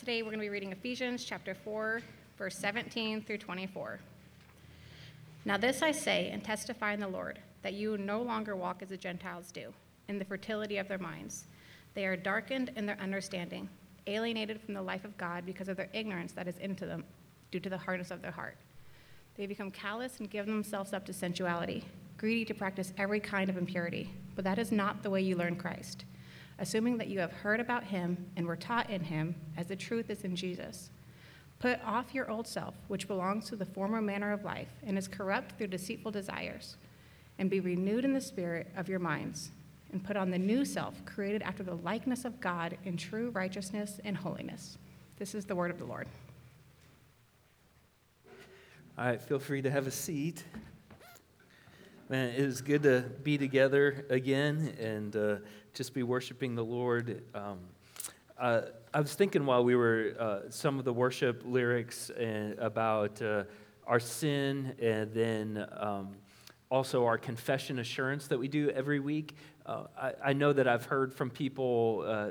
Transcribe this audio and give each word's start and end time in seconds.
today 0.00 0.22
we're 0.22 0.30
going 0.30 0.38
to 0.38 0.46
be 0.46 0.48
reading 0.48 0.72
Ephesians 0.72 1.26
chapter 1.26 1.54
4, 1.54 2.00
verse 2.38 2.56
17 2.56 3.20
through 3.22 3.36
24. 3.36 4.00
Now, 5.44 5.58
this 5.58 5.82
I 5.82 5.92
say 5.92 6.30
and 6.30 6.42
testify 6.42 6.94
in 6.94 7.00
the 7.00 7.06
Lord, 7.06 7.38
that 7.60 7.74
you 7.74 7.98
no 7.98 8.22
longer 8.22 8.56
walk 8.56 8.80
as 8.80 8.88
the 8.88 8.96
Gentiles 8.96 9.52
do, 9.52 9.74
in 10.08 10.18
the 10.18 10.24
fertility 10.24 10.78
of 10.78 10.88
their 10.88 10.96
minds. 10.96 11.44
They 11.92 12.06
are 12.06 12.16
darkened 12.16 12.70
in 12.76 12.86
their 12.86 12.98
understanding, 12.98 13.68
alienated 14.06 14.62
from 14.62 14.72
the 14.72 14.80
life 14.80 15.04
of 15.04 15.18
God 15.18 15.44
because 15.44 15.68
of 15.68 15.76
their 15.76 15.90
ignorance 15.92 16.32
that 16.32 16.48
is 16.48 16.56
into 16.56 16.86
them, 16.86 17.04
due 17.50 17.60
to 17.60 17.68
the 17.68 17.76
hardness 17.76 18.10
of 18.10 18.22
their 18.22 18.30
heart. 18.30 18.56
They 19.36 19.46
become 19.46 19.70
callous 19.70 20.18
and 20.18 20.30
give 20.30 20.46
themselves 20.46 20.94
up 20.94 21.04
to 21.06 21.12
sensuality, 21.12 21.84
greedy 22.16 22.46
to 22.46 22.54
practice 22.54 22.94
every 22.96 23.20
kind 23.20 23.50
of 23.50 23.58
impurity. 23.58 24.08
But 24.34 24.44
that 24.44 24.58
is 24.58 24.72
not 24.72 25.02
the 25.02 25.10
way 25.10 25.20
you 25.20 25.36
learn 25.36 25.56
Christ 25.56 26.06
assuming 26.60 26.98
that 26.98 27.08
you 27.08 27.18
have 27.18 27.32
heard 27.32 27.58
about 27.58 27.82
him 27.82 28.26
and 28.36 28.46
were 28.46 28.54
taught 28.54 28.88
in 28.90 29.02
him, 29.02 29.34
as 29.56 29.66
the 29.66 29.74
truth 29.74 30.10
is 30.10 30.22
in 30.22 30.36
Jesus. 30.36 30.90
Put 31.58 31.82
off 31.84 32.14
your 32.14 32.30
old 32.30 32.46
self, 32.46 32.74
which 32.88 33.08
belongs 33.08 33.48
to 33.48 33.56
the 33.56 33.66
former 33.66 34.00
manner 34.00 34.32
of 34.32 34.44
life 34.44 34.68
and 34.86 34.96
is 34.96 35.08
corrupt 35.08 35.58
through 35.58 35.66
deceitful 35.66 36.12
desires, 36.12 36.76
and 37.38 37.50
be 37.50 37.60
renewed 37.60 38.04
in 38.04 38.12
the 38.12 38.20
spirit 38.20 38.70
of 38.76 38.88
your 38.88 38.98
minds, 38.98 39.50
and 39.92 40.04
put 40.04 40.16
on 40.16 40.30
the 40.30 40.38
new 40.38 40.64
self, 40.64 41.04
created 41.04 41.42
after 41.42 41.62
the 41.62 41.74
likeness 41.76 42.24
of 42.24 42.40
God 42.40 42.78
in 42.84 42.96
true 42.96 43.30
righteousness 43.30 43.98
and 44.04 44.16
holiness. 44.16 44.78
This 45.18 45.34
is 45.34 45.44
the 45.44 45.56
word 45.56 45.70
of 45.70 45.78
the 45.78 45.84
Lord. 45.84 46.06
All 48.98 49.06
right, 49.06 49.20
feel 49.20 49.38
free 49.38 49.62
to 49.62 49.70
have 49.70 49.86
a 49.86 49.90
seat. 49.90 50.44
Man, 52.10 52.30
it 52.30 52.40
is 52.40 52.60
good 52.60 52.82
to 52.82 53.04
be 53.22 53.38
together 53.38 54.04
again 54.10 54.74
and 54.80 55.14
uh, 55.14 55.36
just 55.74 55.94
be 55.94 56.02
worshiping 56.02 56.54
the 56.54 56.64
Lord. 56.64 57.22
Um, 57.34 57.58
uh, 58.38 58.62
I 58.92 59.00
was 59.00 59.14
thinking 59.14 59.46
while 59.46 59.62
we 59.62 59.76
were 59.76 60.14
uh, 60.18 60.50
some 60.50 60.78
of 60.78 60.84
the 60.84 60.92
worship 60.92 61.42
lyrics 61.44 62.10
and 62.10 62.58
about 62.58 63.20
uh, 63.22 63.44
our 63.86 64.00
sin 64.00 64.74
and 64.80 65.12
then 65.12 65.66
um, 65.76 66.12
also 66.70 67.04
our 67.04 67.18
confession 67.18 67.78
assurance 67.78 68.26
that 68.28 68.38
we 68.38 68.48
do 68.48 68.70
every 68.70 69.00
week. 69.00 69.34
Uh, 69.66 69.84
I, 69.96 70.12
I, 70.24 70.32
know 70.32 70.52
that 70.52 70.66
I've 70.66 70.86
heard 70.86 71.12
from 71.12 71.30
people 71.30 72.04
uh, 72.06 72.28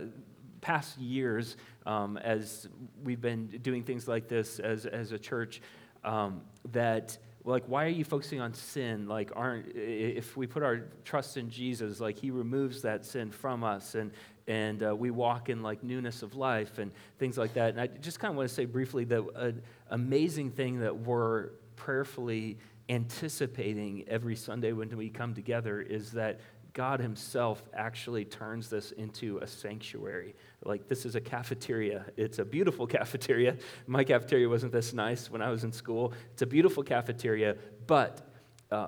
past 0.61 0.97
years 0.97 1.57
um, 1.85 2.17
as 2.17 2.67
we've 3.03 3.21
been 3.21 3.47
doing 3.61 3.83
things 3.83 4.07
like 4.07 4.27
this 4.27 4.59
as, 4.59 4.85
as 4.85 5.11
a 5.11 5.19
church 5.19 5.61
um, 6.03 6.41
that 6.71 7.17
like 7.49 7.65
why 7.65 7.85
are 7.85 7.89
you 7.89 8.03
focusing 8.03 8.39
on 8.39 8.53
sin? 8.53 9.07
Like 9.07 9.31
aren't 9.35 9.75
if 9.75 10.37
we 10.37 10.47
put 10.47 10.63
our 10.63 10.85
trust 11.03 11.37
in 11.37 11.49
jesus 11.49 11.99
like 11.99 12.17
he 12.17 12.31
removes 12.31 12.81
that 12.83 13.05
sin 13.05 13.31
from 13.31 13.63
us 13.63 13.95
and 13.95 14.11
and 14.47 14.81
uh, 14.81 14.95
we 14.95 15.11
walk 15.11 15.49
in 15.49 15.61
like 15.61 15.83
newness 15.83 16.23
of 16.23 16.35
life 16.35 16.79
and 16.79 16.91
things 17.17 17.37
like 17.37 17.53
that. 17.53 17.71
And 17.71 17.81
i 17.81 17.87
just 17.87 18.19
kind 18.19 18.31
of 18.31 18.37
want 18.37 18.49
to 18.49 18.55
say 18.55 18.65
briefly 18.65 19.03
that 19.05 19.23
an 19.35 19.61
amazing 19.89 20.51
thing 20.51 20.79
that 20.79 20.95
we're 20.95 21.49
prayerfully 21.75 22.57
anticipating 22.89 24.03
every 24.07 24.35
sunday 24.35 24.71
when 24.71 24.95
we 24.97 25.09
come 25.09 25.35
together 25.35 25.79
is 25.79 26.11
that 26.13 26.39
God 26.79 27.01
Himself 27.01 27.61
actually 27.73 28.23
turns 28.23 28.69
this 28.69 28.93
into 28.93 29.37
a 29.39 29.47
sanctuary. 29.47 30.33
Like, 30.63 30.87
this 30.87 31.05
is 31.05 31.13
a 31.13 31.19
cafeteria. 31.19 32.05
It's 32.15 32.39
a 32.39 32.45
beautiful 32.45 32.87
cafeteria. 32.97 33.57
My 33.85 34.05
cafeteria 34.05 34.47
wasn't 34.47 34.71
this 34.71 34.93
nice 34.93 35.29
when 35.29 35.41
I 35.41 35.49
was 35.49 35.65
in 35.65 35.73
school. 35.73 36.13
It's 36.31 36.41
a 36.41 36.45
beautiful 36.45 36.81
cafeteria, 36.81 37.57
but 37.85 38.21
uh, 38.71 38.87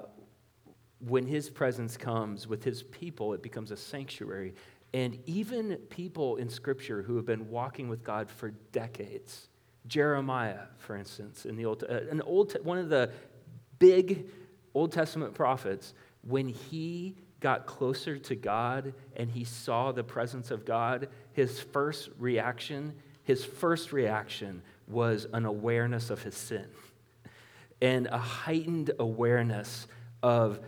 when 1.00 1.25
His 1.25 1.50
presence 1.50 1.97
comes 1.97 2.47
with 2.47 2.64
His 2.64 2.81
people, 2.81 3.34
it 3.34 3.44
becomes 3.44 3.72
a 3.72 3.75
sanctuary. 3.75 4.56
And 4.94 5.19
even 5.25 5.75
people 5.89 6.38
in 6.38 6.47
Scripture 6.47 7.02
who 7.02 7.17
have 7.17 7.25
been 7.25 7.50
walking 7.50 7.89
with 7.89 8.06
God 8.06 8.30
for 8.30 8.52
decades, 8.72 9.50
Jeremiah, 9.86 10.67
for 10.78 10.95
instance, 10.95 11.45
in 11.45 11.58
the 11.58 11.66
Old, 11.66 11.84
uh, 11.84 12.09
an 12.09 12.22
old, 12.22 12.56
one 12.64 12.78
of 12.78 12.88
the 12.88 13.12
big 13.80 14.30
Old 14.73 14.94
Testament 14.94 15.34
prophets, 15.34 15.94
when 16.22 16.47
he 16.47 17.18
got 17.41 17.66
closer 17.66 18.18
to 18.18 18.35
God 18.35 18.94
and 19.16 19.29
he 19.29 19.44
saw 19.44 19.91
the 19.91 20.03
presence 20.03 20.52
of 20.52 20.63
God, 20.63 21.09
his 21.34 21.59
first 21.59 22.09
reaction, 22.18 22.94
his 23.24 23.44
first 23.44 23.91
reaction 23.91 24.62
was 24.88 25.28
an 25.34 25.46
awareness 25.46 26.09
of 26.09 26.22
his 26.22 26.35
sin 26.35 26.68
and 27.81 28.07
a 28.07 28.18
heightened 28.18 28.91
awareness 29.00 29.88
of 30.24 30.59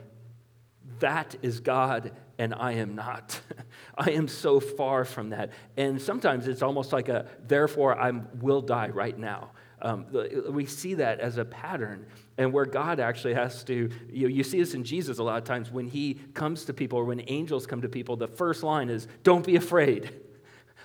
that 1.00 1.36
is 1.42 1.60
God 1.60 2.12
and 2.38 2.54
I 2.54 2.74
am 2.74 2.96
not. 2.96 3.40
I 3.98 4.12
am 4.12 4.28
so 4.28 4.60
far 4.60 5.06
from 5.06 5.30
that. 5.30 5.52
And 5.78 6.02
sometimes 6.02 6.48
it's 6.48 6.62
almost 6.62 6.92
like 6.92 7.10
a, 7.10 7.28
therefore, 7.46 7.98
I 8.00 8.12
will 8.40 8.62
die 8.62 8.90
right 8.90 9.18
now. 9.18 9.52
Um, 9.84 10.06
we 10.50 10.66
see 10.66 10.94
that 10.96 11.20
as 11.20 11.38
a 11.38 11.44
pattern, 11.44 12.08
and 12.38 12.54
where 12.54 12.66
God 12.66 13.02
actually 13.02 13.34
has 13.34 13.66
to, 13.66 13.92
you, 14.10 14.24
know, 14.24 14.34
you 14.34 14.44
see 14.44 14.60
this 14.60 14.74
in 14.74 14.86
Jesus 14.86 15.20
a 15.20 15.24
lot 15.24 15.38
of 15.38 15.44
times 15.44 15.70
when 15.70 15.88
he 15.88 16.16
comes 16.34 16.64
to 16.66 16.74
people 16.74 16.98
or 16.98 17.04
when 17.04 17.22
angels 17.28 17.68
come 17.68 17.82
to 17.82 17.90
people, 17.90 18.16
the 18.16 18.30
first 18.30 18.64
line 18.64 18.90
is, 18.90 19.08
Don't 19.24 19.46
be 19.46 19.58
afraid. 19.58 20.14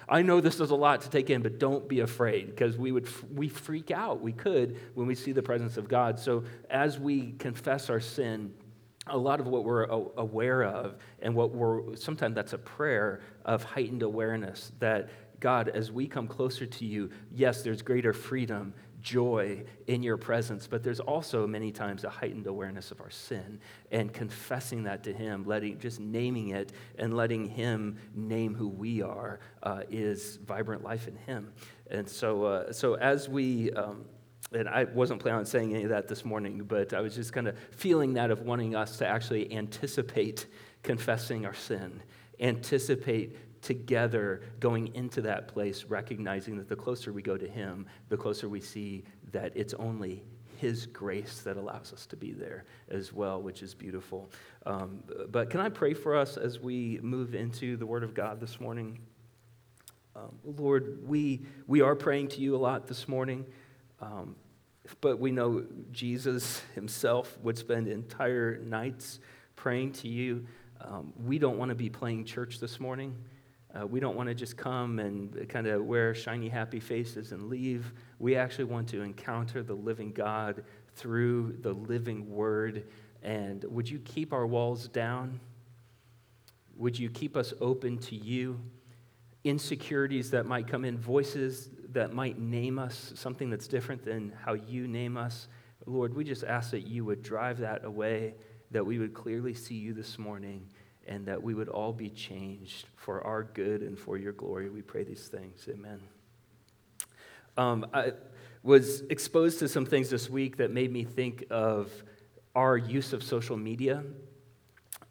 I 0.08 0.22
know 0.22 0.40
this 0.40 0.58
is 0.58 0.70
a 0.70 0.74
lot 0.74 1.02
to 1.02 1.10
take 1.10 1.28
in, 1.30 1.42
but 1.42 1.58
don't 1.58 1.86
be 1.86 2.00
afraid 2.00 2.46
because 2.46 2.78
we 2.78 2.92
would 2.92 3.08
we 3.30 3.48
freak 3.48 3.90
out. 3.90 4.22
We 4.22 4.32
could 4.32 4.80
when 4.94 5.06
we 5.06 5.14
see 5.14 5.32
the 5.32 5.42
presence 5.42 5.76
of 5.76 5.86
God. 5.86 6.18
So 6.18 6.44
as 6.70 6.98
we 6.98 7.32
confess 7.32 7.90
our 7.90 8.00
sin, 8.00 8.54
a 9.06 9.18
lot 9.18 9.38
of 9.38 9.46
what 9.46 9.64
we're 9.64 9.84
aware 9.84 10.64
of 10.64 10.96
and 11.20 11.34
what 11.34 11.54
we're 11.54 11.94
sometimes 11.94 12.34
that's 12.34 12.54
a 12.54 12.58
prayer 12.58 13.20
of 13.44 13.62
heightened 13.62 14.02
awareness 14.02 14.72
that 14.78 15.10
God, 15.40 15.68
as 15.68 15.92
we 15.92 16.06
come 16.08 16.26
closer 16.26 16.66
to 16.66 16.84
you, 16.84 17.10
yes, 17.30 17.62
there's 17.62 17.82
greater 17.82 18.12
freedom 18.12 18.74
joy 19.00 19.64
in 19.86 20.02
your 20.02 20.16
presence, 20.16 20.66
but 20.66 20.82
there's 20.82 21.00
also 21.00 21.46
many 21.46 21.70
times 21.70 22.04
a 22.04 22.10
heightened 22.10 22.46
awareness 22.46 22.90
of 22.90 23.00
our 23.00 23.10
sin 23.10 23.60
and 23.90 24.12
confessing 24.12 24.84
that 24.84 25.04
to 25.04 25.12
Him, 25.12 25.44
letting 25.44 25.78
just 25.78 26.00
naming 26.00 26.48
it 26.48 26.72
and 26.96 27.16
letting 27.16 27.46
Him 27.46 27.98
name 28.14 28.54
who 28.54 28.68
we 28.68 29.02
are 29.02 29.40
uh, 29.62 29.82
is 29.90 30.36
vibrant 30.44 30.82
life 30.82 31.08
in 31.08 31.16
Him. 31.16 31.52
And 31.90 32.08
so, 32.08 32.44
uh, 32.44 32.72
so 32.72 32.94
as 32.94 33.28
we. 33.28 33.72
Um, 33.72 34.04
and 34.50 34.66
I 34.66 34.84
wasn't 34.84 35.20
planning 35.20 35.40
on 35.40 35.46
saying 35.46 35.74
any 35.74 35.82
of 35.82 35.90
that 35.90 36.08
this 36.08 36.24
morning, 36.24 36.62
but 36.66 36.94
I 36.94 37.02
was 37.02 37.14
just 37.14 37.34
kind 37.34 37.48
of 37.48 37.58
feeling 37.72 38.14
that 38.14 38.30
of 38.30 38.42
wanting 38.42 38.74
us 38.74 38.96
to 38.98 39.06
actually 39.06 39.52
anticipate 39.54 40.46
confessing 40.82 41.44
our 41.44 41.52
sin, 41.52 42.02
anticipate 42.40 43.36
together 43.62 44.42
going 44.60 44.94
into 44.94 45.20
that 45.22 45.48
place, 45.48 45.84
recognizing 45.84 46.56
that 46.58 46.68
the 46.68 46.76
closer 46.76 47.12
we 47.12 47.22
go 47.22 47.36
to 47.36 47.48
Him, 47.48 47.86
the 48.08 48.16
closer 48.16 48.48
we 48.48 48.60
see 48.60 49.04
that 49.32 49.52
it's 49.54 49.74
only 49.74 50.22
His 50.56 50.86
grace 50.86 51.40
that 51.40 51.56
allows 51.56 51.92
us 51.92 52.06
to 52.06 52.16
be 52.16 52.32
there 52.32 52.64
as 52.90 53.12
well, 53.12 53.40
which 53.40 53.62
is 53.62 53.74
beautiful. 53.74 54.30
Um, 54.66 55.02
but 55.30 55.50
can 55.50 55.60
I 55.60 55.68
pray 55.68 55.94
for 55.94 56.16
us 56.16 56.36
as 56.36 56.60
we 56.60 56.98
move 57.02 57.34
into 57.34 57.76
the 57.76 57.86
Word 57.86 58.04
of 58.04 58.14
God 58.14 58.40
this 58.40 58.60
morning? 58.60 58.98
Um, 60.16 60.38
Lord, 60.44 61.06
we, 61.06 61.42
we 61.66 61.80
are 61.80 61.94
praying 61.94 62.28
to 62.28 62.40
you 62.40 62.56
a 62.56 62.58
lot 62.58 62.88
this 62.88 63.06
morning, 63.06 63.46
um, 64.00 64.34
but 65.00 65.20
we 65.20 65.30
know 65.30 65.64
Jesus 65.92 66.62
himself 66.74 67.38
would 67.42 67.56
spend 67.56 67.86
entire 67.88 68.58
nights 68.58 69.20
praying 69.54 69.92
to 69.92 70.08
you. 70.08 70.46
Um, 70.80 71.12
we 71.24 71.38
don't 71.38 71.58
want 71.58 71.68
to 71.70 71.74
be 71.74 71.90
playing 71.90 72.24
church 72.24 72.58
this 72.58 72.80
morning. 72.80 73.14
Uh, 73.74 73.86
we 73.86 74.00
don't 74.00 74.16
want 74.16 74.28
to 74.28 74.34
just 74.34 74.56
come 74.56 74.98
and 74.98 75.46
kind 75.48 75.66
of 75.66 75.84
wear 75.84 76.14
shiny, 76.14 76.48
happy 76.48 76.80
faces 76.80 77.32
and 77.32 77.48
leave. 77.48 77.92
We 78.18 78.34
actually 78.34 78.64
want 78.64 78.88
to 78.88 79.02
encounter 79.02 79.62
the 79.62 79.74
living 79.74 80.12
God 80.12 80.64
through 80.96 81.58
the 81.60 81.72
living 81.72 82.30
word. 82.30 82.84
And 83.22 83.64
would 83.64 83.88
you 83.88 83.98
keep 83.98 84.32
our 84.32 84.46
walls 84.46 84.88
down? 84.88 85.40
Would 86.76 86.98
you 86.98 87.10
keep 87.10 87.36
us 87.36 87.52
open 87.60 87.98
to 87.98 88.16
you? 88.16 88.58
Insecurities 89.44 90.30
that 90.30 90.46
might 90.46 90.66
come 90.66 90.84
in, 90.84 90.96
voices 90.96 91.68
that 91.90 92.12
might 92.12 92.38
name 92.38 92.78
us, 92.78 93.12
something 93.16 93.50
that's 93.50 93.68
different 93.68 94.04
than 94.04 94.32
how 94.44 94.54
you 94.54 94.88
name 94.88 95.16
us. 95.16 95.48
Lord, 95.84 96.14
we 96.14 96.24
just 96.24 96.44
ask 96.44 96.70
that 96.70 96.86
you 96.86 97.04
would 97.04 97.22
drive 97.22 97.58
that 97.58 97.84
away, 97.84 98.34
that 98.70 98.84
we 98.84 98.98
would 98.98 99.14
clearly 99.14 99.54
see 99.54 99.74
you 99.74 99.92
this 99.92 100.18
morning 100.18 100.68
and 101.08 101.26
that 101.26 101.42
we 101.42 101.54
would 101.54 101.68
all 101.68 101.92
be 101.92 102.10
changed 102.10 102.86
for 102.96 103.26
our 103.26 103.42
good 103.42 103.82
and 103.82 103.98
for 103.98 104.16
your 104.18 104.32
glory. 104.32 104.68
We 104.68 104.82
pray 104.82 105.04
these 105.04 105.26
things. 105.26 105.66
Amen. 105.68 106.00
Um, 107.56 107.86
I 107.92 108.12
was 108.62 109.00
exposed 109.10 109.58
to 109.60 109.68
some 109.68 109.86
things 109.86 110.10
this 110.10 110.28
week 110.28 110.58
that 110.58 110.70
made 110.70 110.92
me 110.92 111.04
think 111.04 111.44
of 111.50 111.90
our 112.54 112.76
use 112.76 113.12
of 113.12 113.22
social 113.22 113.56
media 113.56 114.04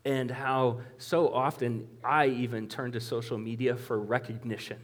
and 0.05 0.31
how 0.31 0.79
so 0.97 1.33
often 1.33 1.87
I 2.03 2.27
even 2.27 2.67
turn 2.67 2.91
to 2.93 3.01
social 3.01 3.37
media 3.37 3.75
for 3.75 3.99
recognition. 3.99 4.77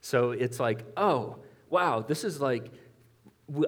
So 0.00 0.30
it's 0.32 0.60
like, 0.60 0.84
oh, 0.96 1.38
wow, 1.70 2.00
this 2.00 2.22
is 2.24 2.40
like, 2.40 2.70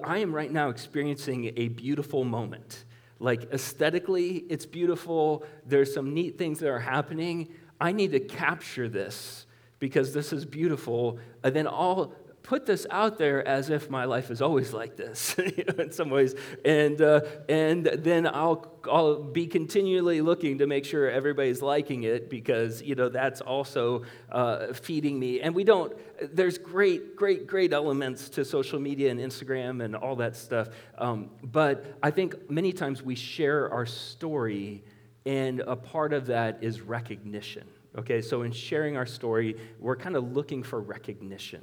I 0.03 0.19
am 0.19 0.33
right 0.33 0.51
now 0.51 0.69
experiencing 0.69 1.51
a 1.57 1.67
beautiful 1.69 2.23
moment. 2.23 2.85
Like 3.19 3.51
aesthetically, 3.51 4.45
it's 4.49 4.65
beautiful. 4.65 5.43
There's 5.65 5.93
some 5.93 6.13
neat 6.13 6.37
things 6.37 6.59
that 6.59 6.69
are 6.69 6.79
happening. 6.79 7.49
I 7.79 7.91
need 7.91 8.11
to 8.11 8.19
capture 8.19 8.87
this 8.87 9.45
because 9.79 10.13
this 10.13 10.33
is 10.33 10.45
beautiful. 10.45 11.19
And 11.43 11.55
then 11.55 11.67
I'll 11.67 12.13
put 12.47 12.65
this 12.65 12.87
out 12.89 13.17
there 13.17 13.45
as 13.45 13.69
if 13.69 13.89
my 13.89 14.05
life 14.05 14.31
is 14.31 14.41
always 14.41 14.71
like 14.71 14.95
this 14.95 15.37
in 15.77 15.91
some 15.91 16.09
ways. 16.09 16.33
And, 16.63 17.01
uh, 17.01 17.19
and 17.49 17.85
then 17.85 18.25
I'll, 18.25 18.73
I'll 18.89 19.21
be 19.21 19.47
continually 19.47 20.21
looking 20.21 20.59
to 20.59 20.65
make 20.65 20.85
sure 20.85 21.11
everybody's 21.11 21.61
liking 21.61 22.03
it 22.03 22.29
because, 22.29 22.81
you 22.81 22.95
know, 22.95 23.09
that's 23.09 23.41
also 23.41 24.03
uh, 24.31 24.71
feeding 24.71 25.19
me. 25.19 25.41
And 25.41 25.53
we 25.53 25.65
don't, 25.65 25.91
there's 26.33 26.57
great, 26.57 27.17
great, 27.17 27.47
great 27.47 27.73
elements 27.73 28.29
to 28.29 28.45
social 28.45 28.79
media 28.79 29.11
and 29.11 29.19
Instagram 29.19 29.83
and 29.83 29.93
all 29.93 30.15
that 30.15 30.37
stuff. 30.37 30.69
Um, 30.97 31.31
but 31.43 31.97
I 32.01 32.11
think 32.11 32.49
many 32.49 32.71
times 32.71 33.03
we 33.03 33.15
share 33.15 33.69
our 33.69 33.85
story, 33.85 34.85
and 35.25 35.59
a 35.59 35.75
part 35.75 36.13
of 36.13 36.27
that 36.27 36.59
is 36.61 36.79
recognition. 36.79 37.67
Okay, 37.97 38.21
so 38.21 38.43
in 38.43 38.53
sharing 38.53 38.95
our 38.95 39.05
story, 39.05 39.57
we're 39.79 39.97
kind 39.97 40.15
of 40.15 40.31
looking 40.31 40.63
for 40.63 40.79
recognition. 40.79 41.61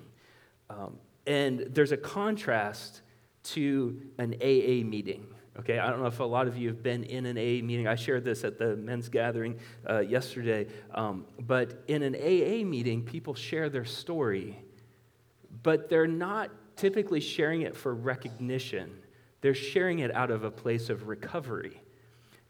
Um, 0.71 0.99
and 1.27 1.67
there's 1.71 1.93
a 1.93 1.97
contrast 1.97 3.03
to 3.45 4.01
an 4.19 4.35
AA 4.41 4.85
meeting. 4.85 5.27
Okay, 5.61 5.79
I 5.79 5.89
don't 5.89 6.01
know 6.01 6.07
if 6.07 6.19
a 6.19 6.25
lot 6.25 6.49
of 6.49 6.57
you 6.57 6.69
have 6.69 6.83
been 6.83 7.05
in 7.05 7.27
an 7.27 7.37
AA 7.37 7.65
meeting. 7.65 7.87
I 7.87 7.95
shared 7.95 8.25
this 8.25 8.43
at 8.43 8.59
the 8.59 8.77
men's 8.77 9.09
gathering 9.09 9.61
uh, 9.89 10.01
yesterday. 10.01 10.67
Um, 10.93 11.27
but 11.39 11.85
in 11.87 12.03
an 12.03 12.17
AA 12.17 12.65
meeting, 12.65 13.05
people 13.05 13.35
share 13.35 13.69
their 13.69 13.85
story, 13.85 14.59
but 15.63 15.89
they're 15.89 16.09
not 16.09 16.51
typically 16.77 17.21
sharing 17.21 17.63
it 17.63 17.77
for 17.77 17.95
recognition. 17.95 18.91
They're 19.43 19.55
sharing 19.55 20.01
it 20.01 20.13
out 20.13 20.33
of 20.33 20.43
a 20.43 20.51
place 20.51 20.91
of 20.91 21.07
recovery. 21.07 21.81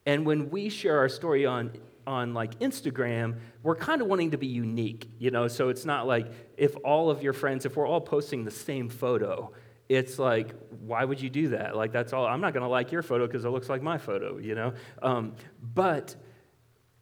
And 0.07 0.25
when 0.25 0.49
we 0.49 0.71
share 0.71 0.99
our 0.99 1.09
story 1.11 1.45
on 1.45 1.73
on 2.07 2.35
like 2.35 2.59
Instagram, 2.61 3.39
we're 3.63 3.77
kind 3.77 4.03
of 4.03 4.09
wanting 4.09 4.31
to 4.33 4.39
be 4.39 4.47
unique, 4.47 5.09
you 5.19 5.31
know? 5.31 5.49
So 5.49 5.69
it's 5.69 5.85
not 5.85 6.07
like 6.07 6.31
if 6.57 6.77
all 6.85 7.11
of 7.11 7.23
your 7.23 7.33
friends, 7.33 7.67
if 7.67 7.77
we're 7.77 7.87
all 7.87 8.01
posting 8.01 8.45
the 8.45 8.51
same 8.51 8.89
photo, 8.89 9.53
it's 9.89 10.19
like, 10.19 10.55
why 10.81 11.05
would 11.05 11.21
you 11.21 11.31
do 11.31 11.49
that? 11.49 11.77
Like, 11.77 11.93
that's 11.93 12.13
all. 12.13 12.27
I'm 12.27 12.41
not 12.41 12.55
going 12.55 12.63
to 12.63 12.69
like 12.69 12.91
your 12.91 13.03
photo 13.03 13.27
because 13.27 13.45
it 13.45 13.51
looks 13.51 13.69
like 13.69 13.83
my 13.83 13.99
photo, 13.99 14.39
you 14.39 14.55
know? 14.55 14.73
Um, 15.03 15.35
but 15.61 16.17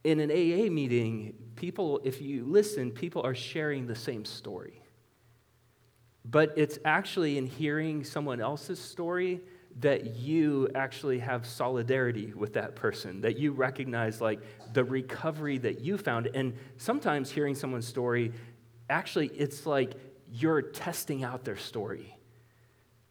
in 0.03 0.19
an 0.19 0.29
AA 0.29 0.69
meeting, 0.69 1.33
people, 1.55 2.01
if 2.03 2.21
you 2.21 2.43
listen, 2.45 2.91
people 2.91 3.21
are 3.23 3.35
sharing 3.35 3.87
the 3.87 3.95
same 3.95 4.25
story. 4.25 4.81
But 6.25 6.53
it's 6.57 6.79
actually 6.85 7.37
in 7.37 7.45
hearing 7.45 8.03
someone 8.03 8.41
else's 8.41 8.79
story 8.79 9.41
that 9.79 10.15
you 10.15 10.69
actually 10.75 11.19
have 11.19 11.45
solidarity 11.45 12.33
with 12.35 12.53
that 12.53 12.75
person, 12.75 13.21
that 13.21 13.37
you 13.37 13.51
recognize 13.51 14.21
like 14.21 14.39
the 14.73 14.83
recovery 14.83 15.57
that 15.57 15.81
you 15.81 15.97
found. 15.97 16.29
And 16.33 16.53
sometimes 16.77 17.31
hearing 17.31 17.55
someone's 17.55 17.87
story, 17.87 18.33
actually, 18.89 19.27
it's 19.27 19.65
like 19.65 19.93
you're 20.31 20.61
testing 20.61 21.23
out 21.23 21.43
their 21.43 21.57
story. 21.57 22.15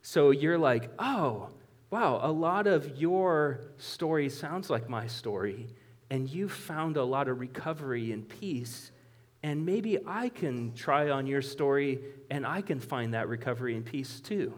So 0.02 0.30
you're 0.30 0.58
like, 0.58 0.90
oh, 0.98 1.50
wow, 1.90 2.20
a 2.22 2.30
lot 2.30 2.66
of 2.66 2.96
your 2.98 3.60
story 3.78 4.28
sounds 4.28 4.70
like 4.70 4.88
my 4.88 5.06
story, 5.06 5.68
and 6.10 6.28
you 6.28 6.48
found 6.48 6.96
a 6.96 7.04
lot 7.04 7.28
of 7.28 7.38
recovery 7.38 8.12
and 8.12 8.28
peace. 8.28 8.90
And 9.42 9.66
maybe 9.66 9.98
I 10.06 10.28
can 10.28 10.74
try 10.74 11.10
on 11.10 11.26
your 11.26 11.42
story 11.42 12.00
and 12.30 12.46
I 12.46 12.62
can 12.62 12.78
find 12.78 13.14
that 13.14 13.28
recovery 13.28 13.74
and 13.74 13.84
peace 13.84 14.20
too. 14.20 14.54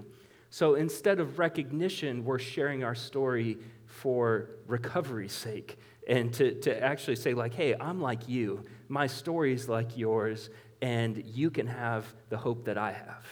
So 0.55 0.77
instead 0.77 1.19
of 1.19 1.41
recognition, 1.41 2.25
we're 2.25 2.39
sharing 2.39 2.85
our 2.85 2.95
story 2.95 3.59
for 3.87 4.51
recovery's 4.69 5.33
sake 5.33 5.77
and 6.07 6.33
to, 6.35 6.55
to 6.61 6.81
actually 6.81 7.17
say, 7.17 7.35
like, 7.35 7.53
hey, 7.53 7.75
I'm 7.75 8.01
like 8.01 8.29
you, 8.29 8.65
my 8.87 9.09
story's 9.09 9.69
like 9.69 9.99
yours, 9.99 10.51
and 10.81 11.21
you 11.27 11.51
can 11.51 11.67
have 11.67 12.05
the 12.29 12.37
hope 12.37 12.67
that 12.67 12.79
I 12.79 12.93
have. 12.93 13.27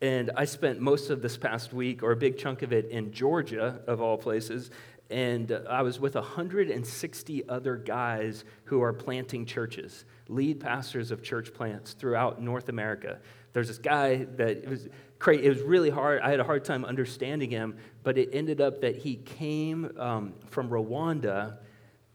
And 0.00 0.32
I 0.34 0.44
spent 0.44 0.80
most 0.80 1.08
of 1.08 1.22
this 1.22 1.36
past 1.36 1.72
week, 1.72 2.02
or 2.02 2.10
a 2.10 2.16
big 2.16 2.36
chunk 2.36 2.62
of 2.62 2.72
it, 2.72 2.86
in 2.86 3.12
Georgia, 3.12 3.80
of 3.86 4.00
all 4.00 4.18
places. 4.18 4.72
And 5.08 5.52
I 5.68 5.82
was 5.82 6.00
with 6.00 6.16
160 6.16 7.48
other 7.48 7.76
guys 7.76 8.44
who 8.64 8.82
are 8.82 8.92
planting 8.92 9.46
churches, 9.46 10.04
lead 10.28 10.58
pastors 10.58 11.10
of 11.10 11.22
church 11.22 11.54
plants 11.54 11.92
throughout 11.92 12.42
North 12.42 12.68
America. 12.68 13.20
There's 13.52 13.68
this 13.68 13.78
guy 13.78 14.26
that 14.36 14.48
it 14.48 14.68
was 14.68 14.88
it 15.28 15.48
was 15.48 15.62
really 15.62 15.90
hard. 15.90 16.20
I 16.20 16.30
had 16.30 16.40
a 16.40 16.44
hard 16.44 16.64
time 16.64 16.84
understanding 16.84 17.50
him, 17.50 17.76
but 18.02 18.18
it 18.18 18.30
ended 18.32 18.60
up 18.60 18.80
that 18.82 18.96
he 18.96 19.16
came 19.16 19.90
um, 19.98 20.34
from 20.50 20.68
Rwanda, 20.68 21.58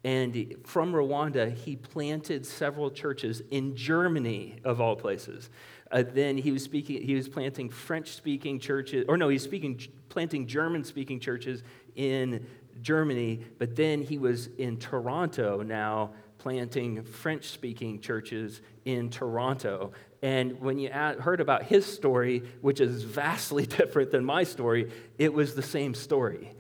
and 0.04 0.56
from 0.66 0.94
Rwanda, 0.94 1.56
he 1.56 1.76
planted 1.76 2.46
several 2.46 2.90
churches 2.90 3.42
in 3.52 3.76
Germany, 3.76 4.58
of 4.64 4.82
all 4.82 4.96
places. 4.96 5.50
Uh, 5.92 6.04
then 6.08 6.38
he 6.38 6.52
was 6.52 6.64
speaking. 6.64 7.02
He 7.02 7.14
was 7.14 7.30
planting 7.30 7.70
French-speaking 7.70 8.60
churches, 8.60 9.06
or 9.08 9.18
no, 9.18 9.30
he's 9.30 9.44
speaking, 9.44 9.80
planting 10.10 10.48
German-speaking 10.48 11.20
churches 11.20 11.62
in 11.96 12.48
Germany. 12.82 13.42
But 13.58 13.76
then 13.76 14.02
he 14.02 14.18
was 14.18 14.48
in 14.58 14.78
Toronto 14.78 15.62
now, 15.62 16.12
planting 16.38 17.04
French 17.04 17.46
speaking 17.46 18.00
churches 18.00 18.62
in 18.86 19.10
Toronto. 19.10 19.92
And 20.22 20.60
when 20.60 20.78
you 20.78 20.90
heard 20.90 21.40
about 21.40 21.64
his 21.64 21.86
story, 21.86 22.44
which 22.62 22.80
is 22.80 23.04
vastly 23.04 23.66
different 23.78 24.12
than 24.12 24.26
my 24.26 24.44
story, 24.44 24.92
it 25.18 25.34
was 25.34 25.56
the 25.56 25.62
same 25.62 25.94
story, 25.94 26.54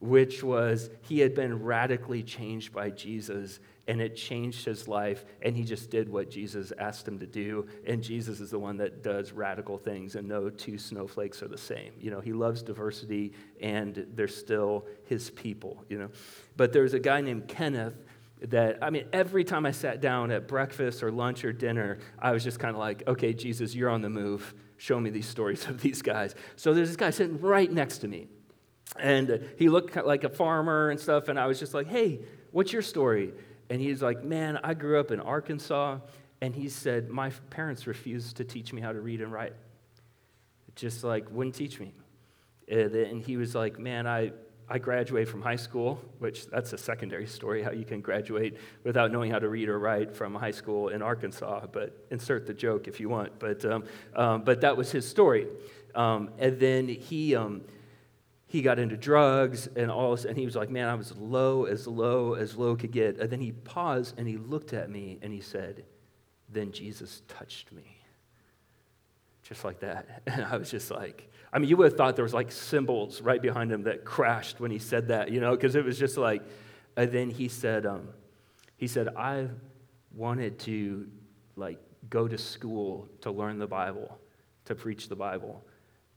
which 0.00 0.42
was 0.42 0.90
he 1.02 1.20
had 1.20 1.34
been 1.34 1.62
radically 1.62 2.22
changed 2.22 2.72
by 2.72 2.90
Jesus 2.90 3.60
and 3.90 4.00
it 4.00 4.14
changed 4.14 4.64
his 4.64 4.86
life 4.86 5.24
and 5.42 5.56
he 5.56 5.64
just 5.64 5.90
did 5.90 6.08
what 6.08 6.30
Jesus 6.30 6.72
asked 6.78 7.08
him 7.08 7.18
to 7.18 7.26
do 7.26 7.66
and 7.84 8.00
Jesus 8.00 8.38
is 8.38 8.52
the 8.52 8.58
one 8.58 8.76
that 8.76 9.02
does 9.02 9.32
radical 9.32 9.78
things 9.78 10.14
and 10.14 10.28
no 10.28 10.48
two 10.48 10.78
snowflakes 10.78 11.42
are 11.42 11.48
the 11.48 11.58
same. 11.58 11.92
You 11.98 12.12
know, 12.12 12.20
he 12.20 12.32
loves 12.32 12.62
diversity 12.62 13.32
and 13.60 14.06
they're 14.14 14.28
still 14.28 14.86
his 15.06 15.30
people, 15.30 15.84
you 15.88 15.98
know. 15.98 16.08
But 16.56 16.72
there's 16.72 16.94
a 16.94 17.00
guy 17.00 17.20
named 17.20 17.48
Kenneth 17.48 17.96
that, 18.42 18.78
I 18.80 18.90
mean, 18.90 19.06
every 19.12 19.42
time 19.42 19.66
I 19.66 19.72
sat 19.72 20.00
down 20.00 20.30
at 20.30 20.46
breakfast 20.46 21.02
or 21.02 21.10
lunch 21.10 21.44
or 21.44 21.52
dinner, 21.52 21.98
I 22.16 22.30
was 22.30 22.44
just 22.44 22.60
kind 22.60 22.76
of 22.76 22.78
like, 22.78 23.02
okay, 23.08 23.32
Jesus, 23.32 23.74
you're 23.74 23.90
on 23.90 24.02
the 24.02 24.08
move. 24.08 24.54
Show 24.76 25.00
me 25.00 25.10
these 25.10 25.26
stories 25.26 25.66
of 25.66 25.80
these 25.80 26.00
guys. 26.00 26.36
So 26.54 26.74
there's 26.74 26.90
this 26.90 26.96
guy 26.96 27.10
sitting 27.10 27.40
right 27.40 27.70
next 27.70 27.98
to 27.98 28.08
me. 28.08 28.28
And 29.00 29.50
he 29.56 29.68
looked 29.68 29.96
like 29.96 30.22
a 30.22 30.28
farmer 30.28 30.90
and 30.90 31.00
stuff. 31.00 31.26
And 31.26 31.40
I 31.40 31.46
was 31.46 31.58
just 31.58 31.74
like, 31.74 31.88
hey, 31.88 32.20
what's 32.52 32.72
your 32.72 32.82
story? 32.82 33.32
And 33.70 33.80
he's 33.80 34.02
like, 34.02 34.24
man, 34.24 34.58
I 34.62 34.74
grew 34.74 34.98
up 34.98 35.12
in 35.12 35.20
Arkansas. 35.20 35.98
And 36.42 36.54
he 36.54 36.68
said, 36.68 37.08
my 37.08 37.30
parents 37.50 37.86
refused 37.86 38.36
to 38.38 38.44
teach 38.44 38.72
me 38.72 38.80
how 38.80 38.92
to 38.92 39.00
read 39.00 39.20
and 39.20 39.32
write. 39.32 39.54
Just 40.74 41.04
like, 41.04 41.30
wouldn't 41.30 41.54
teach 41.54 41.78
me. 41.78 41.94
And 42.68 43.22
he 43.22 43.36
was 43.36 43.54
like, 43.54 43.78
man, 43.78 44.06
I, 44.06 44.32
I 44.68 44.78
graduated 44.78 45.28
from 45.28 45.42
high 45.42 45.56
school, 45.56 46.00
which 46.18 46.46
that's 46.46 46.72
a 46.72 46.78
secondary 46.78 47.26
story, 47.26 47.62
how 47.62 47.72
you 47.72 47.84
can 47.84 48.00
graduate 48.00 48.56
without 48.84 49.12
knowing 49.12 49.30
how 49.30 49.38
to 49.38 49.48
read 49.48 49.68
or 49.68 49.78
write 49.78 50.14
from 50.14 50.34
high 50.34 50.52
school 50.52 50.88
in 50.88 51.02
Arkansas, 51.02 51.66
but 51.72 52.06
insert 52.10 52.46
the 52.46 52.54
joke 52.54 52.88
if 52.88 53.00
you 53.00 53.08
want. 53.08 53.38
But, 53.38 53.64
um, 53.64 53.84
um, 54.14 54.42
but 54.42 54.60
that 54.62 54.76
was 54.76 54.90
his 54.90 55.06
story. 55.08 55.46
Um, 55.94 56.30
and 56.38 56.58
then 56.58 56.88
he, 56.88 57.34
um, 57.34 57.62
he 58.50 58.62
got 58.62 58.80
into 58.80 58.96
drugs 58.96 59.68
and 59.76 59.92
all 59.92 60.10
this, 60.10 60.24
and 60.24 60.36
he 60.36 60.44
was 60.44 60.56
like, 60.56 60.70
man, 60.70 60.88
I 60.88 60.96
was 60.96 61.16
low, 61.16 61.66
as 61.66 61.86
low 61.86 62.34
as 62.34 62.56
low 62.56 62.74
could 62.74 62.90
get. 62.90 63.20
And 63.20 63.30
then 63.30 63.40
he 63.40 63.52
paused 63.52 64.18
and 64.18 64.26
he 64.26 64.38
looked 64.38 64.72
at 64.72 64.90
me 64.90 65.20
and 65.22 65.32
he 65.32 65.40
said, 65.40 65.84
then 66.48 66.72
Jesus 66.72 67.22
touched 67.28 67.70
me. 67.70 67.96
Just 69.44 69.64
like 69.64 69.78
that. 69.80 70.22
And 70.26 70.44
I 70.44 70.56
was 70.56 70.68
just 70.68 70.90
like, 70.90 71.30
I 71.52 71.60
mean, 71.60 71.70
you 71.70 71.76
would 71.76 71.92
have 71.92 71.96
thought 71.96 72.16
there 72.16 72.24
was 72.24 72.34
like 72.34 72.50
cymbals 72.50 73.22
right 73.22 73.40
behind 73.40 73.70
him 73.70 73.84
that 73.84 74.04
crashed 74.04 74.58
when 74.58 74.72
he 74.72 74.80
said 74.80 75.06
that, 75.08 75.30
you 75.30 75.40
know, 75.40 75.52
because 75.52 75.76
it 75.76 75.84
was 75.84 75.96
just 75.96 76.16
like, 76.16 76.42
and 76.96 77.12
then 77.12 77.30
he 77.30 77.46
said, 77.46 77.86
um, 77.86 78.08
he 78.76 78.88
said, 78.88 79.10
I 79.16 79.46
wanted 80.12 80.58
to 80.60 81.06
like 81.54 81.78
go 82.08 82.26
to 82.26 82.36
school 82.36 83.08
to 83.20 83.30
learn 83.30 83.60
the 83.60 83.68
Bible, 83.68 84.18
to 84.64 84.74
preach 84.74 85.08
the 85.08 85.14
Bible. 85.14 85.64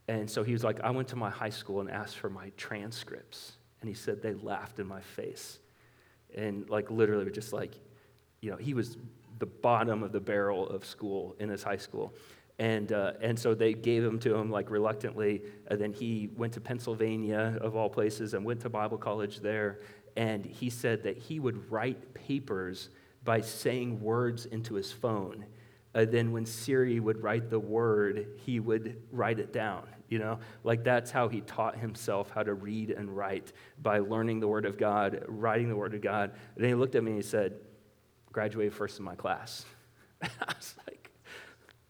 And 0.08 0.30
so 0.30 0.42
he 0.42 0.52
was 0.52 0.62
like, 0.62 0.80
I 0.80 0.90
went 0.90 1.08
to 1.08 1.16
my 1.16 1.30
high 1.30 1.50
school 1.50 1.80
and 1.80 1.90
asked 1.90 2.18
for 2.18 2.28
my 2.28 2.50
transcripts. 2.56 3.52
And 3.80 3.88
he 3.88 3.94
said 3.94 4.22
they 4.22 4.34
laughed 4.34 4.78
in 4.78 4.86
my 4.86 5.00
face. 5.00 5.58
And 6.34 6.68
like 6.68 6.90
literally 6.90 7.24
were 7.24 7.30
just 7.30 7.52
like, 7.52 7.74
you 8.40 8.50
know, 8.50 8.56
he 8.56 8.74
was 8.74 8.96
the 9.38 9.46
bottom 9.46 10.02
of 10.02 10.12
the 10.12 10.20
barrel 10.20 10.68
of 10.68 10.84
school 10.84 11.36
in 11.38 11.48
his 11.48 11.62
high 11.62 11.76
school. 11.76 12.14
And, 12.58 12.92
uh, 12.92 13.14
and 13.20 13.38
so 13.38 13.54
they 13.54 13.72
gave 13.72 14.04
him 14.04 14.18
to 14.20 14.34
him 14.34 14.50
like 14.50 14.70
reluctantly. 14.70 15.42
And 15.68 15.80
then 15.80 15.92
he 15.92 16.30
went 16.36 16.52
to 16.54 16.60
Pennsylvania, 16.60 17.58
of 17.60 17.74
all 17.74 17.88
places, 17.88 18.34
and 18.34 18.44
went 18.44 18.60
to 18.60 18.68
Bible 18.68 18.98
college 18.98 19.40
there. 19.40 19.80
And 20.16 20.44
he 20.44 20.70
said 20.70 21.02
that 21.02 21.16
he 21.16 21.40
would 21.40 21.70
write 21.70 22.14
papers 22.14 22.90
by 23.24 23.40
saying 23.40 24.00
words 24.00 24.46
into 24.46 24.74
his 24.74 24.92
phone. 24.92 25.46
And 25.94 26.10
then 26.10 26.32
when 26.32 26.44
Siri 26.44 26.98
would 26.98 27.22
write 27.22 27.50
the 27.50 27.60
word, 27.60 28.26
he 28.44 28.58
would 28.60 29.00
write 29.12 29.38
it 29.38 29.52
down. 29.52 29.86
You 30.08 30.18
know, 30.18 30.38
like 30.62 30.84
that's 30.84 31.10
how 31.10 31.28
he 31.28 31.40
taught 31.40 31.76
himself 31.76 32.30
how 32.30 32.42
to 32.42 32.54
read 32.54 32.90
and 32.90 33.16
write 33.16 33.52
by 33.80 33.98
learning 34.00 34.40
the 34.40 34.46
Word 34.46 34.66
of 34.66 34.76
God, 34.76 35.24
writing 35.26 35.68
the 35.68 35.76
Word 35.76 35.94
of 35.94 36.02
God. 36.02 36.30
And 36.54 36.62
then 36.62 36.68
he 36.68 36.74
looked 36.74 36.94
at 36.94 37.02
me 37.02 37.12
and 37.12 37.22
he 37.22 37.26
said, 37.28 37.54
Graduated 38.30 38.74
first 38.74 38.98
in 38.98 39.04
my 39.04 39.14
class. 39.14 39.64
I 40.22 40.28
was 40.46 40.74
like, 40.86 41.10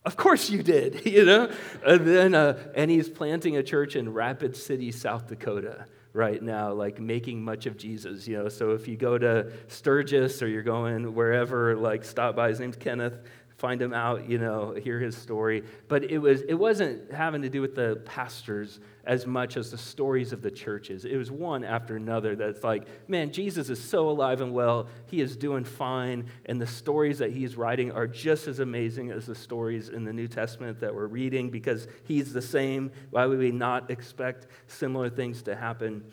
Of 0.04 0.16
course 0.16 0.49
you 0.49 0.62
did, 0.62 1.04
you 1.12 1.25
know? 1.25 1.50
And 1.84 2.06
then, 2.06 2.34
uh, 2.34 2.73
and 2.75 2.90
he's 2.90 3.08
planting 3.08 3.56
a 3.56 3.62
church 3.62 3.96
in 3.96 4.12
Rapid 4.12 4.56
City, 4.56 4.92
South 4.92 5.26
Dakota 5.26 5.87
right 6.14 6.40
now, 6.40 6.73
like 6.73 7.00
making 7.00 7.42
much 7.42 7.66
of 7.66 7.76
Jesus, 7.76 8.28
you 8.28 8.38
know? 8.38 8.49
So 8.49 8.70
if 8.70 8.87
you 8.87 8.96
go 8.96 9.18
to 9.18 9.52
Sturgis 9.66 10.40
or 10.40 10.46
you're 10.46 10.62
going 10.62 11.14
wherever, 11.14 11.75
like 11.75 12.04
stop 12.04 12.37
by, 12.37 12.49
his 12.49 12.61
name's 12.61 12.76
Kenneth, 12.76 13.18
find 13.56 13.80
him 13.80 13.92
out, 13.92 14.28
you 14.28 14.38
know, 14.38 14.73
hear 14.75 14.99
his 14.99 15.16
story. 15.16 15.62
But 15.87 16.11
it, 16.11 16.18
was, 16.18 16.42
it 16.42 16.54
wasn't 16.54 17.12
having 17.12 17.42
to 17.42 17.49
do 17.49 17.61
with 17.61 17.75
the 17.75 18.02
pastors 18.04 18.80
as 19.04 19.26
much 19.26 19.56
as 19.56 19.70
the 19.70 19.78
stories 19.78 20.32
of 20.32 20.42
the 20.42 20.50
churches. 20.50 21.04
It 21.04 21.16
was 21.16 21.30
one 21.30 21.62
after 21.62 21.96
another 21.96 22.34
that's 22.34 22.64
like, 22.64 22.88
man, 23.08 23.32
Jesus 23.32 23.70
is 23.70 23.82
so 23.82 24.08
alive 24.08 24.40
and 24.40 24.52
well. 24.52 24.88
He 25.06 25.20
is 25.20 25.37
doing 25.37 25.62
fine. 25.62 26.26
And 26.46 26.61
the 26.61 26.66
stories 26.66 27.18
that 27.18 27.30
he's 27.30 27.56
writing 27.56 27.92
are 27.92 28.08
just 28.08 28.49
as 28.49 28.58
amazing 28.58 29.12
as 29.12 29.26
the 29.26 29.34
stories 29.34 29.88
in 29.88 30.04
the 30.04 30.12
New 30.12 30.26
Testament 30.26 30.80
that 30.80 30.92
we're 30.92 31.06
reading 31.06 31.50
because 31.50 31.87
he's 32.04 32.32
the 32.32 32.42
same. 32.42 32.90
Why 33.11 33.26
would 33.26 33.38
we 33.38 33.52
not 33.52 33.90
expect 33.90 34.49
similar 34.66 35.11
things 35.11 35.42
to 35.42 35.54
happen? 35.54 36.04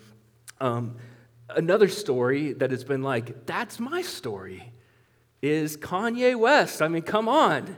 Um, 0.60 0.96
another 1.48 1.88
story 1.88 2.52
that 2.52 2.70
has 2.70 2.84
been 2.84 3.02
like, 3.02 3.46
that's 3.46 3.80
my 3.80 4.02
story 4.02 4.72
is 5.42 5.76
Kanye 5.76 6.38
West. 6.38 6.80
I 6.80 6.88
mean, 6.88 7.02
come 7.02 7.28
on. 7.28 7.76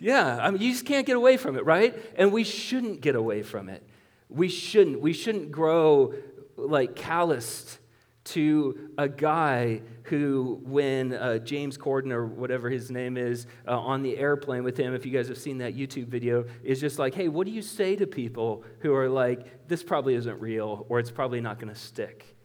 Yeah, 0.00 0.38
I 0.40 0.50
mean, 0.50 0.60
you 0.60 0.72
just 0.72 0.84
can't 0.84 1.06
get 1.06 1.16
away 1.16 1.36
from 1.36 1.56
it, 1.56 1.64
right? 1.64 1.94
And 2.16 2.32
we 2.32 2.44
shouldn't 2.44 3.00
get 3.00 3.14
away 3.14 3.42
from 3.42 3.68
it. 3.68 3.82
We 4.28 4.48
shouldn't. 4.48 5.00
We 5.00 5.12
shouldn't 5.12 5.50
grow 5.50 6.14
like 6.56 6.94
calloused 6.94 7.78
to 8.24 8.90
a 8.98 9.08
guy 9.08 9.80
who, 10.04 10.60
when 10.64 11.14
uh, 11.14 11.38
James 11.38 11.78
Corden 11.78 12.12
or 12.12 12.26
whatever 12.26 12.68
his 12.68 12.90
name 12.90 13.16
is, 13.16 13.46
uh, 13.66 13.78
on 13.78 14.02
the 14.02 14.18
airplane 14.18 14.64
with 14.64 14.76
him, 14.76 14.94
if 14.94 15.06
you 15.06 15.12
guys 15.12 15.28
have 15.28 15.38
seen 15.38 15.58
that 15.58 15.74
YouTube 15.74 16.08
video, 16.08 16.44
is 16.62 16.80
just 16.80 16.98
like, 16.98 17.14
hey, 17.14 17.28
what 17.28 17.46
do 17.46 17.52
you 17.52 17.62
say 17.62 17.96
to 17.96 18.06
people 18.06 18.64
who 18.80 18.94
are 18.94 19.08
like, 19.08 19.66
this 19.68 19.82
probably 19.82 20.14
isn't 20.14 20.40
real 20.40 20.84
or 20.88 20.98
it's 20.98 21.10
probably 21.10 21.40
not 21.40 21.58
going 21.58 21.72
to 21.72 21.78
stick? 21.78 22.37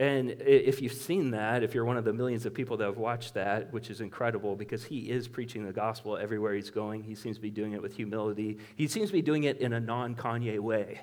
And 0.00 0.30
if 0.40 0.82
you've 0.82 0.92
seen 0.92 1.30
that, 1.30 1.62
if 1.62 1.72
you're 1.72 1.84
one 1.84 1.96
of 1.96 2.04
the 2.04 2.12
millions 2.12 2.46
of 2.46 2.52
people 2.52 2.76
that 2.78 2.84
have 2.84 2.96
watched 2.96 3.34
that, 3.34 3.72
which 3.72 3.90
is 3.90 4.00
incredible 4.00 4.56
because 4.56 4.84
he 4.84 5.10
is 5.10 5.28
preaching 5.28 5.64
the 5.64 5.72
gospel 5.72 6.16
everywhere 6.16 6.54
he's 6.54 6.70
going, 6.70 7.04
he 7.04 7.14
seems 7.14 7.36
to 7.36 7.42
be 7.42 7.50
doing 7.50 7.72
it 7.72 7.82
with 7.82 7.94
humility. 7.94 8.58
He 8.74 8.88
seems 8.88 9.10
to 9.10 9.12
be 9.12 9.22
doing 9.22 9.44
it 9.44 9.58
in 9.58 9.72
a 9.72 9.78
non 9.78 10.16
Kanye 10.16 10.58
way, 10.58 11.02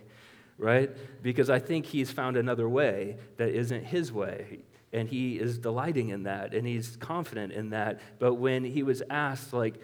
right? 0.58 0.92
Because 1.24 1.50
I 1.50 1.60
think 1.60 1.86
he's 1.86 2.12
found 2.12 2.36
another 2.36 2.68
way 2.68 3.18
that 3.38 3.50
isn't 3.50 3.86
his 3.86 4.12
way. 4.12 4.60
And 4.92 5.08
he 5.08 5.40
is 5.40 5.58
delighting 5.58 6.10
in 6.10 6.24
that 6.24 6.54
and 6.54 6.68
he's 6.68 6.98
confident 6.98 7.54
in 7.54 7.70
that. 7.70 8.02
But 8.20 8.36
when 8.36 8.66
he 8.66 8.84
was 8.84 9.02
asked, 9.10 9.54
like, 9.54 9.76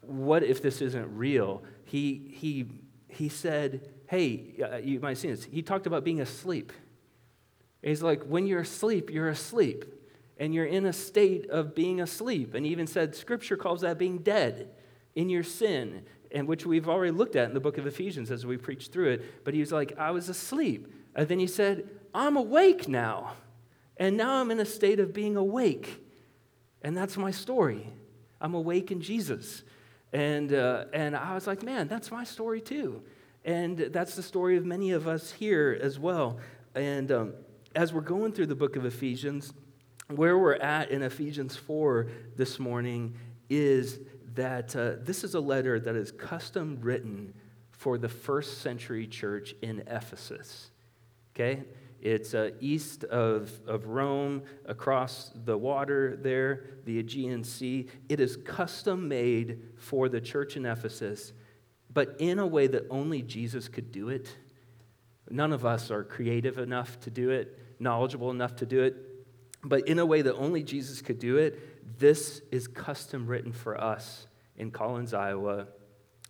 what 0.00 0.42
if 0.42 0.60
this 0.60 0.80
isn't 0.82 1.16
real? 1.16 1.62
He, 1.84 2.32
he, 2.34 2.66
he 3.06 3.28
said, 3.28 3.88
hey, 4.08 4.80
you 4.82 4.98
might 4.98 5.10
have 5.10 5.18
seen 5.18 5.30
this. 5.30 5.44
He 5.44 5.62
talked 5.62 5.86
about 5.86 6.02
being 6.02 6.20
asleep. 6.20 6.72
He's 7.82 8.02
like, 8.02 8.24
when 8.24 8.46
you're 8.46 8.60
asleep, 8.60 9.10
you're 9.10 9.28
asleep. 9.28 9.84
And 10.38 10.54
you're 10.54 10.66
in 10.66 10.86
a 10.86 10.92
state 10.92 11.50
of 11.50 11.74
being 11.74 12.00
asleep. 12.00 12.54
And 12.54 12.64
he 12.64 12.72
even 12.72 12.86
said, 12.86 13.14
Scripture 13.14 13.56
calls 13.56 13.80
that 13.80 13.98
being 13.98 14.18
dead 14.18 14.68
in 15.14 15.28
your 15.28 15.42
sin, 15.42 16.04
and 16.30 16.46
which 16.46 16.64
we've 16.64 16.88
already 16.88 17.10
looked 17.10 17.34
at 17.34 17.48
in 17.48 17.54
the 17.54 17.60
book 17.60 17.78
of 17.78 17.86
Ephesians 17.86 18.30
as 18.30 18.46
we 18.46 18.56
preached 18.56 18.92
through 18.92 19.10
it. 19.10 19.44
But 19.44 19.54
he 19.54 19.60
was 19.60 19.72
like, 19.72 19.98
I 19.98 20.12
was 20.12 20.28
asleep. 20.28 20.92
And 21.16 21.26
then 21.26 21.40
he 21.40 21.48
said, 21.48 21.88
I'm 22.14 22.36
awake 22.36 22.88
now. 22.88 23.32
And 23.96 24.16
now 24.16 24.34
I'm 24.34 24.50
in 24.52 24.60
a 24.60 24.64
state 24.64 25.00
of 25.00 25.12
being 25.12 25.36
awake. 25.36 26.04
And 26.82 26.96
that's 26.96 27.16
my 27.16 27.32
story. 27.32 27.92
I'm 28.40 28.54
awake 28.54 28.92
in 28.92 29.00
Jesus. 29.00 29.64
And, 30.12 30.52
uh, 30.52 30.84
and 30.92 31.16
I 31.16 31.34
was 31.34 31.46
like, 31.46 31.62
man, 31.62 31.88
that's 31.88 32.10
my 32.10 32.24
story 32.24 32.60
too. 32.60 33.02
And 33.44 33.78
that's 33.78 34.14
the 34.14 34.22
story 34.22 34.56
of 34.56 34.64
many 34.64 34.92
of 34.92 35.08
us 35.08 35.32
here 35.32 35.78
as 35.82 35.98
well. 35.98 36.38
And 36.74 37.10
um, 37.10 37.32
as 37.74 37.92
we're 37.92 38.00
going 38.00 38.32
through 38.32 38.46
the 38.46 38.54
book 38.54 38.76
of 38.76 38.84
Ephesians, 38.84 39.52
where 40.08 40.38
we're 40.38 40.56
at 40.56 40.90
in 40.90 41.02
Ephesians 41.02 41.56
4 41.56 42.08
this 42.36 42.58
morning 42.58 43.14
is 43.50 44.00
that 44.34 44.74
uh, 44.74 44.92
this 45.00 45.24
is 45.24 45.34
a 45.34 45.40
letter 45.40 45.78
that 45.78 45.94
is 45.94 46.10
custom 46.12 46.78
written 46.80 47.34
for 47.70 47.98
the 47.98 48.08
first 48.08 48.62
century 48.62 49.06
church 49.06 49.54
in 49.62 49.82
Ephesus. 49.86 50.70
Okay? 51.34 51.64
It's 52.00 52.32
uh, 52.32 52.50
east 52.60 53.04
of, 53.04 53.50
of 53.66 53.86
Rome, 53.86 54.42
across 54.66 55.32
the 55.44 55.58
water 55.58 56.16
there, 56.16 56.64
the 56.84 56.98
Aegean 57.00 57.44
Sea. 57.44 57.88
It 58.08 58.20
is 58.20 58.36
custom 58.36 59.08
made 59.08 59.60
for 59.76 60.08
the 60.08 60.20
church 60.20 60.56
in 60.56 60.64
Ephesus, 60.64 61.32
but 61.92 62.16
in 62.18 62.38
a 62.38 62.46
way 62.46 62.66
that 62.68 62.86
only 62.88 63.22
Jesus 63.22 63.68
could 63.68 63.90
do 63.90 64.08
it. 64.08 64.32
None 65.30 65.52
of 65.52 65.64
us 65.66 65.90
are 65.90 66.04
creative 66.04 66.58
enough 66.58 66.98
to 67.00 67.10
do 67.10 67.30
it 67.30 67.58
knowledgeable 67.80 68.30
enough 68.30 68.56
to 68.56 68.66
do 68.66 68.82
it, 68.82 68.96
but 69.62 69.86
in 69.88 69.98
a 69.98 70.06
way 70.06 70.22
that 70.22 70.34
only 70.34 70.62
Jesus 70.62 71.02
could 71.02 71.18
do 71.18 71.36
it, 71.36 71.98
this 71.98 72.42
is 72.50 72.68
custom 72.68 73.26
written 73.26 73.52
for 73.52 73.80
us 73.80 74.26
in 74.56 74.70
Collins, 74.70 75.14
Iowa, 75.14 75.68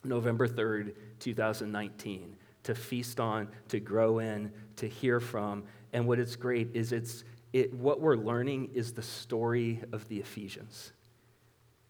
November 0.05 0.49
3rd, 0.49 0.95
2019, 1.19 2.37
to 2.65 2.75
feast 2.75 3.21
on, 3.21 3.49
to 3.69 3.81
grow 3.81 4.19
in, 4.19 4.53
to 4.77 4.89
hear 4.89 5.21
from. 5.21 5.65
And 5.93 6.07
what 6.07 6.19
it's 6.19 6.37
great 6.37 6.71
is 6.75 6.93
it's 6.93 7.25
it, 7.53 7.73
what 7.73 8.01
we're 8.01 8.17
learning 8.17 8.71
is 8.75 8.93
the 8.93 9.03
story 9.03 9.83
of 9.93 10.07
the 10.09 10.19
Ephesians 10.19 10.93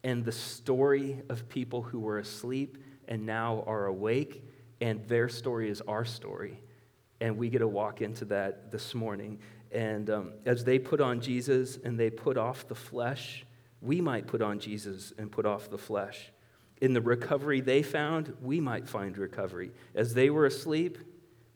and 0.05 0.25
the 0.25 0.33
story 0.33 1.21
of 1.29 1.49
people 1.49 1.83
who 1.83 1.99
were 1.99 2.19
asleep 2.19 2.79
and 3.09 3.27
now 3.27 3.65
are 3.67 3.87
awake, 3.87 4.45
and 4.81 5.07
their 5.09 5.29
story 5.29 5.69
is 5.69 5.81
our 5.83 6.05
story. 6.05 6.61
And 7.21 7.37
we 7.37 7.49
get 7.49 7.59
to 7.59 7.69
walk 7.69 8.01
into 8.01 8.25
that 8.27 8.71
this 8.71 8.95
morning. 8.95 9.41
And 9.73 10.09
um, 10.09 10.33
as 10.47 10.65
they 10.65 10.79
put 10.79 11.01
on 11.01 11.21
Jesus 11.21 11.79
and 11.83 11.99
they 11.99 12.11
put 12.11 12.37
off 12.37 12.69
the 12.69 12.75
flesh, 12.75 13.45
we 13.81 14.01
might 14.01 14.27
put 14.27 14.43
on 14.43 14.59
Jesus 14.59 15.13
and 15.19 15.31
put 15.31 15.47
off 15.47 15.71
the 15.71 15.79
flesh. 15.79 16.33
In 16.81 16.93
the 16.93 17.01
recovery 17.01 17.61
they 17.61 17.83
found, 17.83 18.35
we 18.41 18.61
might 18.61 18.89
find 18.89 19.19
recovery. 19.19 19.73
As 19.95 20.15
they 20.15 20.31
were 20.31 20.47
asleep, 20.47 20.99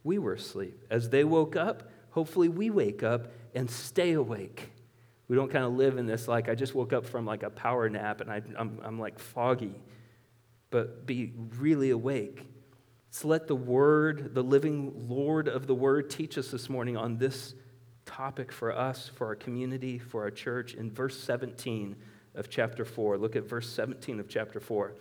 we 0.05 0.19
were 0.19 0.35
asleep. 0.35 0.85
As 0.91 1.11
they 1.11 1.25
woke 1.25 1.57
up, 1.57 1.91
hopefully 2.11 2.49
we 2.49 2.71
wake 2.71 3.03
up 3.03 3.33
and 3.55 3.71
stay 3.71 4.13
awake. 4.13 4.71
We 5.29 5.37
don't 5.37 5.51
kind 5.51 5.65
of 5.65 5.73
live 5.75 5.97
in 5.97 6.07
this 6.07 6.29
like 6.29 6.49
I 6.49 6.55
just 6.55 6.75
woke 6.75 6.93
up 6.93 7.07
from 7.07 7.25
like 7.25 7.43
a 7.43 7.51
power 7.51 7.89
nap 7.89 8.21
and 8.21 8.31
I, 8.31 8.43
I'm, 8.59 8.81
I'm 8.83 8.99
like 8.99 9.19
foggy, 9.19 9.81
but 10.71 11.07
be 11.07 11.33
really 11.59 11.91
awake 11.91 12.45
so 13.15 13.29
let 13.29 13.47
the 13.47 13.55
Word, 13.55 14.35
the 14.35 14.43
living 14.43 15.07
Lord 15.07 15.47
of 15.47 15.67
the 15.67 15.75
Word, 15.75 16.09
teach 16.09 16.39
us 16.39 16.51
this 16.51 16.71
morning 16.71 16.97
on 16.97 17.19
this 17.19 17.53
topic 18.07 18.51
for 18.51 18.75
us, 18.75 19.11
for 19.15 19.27
our 19.27 19.35
community, 19.35 19.99
for 19.99 20.23
our 20.23 20.31
church 20.31 20.73
in 20.73 20.91
verse 20.91 21.21
17 21.21 21.95
of 22.35 22.49
chapter 22.49 22.87
4. 22.87 23.19
Look 23.19 23.37
at 23.37 23.47
verse 23.47 23.69
17 23.69 24.19
of 24.19 24.31
chapter 24.31 24.61
4. 24.61 24.95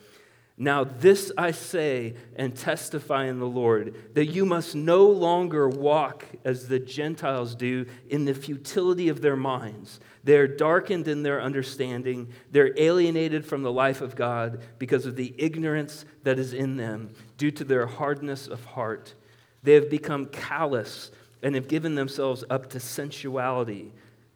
Now, 0.58 0.84
this 0.84 1.32
I 1.38 1.52
say 1.52 2.16
and 2.36 2.54
testify 2.54 3.28
in 3.28 3.40
the 3.40 3.48
Lord 3.48 4.14
that 4.14 4.26
you 4.26 4.46
must 4.46 4.76
no 4.76 5.06
longer 5.06 5.70
walk 5.70 6.26
as 6.44 6.68
the 6.68 6.80
Gentiles 6.80 7.56
do 7.56 7.86
in 8.10 8.26
the 8.26 8.34
futility 8.34 9.08
of 9.08 9.22
their 9.22 9.38
minds. 9.38 10.02
They're 10.26 10.50
darkened 10.50 11.08
in 11.08 11.24
their 11.24 11.42
understanding, 11.42 12.28
they're 12.52 12.78
alienated 12.78 13.46
from 13.46 13.64
the 13.64 13.72
life 13.72 14.02
of 14.02 14.18
God 14.18 14.62
because 14.78 15.06
of 15.06 15.16
the 15.16 15.34
ignorance 15.38 16.04
that 16.24 16.38
is 16.38 16.54
in 16.54 16.76
them 16.76 17.12
due 17.42 17.50
to 17.50 17.64
their 17.64 17.88
hardness 17.88 18.46
of 18.46 18.64
heart. 18.64 19.16
They 19.64 19.74
have 19.74 19.90
become 19.90 20.28
callous 20.28 21.10
and 21.42 21.56
have 21.56 21.68
given 21.68 21.96
themselves 21.96 22.44
up 22.52 22.70
to 22.70 22.80
sensuality, 22.80 23.92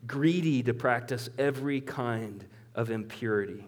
greedy 0.07 0.63
to 0.63 0.73
practice 0.73 1.29
every 1.37 1.81
kind 1.81 2.43
of 2.73 2.89
impurity. 2.89 3.63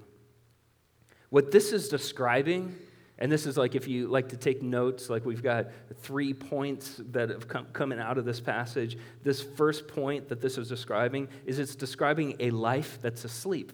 What 1.29 1.51
this 1.51 1.71
is 1.71 1.87
describing, 1.87 2.75
and 3.19 3.31
this 3.31 3.45
is 3.45 3.57
like 3.57 3.75
if 3.75 3.87
you 3.87 4.07
like 4.07 4.29
to 4.29 4.37
take 4.37 4.63
notes, 4.63 5.07
like 5.07 5.23
we've 5.23 5.43
got 5.43 5.67
three 6.01 6.33
points 6.33 6.99
that 7.11 7.29
have 7.29 7.47
come 7.47 7.67
coming 7.73 7.99
out 7.99 8.17
of 8.17 8.25
this 8.25 8.39
passage. 8.39 8.97
This 9.21 9.39
first 9.39 9.87
point 9.87 10.29
that 10.29 10.41
this 10.41 10.57
is 10.57 10.67
describing 10.67 11.27
is 11.45 11.59
it's 11.59 11.75
describing 11.75 12.37
a 12.39 12.49
life 12.49 12.97
that's 13.03 13.23
asleep. 13.23 13.71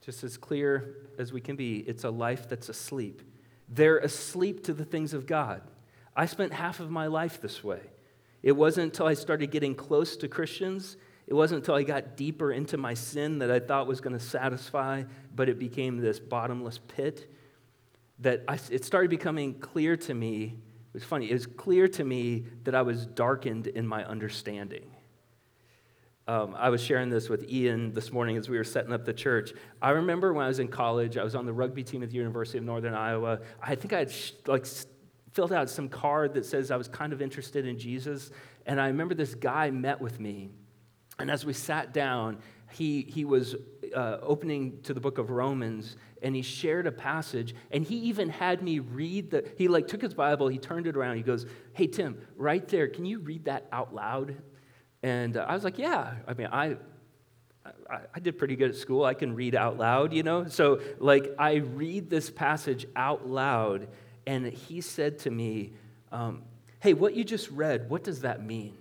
Just 0.00 0.24
as 0.24 0.38
clear 0.38 0.94
as 1.18 1.30
we 1.30 1.42
can 1.42 1.56
be, 1.56 1.80
it's 1.80 2.04
a 2.04 2.10
life 2.10 2.48
that's 2.48 2.70
asleep. 2.70 3.20
They're 3.74 3.98
asleep 3.98 4.64
to 4.64 4.74
the 4.74 4.84
things 4.84 5.14
of 5.14 5.26
God. 5.26 5.62
I 6.16 6.26
spent 6.26 6.52
half 6.52 6.80
of 6.80 6.90
my 6.90 7.06
life 7.06 7.40
this 7.40 7.64
way. 7.64 7.80
It 8.42 8.52
wasn't 8.52 8.92
until 8.92 9.06
I 9.06 9.14
started 9.14 9.50
getting 9.50 9.74
close 9.74 10.16
to 10.18 10.28
Christians 10.28 10.96
it 11.26 11.34
wasn't 11.34 11.60
until 11.60 11.74
I 11.74 11.82
got 11.84 12.16
deeper 12.16 12.52
into 12.52 12.76
my 12.76 12.94
sin 12.94 13.38
that 13.38 13.50
I 13.50 13.58
thought 13.58 13.86
was 13.86 14.00
going 14.00 14.16
to 14.16 14.24
satisfy, 14.24 15.04
but 15.34 15.48
it 15.48 15.58
became 15.58 15.98
this 15.98 16.20
bottomless 16.20 16.78
pit 16.78 17.30
that 18.20 18.44
I, 18.46 18.58
it 18.70 18.84
started 18.84 19.10
becoming 19.10 19.54
clear 19.54 19.96
to 19.96 20.14
me. 20.14 20.44
It 20.44 20.94
was 20.94 21.04
funny, 21.04 21.30
it 21.30 21.34
was 21.34 21.46
clear 21.46 21.88
to 21.88 22.04
me 22.04 22.44
that 22.64 22.74
I 22.74 22.82
was 22.82 23.06
darkened 23.06 23.66
in 23.66 23.86
my 23.86 24.04
understanding. 24.04 24.84
Um, 26.26 26.54
I 26.58 26.70
was 26.70 26.82
sharing 26.82 27.10
this 27.10 27.28
with 27.28 27.50
Ian 27.50 27.92
this 27.92 28.10
morning 28.10 28.38
as 28.38 28.48
we 28.48 28.56
were 28.56 28.64
setting 28.64 28.94
up 28.94 29.04
the 29.04 29.12
church. 29.12 29.52
I 29.82 29.90
remember 29.90 30.32
when 30.32 30.46
I 30.46 30.48
was 30.48 30.58
in 30.58 30.68
college, 30.68 31.18
I 31.18 31.24
was 31.24 31.34
on 31.34 31.44
the 31.44 31.52
rugby 31.52 31.84
team 31.84 32.02
at 32.02 32.08
the 32.08 32.16
University 32.16 32.56
of 32.56 32.64
Northern 32.64 32.94
Iowa. 32.94 33.40
I 33.62 33.74
think 33.74 33.92
I 33.92 33.98
had 33.98 34.10
sh- 34.10 34.32
like 34.46 34.64
filled 35.32 35.52
out 35.52 35.68
some 35.68 35.88
card 35.88 36.32
that 36.34 36.46
says 36.46 36.70
I 36.70 36.76
was 36.76 36.88
kind 36.88 37.12
of 37.12 37.20
interested 37.20 37.66
in 37.66 37.78
Jesus. 37.78 38.30
And 38.64 38.80
I 38.80 38.86
remember 38.86 39.14
this 39.14 39.34
guy 39.34 39.70
met 39.70 40.00
with 40.00 40.18
me. 40.18 40.48
And 41.18 41.30
as 41.30 41.44
we 41.44 41.52
sat 41.52 41.92
down, 41.92 42.38
he, 42.72 43.02
he 43.02 43.26
was 43.26 43.54
uh, 43.94 44.18
opening 44.22 44.80
to 44.82 44.94
the 44.94 45.00
book 45.00 45.18
of 45.18 45.28
Romans 45.28 45.96
and 46.22 46.34
he 46.34 46.40
shared 46.40 46.86
a 46.86 46.92
passage 46.92 47.54
and 47.70 47.84
he 47.84 47.96
even 47.96 48.30
had 48.30 48.62
me 48.62 48.78
read 48.78 49.30
the, 49.30 49.46
he 49.58 49.68
like 49.68 49.88
took 49.88 50.00
his 50.00 50.14
Bible, 50.14 50.48
he 50.48 50.58
turned 50.58 50.86
it 50.86 50.96
around, 50.96 51.16
he 51.16 51.22
goes, 51.22 51.44
Hey, 51.74 51.86
Tim, 51.86 52.18
right 52.34 52.66
there, 52.66 52.88
can 52.88 53.04
you 53.04 53.18
read 53.18 53.44
that 53.44 53.68
out 53.70 53.94
loud? 53.94 54.36
And 55.04 55.36
I 55.36 55.52
was 55.52 55.64
like, 55.64 55.78
Yeah. 55.78 56.14
I 56.26 56.32
mean, 56.32 56.48
I, 56.50 56.76
I, 57.90 57.98
I 58.14 58.20
did 58.20 58.38
pretty 58.38 58.56
good 58.56 58.70
at 58.70 58.76
school. 58.76 59.04
I 59.04 59.12
can 59.12 59.34
read 59.34 59.54
out 59.54 59.76
loud, 59.76 60.14
you 60.14 60.22
know? 60.22 60.48
So, 60.48 60.80
like, 60.98 61.34
I 61.38 61.56
read 61.56 62.08
this 62.08 62.30
passage 62.30 62.86
out 62.96 63.28
loud 63.28 63.86
and 64.26 64.46
he 64.46 64.80
said 64.80 65.18
to 65.20 65.30
me, 65.30 65.74
um, 66.10 66.42
Hey, 66.80 66.94
what 66.94 67.14
you 67.14 67.22
just 67.22 67.50
read, 67.50 67.90
what 67.90 68.02
does 68.02 68.22
that 68.22 68.42
mean? 68.42 68.78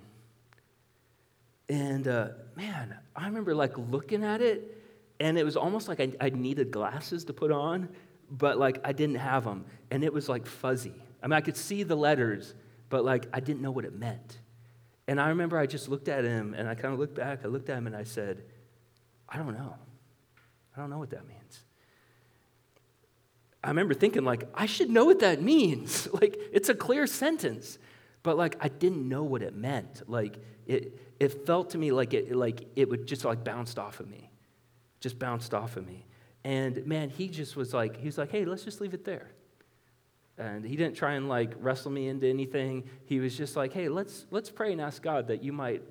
And 1.67 2.07
uh, 2.07 2.29
man, 2.55 2.95
I 3.15 3.25
remember 3.25 3.53
like 3.53 3.77
looking 3.77 4.23
at 4.23 4.41
it, 4.41 4.81
and 5.19 5.37
it 5.37 5.43
was 5.43 5.57
almost 5.57 5.89
like 5.89 5.99
I, 5.99 6.11
I 6.21 6.29
needed 6.29 6.71
glasses 6.71 7.25
to 7.25 7.33
put 7.33 7.51
on, 7.51 7.89
but 8.31 8.57
like 8.57 8.79
I 8.85 8.93
didn't 8.93 9.15
have 9.15 9.43
them. 9.43 9.65
And 9.91 10.05
it 10.05 10.13
was 10.13 10.29
like 10.29 10.45
fuzzy. 10.45 10.93
I 11.21 11.27
mean, 11.27 11.33
I 11.33 11.41
could 11.41 11.57
see 11.57 11.83
the 11.83 11.95
letters, 11.95 12.53
but 12.89 13.03
like 13.03 13.27
I 13.33 13.41
didn't 13.41 13.61
know 13.61 13.71
what 13.71 13.83
it 13.83 13.93
meant. 13.93 14.39
And 15.07 15.19
I 15.19 15.29
remember 15.29 15.57
I 15.57 15.65
just 15.65 15.89
looked 15.89 16.07
at 16.07 16.23
him 16.23 16.53
and 16.53 16.67
I 16.67 16.75
kind 16.75 16.93
of 16.93 16.99
looked 16.99 17.15
back, 17.15 17.41
I 17.43 17.47
looked 17.47 17.69
at 17.69 17.77
him 17.77 17.87
and 17.87 17.95
I 17.95 18.03
said, 18.03 18.43
I 19.27 19.37
don't 19.37 19.53
know. 19.53 19.75
I 20.75 20.79
don't 20.79 20.89
know 20.89 20.97
what 20.97 21.09
that 21.11 21.27
means. 21.27 21.63
I 23.63 23.69
remember 23.69 23.93
thinking, 23.93 24.23
like, 24.23 24.47
I 24.53 24.65
should 24.65 24.89
know 24.89 25.05
what 25.05 25.19
that 25.19 25.41
means. 25.53 26.07
like, 26.21 26.39
it's 26.51 26.69
a 26.69 26.75
clear 26.75 27.07
sentence. 27.07 27.77
But 28.23 28.37
like 28.37 28.55
I 28.61 28.69
didn't 28.69 29.07
know 29.07 29.23
what 29.23 29.43
it 29.43 29.53
meant. 29.53 30.09
Like 30.09 30.37
it, 30.65 30.99
it 31.19 31.45
felt 31.45 31.71
to 31.71 31.77
me 31.77 31.91
like 31.91 32.13
it, 32.13 32.35
like 32.35 32.67
it 32.75 32.89
would 32.89 33.05
just 33.05 33.25
like 33.25 33.43
bounced 33.43 33.77
off 33.77 33.99
of 33.99 34.09
me, 34.09 34.31
just 35.01 35.19
bounced 35.19 35.53
off 35.53 35.75
of 35.75 35.85
me. 35.85 36.05
And 36.45 36.85
man, 36.87 37.09
he 37.09 37.27
just 37.27 37.55
was 37.55 37.73
like, 37.73 37.97
he 37.97 38.05
was 38.05 38.17
like, 38.17 38.31
hey, 38.31 38.45
let's 38.45 38.63
just 38.63 38.81
leave 38.81 38.93
it 38.93 39.05
there. 39.05 39.29
And 40.37 40.65
he 40.65 40.75
didn't 40.75 40.95
try 40.95 41.13
and 41.13 41.29
like 41.29 41.53
wrestle 41.59 41.91
me 41.91 42.07
into 42.07 42.27
anything. 42.27 42.89
He 43.05 43.19
was 43.19 43.37
just 43.37 43.55
like, 43.55 43.73
hey, 43.73 43.89
let's 43.89 44.25
let's 44.31 44.49
pray 44.49 44.71
and 44.71 44.81
ask 44.81 45.01
God 45.01 45.27
that 45.27 45.43
you 45.43 45.53
might 45.53 45.83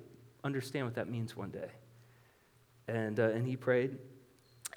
understand 0.43 0.85
what 0.85 0.95
that 0.95 1.09
means 1.09 1.35
one 1.35 1.49
day. 1.49 1.69
And 2.87 3.19
uh, 3.19 3.29
and 3.29 3.47
he 3.47 3.55
prayed. 3.55 3.97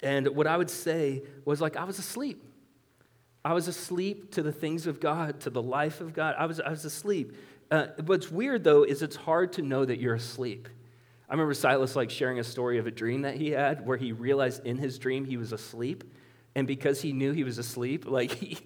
And 0.01 0.27
what 0.29 0.47
I 0.47 0.55
would 0.55 0.69
say 0.69 1.23
was 1.43 1.59
like 1.59 1.75
I 1.75 1.83
was 1.83 1.99
asleep. 1.99 2.43
I 3.47 3.53
was 3.53 3.69
asleep 3.69 4.33
to 4.33 4.43
the 4.43 4.51
things 4.51 4.87
of 4.87 4.99
God, 4.99 5.39
to 5.41 5.49
the 5.49 5.61
life 5.61 6.01
of 6.01 6.13
God. 6.13 6.35
I 6.37 6.47
was, 6.47 6.59
I 6.59 6.69
was 6.69 6.83
asleep. 6.83 7.33
Uh, 7.71 7.87
what's 8.05 8.29
weird, 8.29 8.65
though, 8.65 8.83
is 8.83 9.01
it's 9.01 9.15
hard 9.15 9.53
to 9.53 9.61
know 9.61 9.85
that 9.85 10.01
you're 10.01 10.15
asleep. 10.15 10.67
I 11.29 11.33
remember 11.33 11.53
Silas 11.53 11.95
like 11.95 12.09
sharing 12.09 12.39
a 12.39 12.43
story 12.43 12.77
of 12.77 12.87
a 12.87 12.91
dream 12.91 13.21
that 13.21 13.35
he 13.35 13.51
had 13.51 13.85
where 13.85 13.95
he 13.95 14.11
realized 14.11 14.65
in 14.65 14.77
his 14.77 14.99
dream 14.99 15.23
he 15.23 15.37
was 15.37 15.53
asleep. 15.53 16.03
And 16.55 16.67
because 16.67 17.01
he 17.01 17.13
knew 17.13 17.31
he 17.31 17.45
was 17.45 17.57
asleep, 17.57 18.05
like 18.05 18.31
he, 18.33 18.57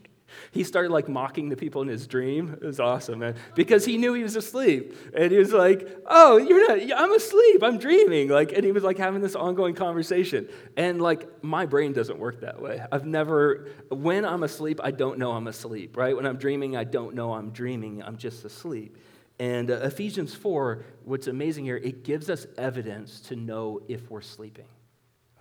he 0.51 0.63
started 0.63 0.91
like 0.91 1.07
mocking 1.07 1.49
the 1.49 1.55
people 1.55 1.81
in 1.81 1.87
his 1.87 2.07
dream. 2.07 2.57
It 2.61 2.65
was 2.65 2.79
awesome, 2.79 3.19
man. 3.19 3.35
Because 3.55 3.85
he 3.85 3.97
knew 3.97 4.13
he 4.13 4.23
was 4.23 4.35
asleep. 4.35 4.95
And 5.15 5.31
he 5.31 5.37
was 5.37 5.53
like, 5.53 5.87
Oh, 6.05 6.37
you're 6.37 6.67
not, 6.67 6.99
I'm 6.99 7.13
asleep. 7.13 7.63
I'm 7.63 7.77
dreaming. 7.77 8.29
Like, 8.29 8.51
and 8.51 8.63
he 8.63 8.71
was 8.71 8.83
like 8.83 8.97
having 8.97 9.21
this 9.21 9.35
ongoing 9.35 9.75
conversation. 9.75 10.49
And 10.77 11.01
like, 11.01 11.43
my 11.43 11.65
brain 11.65 11.93
doesn't 11.93 12.19
work 12.19 12.41
that 12.41 12.61
way. 12.61 12.83
I've 12.91 13.05
never, 13.05 13.67
when 13.89 14.25
I'm 14.25 14.43
asleep, 14.43 14.79
I 14.83 14.91
don't 14.91 15.17
know 15.17 15.31
I'm 15.31 15.47
asleep, 15.47 15.97
right? 15.97 16.15
When 16.15 16.25
I'm 16.25 16.37
dreaming, 16.37 16.75
I 16.75 16.83
don't 16.83 17.15
know 17.15 17.33
I'm 17.33 17.51
dreaming. 17.51 18.03
I'm 18.03 18.17
just 18.17 18.45
asleep. 18.45 18.97
And 19.39 19.71
uh, 19.71 19.75
Ephesians 19.77 20.35
4, 20.35 20.85
what's 21.03 21.25
amazing 21.25 21.65
here, 21.65 21.77
it 21.77 22.03
gives 22.03 22.29
us 22.29 22.45
evidence 22.59 23.21
to 23.21 23.35
know 23.35 23.81
if 23.87 24.11
we're 24.11 24.21
sleeping, 24.21 24.67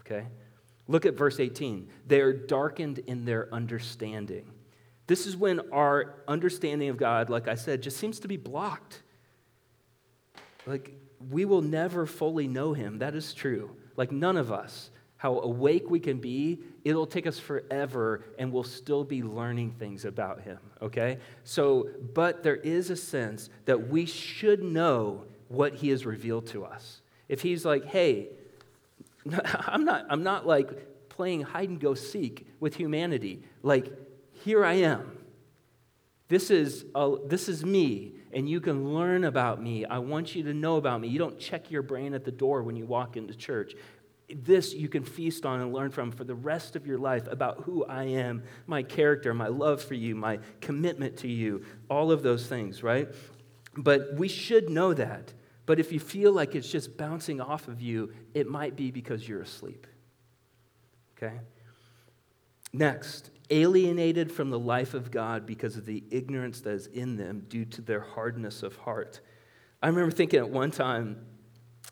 okay? 0.01 0.27
Look 0.89 1.05
at 1.05 1.19
verse 1.19 1.39
18. 1.39 1.87
They 2.07 2.21
are 2.21 2.33
darkened 2.33 3.01
in 3.01 3.27
their 3.27 3.53
understanding. 3.55 4.51
This 5.11 5.27
is 5.27 5.37
when 5.37 5.59
our 5.73 6.15
understanding 6.29 6.89
of 6.89 6.97
God, 6.97 7.31
like 7.31 7.49
I 7.49 7.57
said, 7.57 7.83
just 7.83 7.97
seems 7.97 8.21
to 8.21 8.29
be 8.29 8.37
blocked. 8.37 9.03
Like, 10.67 10.95
we 11.33 11.45
will 11.45 11.63
never 11.63 12.07
fully 12.07 12.47
know 12.47 12.75
Him. 12.75 13.01
That 13.01 13.17
is 13.17 13.35
true. 13.35 13.75
Like, 13.97 14.13
none 14.13 14.37
of 14.37 14.53
us. 14.53 14.93
How 15.17 15.41
awake 15.41 15.91
we 15.91 15.99
can 15.99 16.19
be, 16.19 16.61
it'll 16.85 17.09
take 17.09 17.27
us 17.27 17.41
forever 17.41 18.23
and 18.39 18.53
we'll 18.53 18.63
still 18.63 19.03
be 19.03 19.25
learning 19.25 19.73
things 19.81 20.05
about 20.05 20.43
Him, 20.43 20.61
okay? 20.81 21.19
So, 21.43 21.89
but 22.15 22.45
there 22.45 22.59
is 22.59 22.91
a 22.91 22.97
sense 22.97 23.51
that 23.65 23.89
we 23.89 24.07
should 24.07 24.63
know 24.63 25.25
what 25.49 25.75
He 25.75 25.89
has 25.89 26.07
revealed 26.07 26.47
to 26.51 26.65
us. 26.65 27.03
If 27.29 27.43
He's 27.43 27.65
like, 27.65 27.85
hey, 27.85 28.29
I'm 29.67 29.85
not, 29.85 30.07
I'm 30.09 30.23
not 30.23 30.47
like 30.47 31.09
playing 31.09 31.41
hide 31.41 31.69
and 31.69 31.81
go 31.81 31.95
seek 31.95 32.47
with 32.61 32.77
humanity. 32.77 33.43
Like, 33.65 33.93
here 34.45 34.65
I 34.65 34.75
am. 34.75 35.19
This 36.29 36.51
is, 36.51 36.85
a, 36.95 37.17
this 37.27 37.49
is 37.49 37.65
me, 37.65 38.13
and 38.33 38.49
you 38.49 38.61
can 38.61 38.95
learn 38.95 39.25
about 39.25 39.61
me. 39.61 39.85
I 39.85 39.99
want 39.99 40.35
you 40.35 40.45
to 40.45 40.55
know 40.55 40.77
about 40.77 41.01
me. 41.01 41.09
You 41.09 41.19
don't 41.19 41.39
check 41.39 41.71
your 41.71 41.83
brain 41.83 42.15
at 42.15 42.25
the 42.25 42.31
door 42.31 42.63
when 42.63 42.77
you 42.77 42.87
walk 42.87 43.17
into 43.17 43.35
church. 43.35 43.75
This 44.33 44.73
you 44.73 44.89
can 44.89 45.03
feast 45.03 45.45
on 45.45 45.61
and 45.61 45.73
learn 45.73 45.91
from 45.91 46.13
for 46.13 46.23
the 46.23 46.37
rest 46.37 46.77
of 46.77 46.87
your 46.87 46.99
life 46.99 47.27
about 47.27 47.63
who 47.65 47.85
I 47.85 48.05
am, 48.05 48.45
my 48.69 48.85
character, 48.85 49.35
my 49.35 49.49
love 49.49 49.83
for 49.83 49.95
you, 49.95 50.15
my 50.15 50.39
commitment 50.61 51.17
to 51.19 51.29
you, 51.29 51.65
all 51.91 52.13
of 52.13 52.23
those 52.23 52.47
things, 52.47 52.85
right? 52.85 53.09
But 53.77 54.15
we 54.15 54.29
should 54.29 54.71
know 54.71 54.95
that. 54.95 55.33
But 55.67 55.81
if 55.81 55.93
you 55.93 55.99
feel 55.99 56.33
like 56.33 56.55
it's 56.55 56.71
just 56.71 56.97
bouncing 56.97 57.41
off 57.41 57.67
of 57.69 57.81
you, 57.81 58.13
it 58.35 58.49
might 58.49 58.77
be 58.77 58.93
because 58.93 59.29
you're 59.29 59.43
asleep. 59.43 59.87
Okay? 61.17 61.39
Next, 62.73 63.31
alienated 63.51 64.31
from 64.31 64.51
the 64.51 64.59
life 64.59 64.95
of 64.95 65.11
God 65.11 65.47
because 65.47 65.77
of 65.77 65.85
the 65.85 66.05
ignorance 66.11 66.61
that 66.61 66.71
is 66.71 66.87
in 66.87 67.17
them 67.17 67.45
due 67.49 67.65
to 67.67 67.83
their 67.83 68.01
hardness 68.01 68.63
of 68.63 68.77
heart. 68.77 69.21
I 69.83 69.89
remember 69.89 70.11
thinking 70.11 70.39
at 70.39 70.49
one 70.49 70.71
time 70.71 71.25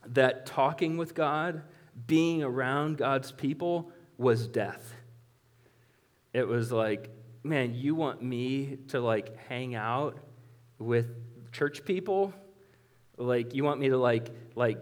that 0.06 0.46
talking 0.46 0.96
with 0.96 1.14
God, 1.14 1.62
being 2.06 2.42
around 2.42 2.96
God's 2.98 3.32
people, 3.32 3.90
was 4.16 4.46
death. 4.46 4.94
It 6.32 6.46
was 6.46 6.70
like, 6.70 7.10
man, 7.42 7.74
you 7.74 7.94
want 7.94 8.22
me 8.22 8.78
to 8.88 9.00
like 9.00 9.36
hang 9.48 9.74
out 9.74 10.18
with 10.78 11.06
church 11.52 11.84
people? 11.84 12.32
Like, 13.16 13.54
you 13.54 13.64
want 13.64 13.80
me 13.80 13.88
to 13.88 13.96
like, 13.96 14.30
like, 14.54 14.78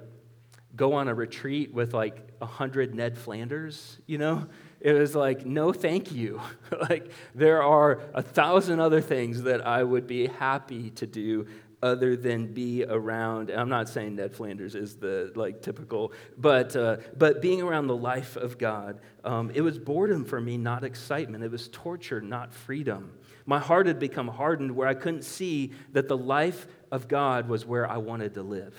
go 0.74 0.94
on 0.94 1.08
a 1.08 1.14
retreat 1.14 1.72
with 1.72 1.94
like 1.94 2.34
a 2.40 2.46
hundred 2.46 2.94
Ned 2.94 3.16
Flanders, 3.16 3.98
you 4.06 4.18
know? 4.18 4.46
It 4.80 4.92
was 4.92 5.14
like, 5.14 5.46
no, 5.46 5.72
thank 5.72 6.12
you. 6.12 6.40
like, 6.88 7.10
there 7.34 7.62
are 7.62 8.00
a 8.14 8.22
thousand 8.22 8.80
other 8.80 9.00
things 9.00 9.42
that 9.42 9.66
I 9.66 9.82
would 9.82 10.06
be 10.06 10.26
happy 10.26 10.90
to 10.90 11.06
do 11.06 11.46
other 11.82 12.16
than 12.16 12.52
be 12.52 12.84
around. 12.84 13.50
I'm 13.50 13.68
not 13.68 13.88
saying 13.88 14.16
Ned 14.16 14.34
Flanders 14.34 14.74
is 14.74 14.96
the 14.96 15.32
like 15.34 15.62
typical, 15.62 16.12
but 16.36 16.74
uh, 16.74 16.98
but 17.16 17.42
being 17.42 17.62
around 17.62 17.86
the 17.86 17.96
life 17.96 18.36
of 18.36 18.58
God, 18.58 19.00
um, 19.24 19.50
it 19.54 19.60
was 19.60 19.78
boredom 19.78 20.24
for 20.24 20.40
me, 20.40 20.56
not 20.56 20.84
excitement. 20.84 21.44
It 21.44 21.50
was 21.50 21.68
torture, 21.68 22.20
not 22.20 22.52
freedom. 22.52 23.12
My 23.44 23.58
heart 23.58 23.86
had 23.86 23.98
become 23.98 24.28
hardened, 24.28 24.74
where 24.74 24.88
I 24.88 24.94
couldn't 24.94 25.22
see 25.22 25.72
that 25.92 26.08
the 26.08 26.16
life 26.16 26.66
of 26.90 27.08
God 27.08 27.48
was 27.48 27.64
where 27.64 27.88
I 27.88 27.98
wanted 27.98 28.34
to 28.34 28.42
live. 28.42 28.74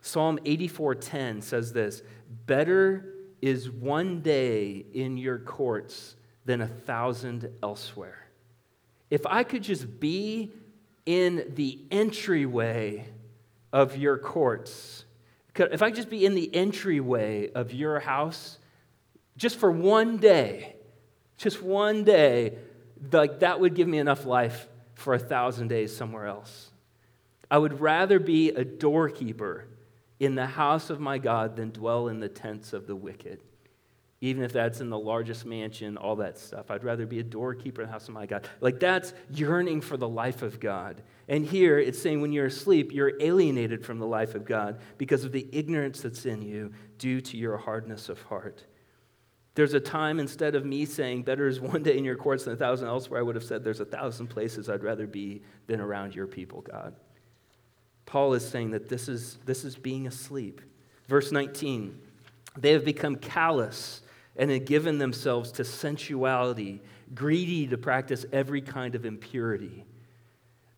Psalm 0.00 0.38
84:10 0.44 1.42
says 1.42 1.72
this: 1.72 2.02
"Better 2.46 3.14
is 3.40 3.70
one 3.70 4.20
day 4.20 4.84
in 4.92 5.16
your 5.16 5.38
courts 5.38 6.16
than 6.44 6.60
a 6.60 6.66
thousand 6.66 7.50
elsewhere. 7.62 8.26
If 9.10 9.26
I 9.26 9.42
could 9.42 9.62
just 9.62 10.00
be 10.00 10.52
in 11.06 11.52
the 11.54 11.78
entryway 11.90 13.08
of 13.72 13.96
your 13.96 14.18
courts, 14.18 15.04
if 15.54 15.82
I 15.82 15.88
could 15.88 15.96
just 15.96 16.10
be 16.10 16.24
in 16.24 16.34
the 16.34 16.54
entryway 16.54 17.50
of 17.52 17.72
your 17.72 18.00
house, 18.00 18.58
just 19.36 19.56
for 19.56 19.70
one 19.70 20.18
day, 20.18 20.76
just 21.36 21.62
one 21.62 22.04
day, 22.04 22.58
like 23.12 23.40
that 23.40 23.60
would 23.60 23.74
give 23.74 23.88
me 23.88 23.98
enough 23.98 24.24
life 24.24 24.68
for 24.94 25.14
a 25.14 25.18
thousand 25.18 25.68
days 25.68 25.96
somewhere 25.96 26.26
else. 26.26 26.70
I 27.50 27.58
would 27.58 27.80
rather 27.80 28.18
be 28.18 28.50
a 28.50 28.64
doorkeeper 28.64 29.66
in 30.20 30.34
the 30.34 30.46
house 30.46 30.90
of 30.90 31.00
my 31.00 31.18
God 31.18 31.56
than 31.56 31.70
dwell 31.70 32.08
in 32.08 32.20
the 32.20 32.28
tents 32.28 32.72
of 32.72 32.86
the 32.86 32.96
wicked. 32.96 33.40
even 34.20 34.42
if 34.42 34.52
that's 34.52 34.80
in 34.80 34.90
the 34.90 34.98
largest 34.98 35.46
mansion, 35.46 35.96
all 35.96 36.16
that 36.16 36.38
stuff. 36.38 36.70
I'd 36.70 36.82
rather 36.82 37.06
be 37.06 37.20
a 37.20 37.24
doorkeeper 37.24 37.82
in 37.82 37.86
the 37.86 37.92
house 37.92 38.08
of 38.08 38.14
my 38.14 38.26
God. 38.26 38.48
Like 38.60 38.80
that's 38.80 39.14
yearning 39.32 39.80
for 39.80 39.96
the 39.96 40.08
life 40.08 40.42
of 40.42 40.58
God. 40.58 41.02
And 41.28 41.46
here 41.46 41.78
it's 41.78 42.00
saying 42.00 42.20
when 42.20 42.32
you're 42.32 42.46
asleep, 42.46 42.92
you're 42.92 43.12
alienated 43.20 43.84
from 43.84 43.98
the 44.00 44.06
life 44.06 44.34
of 44.34 44.44
God 44.44 44.80
because 44.96 45.22
of 45.22 45.30
the 45.30 45.46
ignorance 45.52 46.00
that's 46.00 46.26
in 46.26 46.42
you 46.42 46.72
due 46.98 47.20
to 47.20 47.36
your 47.36 47.56
hardness 47.58 48.08
of 48.08 48.20
heart. 48.22 48.64
There's 49.54 49.74
a 49.74 49.80
time 49.80 50.18
instead 50.18 50.56
of 50.56 50.64
me 50.64 50.84
saying, 50.84 51.22
better 51.22 51.46
is 51.46 51.60
one 51.60 51.84
day 51.84 51.96
in 51.96 52.04
your 52.04 52.16
courts 52.16 52.44
than 52.44 52.54
a 52.54 52.56
thousand 52.56 52.88
elsewhere, 52.88 53.20
I 53.20 53.22
would 53.22 53.34
have 53.36 53.44
said, 53.44 53.62
there's 53.62 53.80
a 53.80 53.84
thousand 53.84 54.28
places 54.28 54.68
I'd 54.68 54.82
rather 54.82 55.06
be 55.06 55.42
than 55.68 55.80
around 55.80 56.14
your 56.14 56.26
people, 56.26 56.62
God. 56.62 56.94
Paul 58.08 58.32
is 58.32 58.48
saying 58.48 58.70
that 58.70 58.88
this 58.88 59.06
is, 59.06 59.36
this 59.44 59.66
is 59.66 59.76
being 59.76 60.06
asleep. 60.06 60.62
Verse 61.08 61.30
19, 61.30 61.94
they 62.56 62.72
have 62.72 62.82
become 62.82 63.16
callous 63.16 64.00
and 64.34 64.50
have 64.50 64.64
given 64.64 64.96
themselves 64.96 65.52
to 65.52 65.62
sensuality, 65.62 66.80
greedy 67.14 67.66
to 67.66 67.76
practice 67.76 68.24
every 68.32 68.62
kind 68.62 68.94
of 68.94 69.04
impurity. 69.04 69.84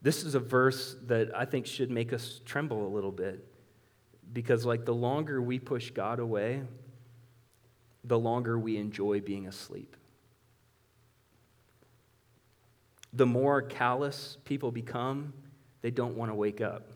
This 0.02 0.24
is 0.24 0.34
a 0.34 0.40
verse 0.40 0.96
that 1.06 1.30
I 1.32 1.44
think 1.44 1.66
should 1.66 1.88
make 1.88 2.12
us 2.12 2.40
tremble 2.44 2.84
a 2.84 2.90
little 2.90 3.12
bit 3.12 3.46
because, 4.32 4.66
like, 4.66 4.84
the 4.84 4.94
longer 4.94 5.40
we 5.40 5.60
push 5.60 5.92
God 5.92 6.18
away, 6.18 6.64
the 8.02 8.18
longer 8.18 8.58
we 8.58 8.76
enjoy 8.76 9.20
being 9.20 9.46
asleep. 9.46 9.94
The 13.12 13.26
more 13.26 13.62
callous 13.62 14.36
people 14.44 14.72
become, 14.72 15.32
they 15.80 15.92
don't 15.92 16.16
want 16.16 16.32
to 16.32 16.34
wake 16.34 16.60
up. 16.60 16.90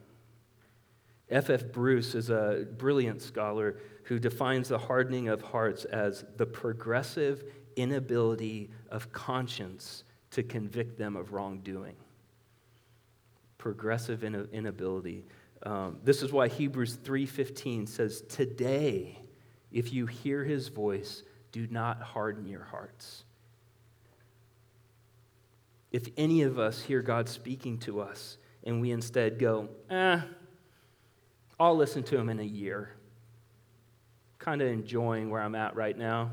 F. 1.35 1.51
F. 1.51 1.73
Bruce 1.73 2.15
is 2.15 2.31
a 2.31 2.65
brilliant 2.79 3.21
scholar 3.21 3.81
who 4.05 4.21
defines 4.21 4.69
the 4.69 4.79
hardening 4.79 5.29
of 5.29 5.43
hearts 5.43 5.85
as 5.85 6.25
the 6.37 6.47
progressive 6.47 7.43
inability 7.75 8.71
of 8.89 9.11
conscience 9.13 10.05
to 10.31 10.45
convict 10.45 10.97
them 10.97 11.17
of 11.17 11.33
wrongdoing. 11.33 11.97
Progressive 13.59 14.23
inability. 14.23 15.27
Um, 15.65 15.99
this 16.05 16.23
is 16.23 16.31
why 16.31 16.47
Hebrews 16.47 16.99
3:15 17.03 17.89
says, 17.89 18.21
"Today, 18.23 19.19
if 19.73 19.93
you 19.93 20.07
hear 20.07 20.45
his 20.45 20.69
voice, 20.69 21.25
do 21.51 21.67
not 21.67 22.01
harden 22.01 22.47
your 22.47 22.63
hearts." 22.63 23.25
If 25.91 26.09
any 26.17 26.43
of 26.43 26.61
us 26.61 26.83
hear 26.83 27.03
God 27.03 27.29
speaking 27.29 27.79
to 27.81 28.01
us 28.01 28.39
and 28.63 28.81
we 28.81 28.93
instead 28.93 29.41
go, 29.41 29.69
"Eh, 29.91 30.21
I'll 31.59 31.77
listen 31.77 32.03
to 32.05 32.19
him 32.19 32.29
in 32.29 32.41
a 32.41 32.45
year." 32.45 32.97
kind 34.45 34.61
of 34.61 34.69
enjoying 34.69 35.31
where 35.31 35.41
I'm 35.41 35.55
at 35.55 35.75
right 35.75 35.97
now. 35.97 36.31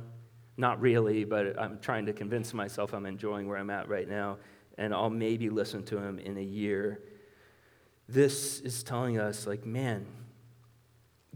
Not 0.57 0.81
really, 0.81 1.23
but 1.23 1.57
I'm 1.57 1.79
trying 1.79 2.05
to 2.07 2.13
convince 2.13 2.53
myself 2.53 2.93
I'm 2.93 3.05
enjoying 3.05 3.47
where 3.47 3.57
I'm 3.57 3.69
at 3.69 3.87
right 3.87 4.07
now, 4.07 4.37
and 4.77 4.93
I'll 4.93 5.09
maybe 5.09 5.49
listen 5.49 5.83
to 5.85 5.97
him 5.97 6.19
in 6.19 6.37
a 6.37 6.43
year. 6.43 7.01
This 8.09 8.59
is 8.59 8.83
telling 8.83 9.17
us, 9.17 9.47
like, 9.47 9.65
man, 9.65 10.05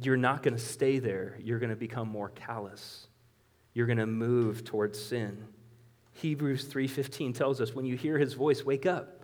you're 0.02 0.17
not 0.17 0.43
going 0.43 0.54
to 0.54 0.62
stay 0.62 1.00
there. 1.00 1.38
You're 1.41 1.60
going 1.60 1.69
to 1.69 1.78
become 1.78 2.10
more 2.10 2.30
callous. 2.30 3.08
You're 3.74 3.88
going 3.88 3.98
to 3.98 4.06
move 4.06 4.65
towards 4.65 5.02
sin. 5.02 5.48
Hebrews 6.12 6.65
3:15 6.67 7.34
tells 7.34 7.62
us 7.62 7.74
when 7.74 7.86
you 7.86 7.95
hear 7.95 8.17
his 8.17 8.34
voice, 8.34 8.65
wake 8.65 8.86
up. 8.86 9.24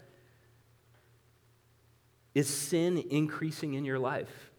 Is 2.34 2.47
sin 2.47 2.97
increasing 3.10 3.74
in 3.74 3.84
your 3.84 4.00
life? 4.00 4.51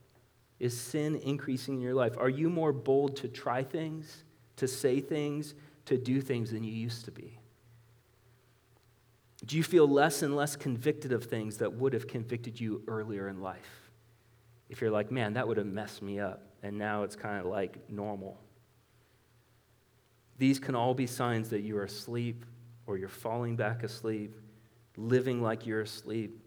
Is 0.63 0.79
sin 0.79 1.17
increasing 1.17 1.75
in 1.75 1.81
your 1.81 1.93
life? 1.93 2.17
Are 2.17 2.29
you 2.29 2.49
more 2.49 2.73
bold 2.73 3.17
to 3.17 3.27
try 3.27 3.65
things, 3.65 4.23
to 4.55 4.69
say 4.69 5.01
things, 5.01 5.55
to 5.87 5.99
do 5.99 6.21
things 6.21 6.53
than 6.53 6.63
you 6.63 6.71
used 6.71 7.05
to 7.07 7.11
be? 7.11 7.37
Do 9.45 9.57
you 9.57 9.65
feel 9.65 9.89
less 9.89 10.23
and 10.23 10.37
less 10.37 10.55
convicted 10.55 11.11
of 11.11 11.25
things 11.25 11.57
that 11.57 11.73
would 11.73 11.93
have 11.95 12.07
convicted 12.07 12.61
you 12.61 12.85
earlier 12.87 13.27
in 13.27 13.41
life? 13.41 13.91
If 14.71 14.81
you're 14.81 14.93
like, 14.93 15.11
man, 15.11 15.33
that 15.33 15.49
would 15.49 15.57
have 15.57 15.67
messed 15.67 16.01
me 16.01 16.21
up, 16.21 16.45
and 16.63 16.79
now 16.79 17.03
it's 17.03 17.17
kind 17.17 17.41
of 17.41 17.47
like 17.47 17.91
normal. 17.91 18.39
These 20.39 20.61
can 20.61 20.77
all 20.77 20.95
be 20.95 21.09
signs 21.09 21.49
that 21.49 21.63
you 21.63 21.77
are 21.77 21.85
asleep 21.85 22.45
or 22.87 22.97
you're 22.97 23.09
falling 23.09 23.57
back 23.57 23.83
asleep, 23.83 24.37
living 24.97 25.43
like 25.43 25.67
you're 25.67 25.81
asleep 25.81 26.39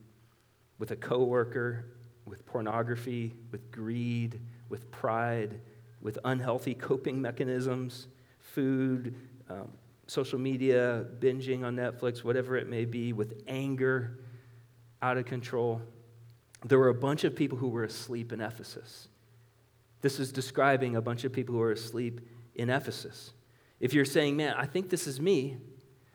with 0.79 0.91
a 0.91 0.95
coworker, 0.95 1.87
with 2.25 2.45
pornography, 2.45 3.33
with 3.51 3.71
greed, 3.71 4.39
with 4.69 4.89
pride, 4.91 5.59
with 6.01 6.17
unhealthy 6.25 6.73
coping 6.73 7.21
mechanisms, 7.21 8.07
food, 8.39 9.15
um, 9.49 9.69
social 10.07 10.39
media, 10.39 11.05
binging 11.19 11.63
on 11.63 11.75
Netflix, 11.75 12.23
whatever 12.23 12.55
it 12.57 12.67
may 12.67 12.85
be, 12.85 13.13
with 13.13 13.41
anger, 13.47 14.19
out 15.01 15.17
of 15.17 15.25
control. 15.25 15.81
There 16.63 16.79
were 16.79 16.89
a 16.89 16.95
bunch 16.95 17.23
of 17.23 17.35
people 17.35 17.57
who 17.57 17.69
were 17.69 17.83
asleep 17.83 18.31
in 18.33 18.41
Ephesus. 18.41 19.07
This 20.01 20.19
is 20.19 20.31
describing 20.31 20.95
a 20.95 21.01
bunch 21.01 21.23
of 21.23 21.33
people 21.33 21.55
who 21.55 21.61
are 21.61 21.71
asleep 21.71 22.21
in 22.55 22.69
Ephesus. 22.69 23.33
If 23.79 23.93
you're 23.93 24.05
saying, 24.05 24.37
man, 24.37 24.55
I 24.57 24.65
think 24.65 24.89
this 24.89 25.07
is 25.07 25.19
me, 25.19 25.57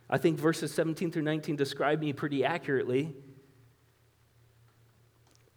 I 0.09 0.18
think 0.18 0.38
verses 0.38 0.75
17 0.75 1.12
through 1.12 1.23
19 1.23 1.55
describe 1.57 2.01
me 2.01 2.12
pretty 2.12 2.44
accurately. 2.44 3.14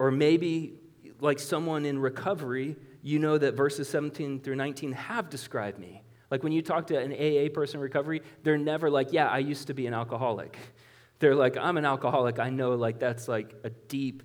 Or 0.04 0.12
maybe, 0.12 0.74
like 1.22 1.40
someone 1.40 1.86
in 1.86 1.98
recovery, 1.98 2.76
you 3.02 3.20
know 3.20 3.38
that 3.38 3.54
verses 3.54 3.88
17 3.88 4.42
through 4.42 4.58
19 4.58 4.92
have 4.92 5.30
described 5.30 5.80
me. 5.80 6.04
Like 6.30 6.44
when 6.44 6.52
you 6.52 6.62
talk 6.62 6.88
to 6.88 7.00
an 7.00 7.14
AA 7.14 7.48
person 7.54 7.78
in 7.78 7.84
recovery, 7.84 8.22
they're 8.44 8.58
never 8.58 8.90
like, 8.90 9.14
yeah, 9.14 9.30
I 9.30 9.38
used 9.38 9.68
to 9.68 9.74
be 9.74 9.88
an 9.88 9.94
alcoholic. 9.94 10.58
They're 11.20 11.36
like, 11.36 11.56
I'm 11.56 11.78
an 11.78 11.86
alcoholic. 11.86 12.38
I 12.38 12.50
know 12.50 12.72
like 12.72 13.00
that's 13.00 13.30
like 13.30 13.56
a 13.64 13.70
deep 13.70 14.24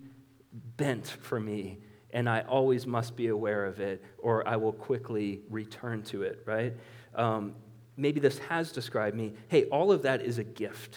bent 0.53 1.07
for 1.07 1.39
me, 1.39 1.79
and 2.11 2.29
I 2.29 2.41
always 2.41 2.85
must 2.85 3.15
be 3.15 3.29
aware 3.29 3.65
of 3.65 3.79
it, 3.79 4.03
or 4.19 4.49
I 4.49 4.57
will 4.57 4.73
quickly 4.73 5.43
return 5.49 6.03
to 6.05 6.25
it, 6.25 6.43
right? 6.45 6.75
Um, 7.15 7.55
maybe 7.97 8.19
this 8.19 8.39
has 8.39 8.73
described 8.73 9.17
me. 9.17 9.35
Hey, 9.47 9.67
all 9.67 9.93
of 9.93 10.03
that 10.03 10.23
is 10.23 10.39
a 10.39 10.45
gift. 10.45 10.97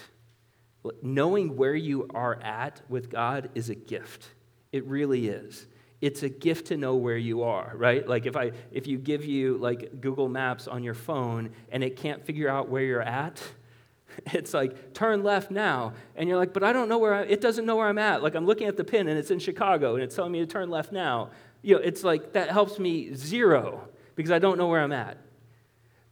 Knowing 1.04 1.56
where 1.56 1.76
you 1.76 2.08
are 2.16 2.42
at 2.42 2.82
with 2.90 3.12
God 3.12 3.52
is 3.54 3.70
a 3.70 3.76
gift. 3.76 4.32
It 4.72 4.86
really 4.86 5.28
is. 5.28 5.68
It's 6.00 6.24
a 6.24 6.30
gift 6.30 6.68
to 6.68 6.78
know 6.78 6.96
where 6.96 7.18
you 7.18 7.44
are, 7.44 7.74
right? 7.76 8.08
Like 8.08 8.26
if 8.26 8.36
I 8.36 8.52
if 8.72 8.88
you 8.88 8.98
give 8.98 9.24
you 9.24 9.58
like 9.58 10.02
Google 10.02 10.30
Maps 10.30 10.68
on 10.68 10.84
your 10.84 10.96
phone 10.96 11.52
and 11.72 11.84
it 11.84 11.96
can't 11.96 12.26
figure 12.26 12.50
out 12.50 12.70
where 12.70 12.84
you're 12.84 13.02
at, 13.02 13.42
it's 14.34 14.54
like 14.54 14.94
turn 14.94 15.24
left 15.24 15.52
now. 15.52 15.94
And 16.16 16.28
you're 16.28 16.38
like 16.38 16.54
but 16.54 16.64
i 16.64 16.74
don't 16.74 16.90
know 16.90 16.98
where 16.98 17.14
I, 17.14 17.22
it 17.24 17.42
doesn't 17.42 17.66
know 17.66 17.76
where 17.76 17.88
i'm 17.88 18.00
at. 18.00 18.24
Like 18.24 18.36
i'm 18.36 18.46
looking 18.46 18.68
at 18.68 18.78
the 18.78 18.84
pin 18.84 19.08
and 19.08 19.18
it's 19.18 19.32
in 19.32 19.40
chicago 19.40 19.96
and 19.96 20.04
it's 20.04 20.16
telling 20.16 20.32
me 20.32 20.40
to 20.40 20.48
turn 20.48 20.70
left 20.70 20.92
now. 20.92 21.30
You 21.62 21.76
know 21.76 21.82
it's 21.82 22.04
like 22.04 22.34
that 22.34 22.50
helps 22.50 22.80
me 22.80 23.14
zero 23.14 23.88
because 24.16 24.32
i 24.32 24.40
don't 24.40 24.58
know 24.58 24.68
where 24.68 24.82
i'm 24.82 24.92
at. 24.92 25.18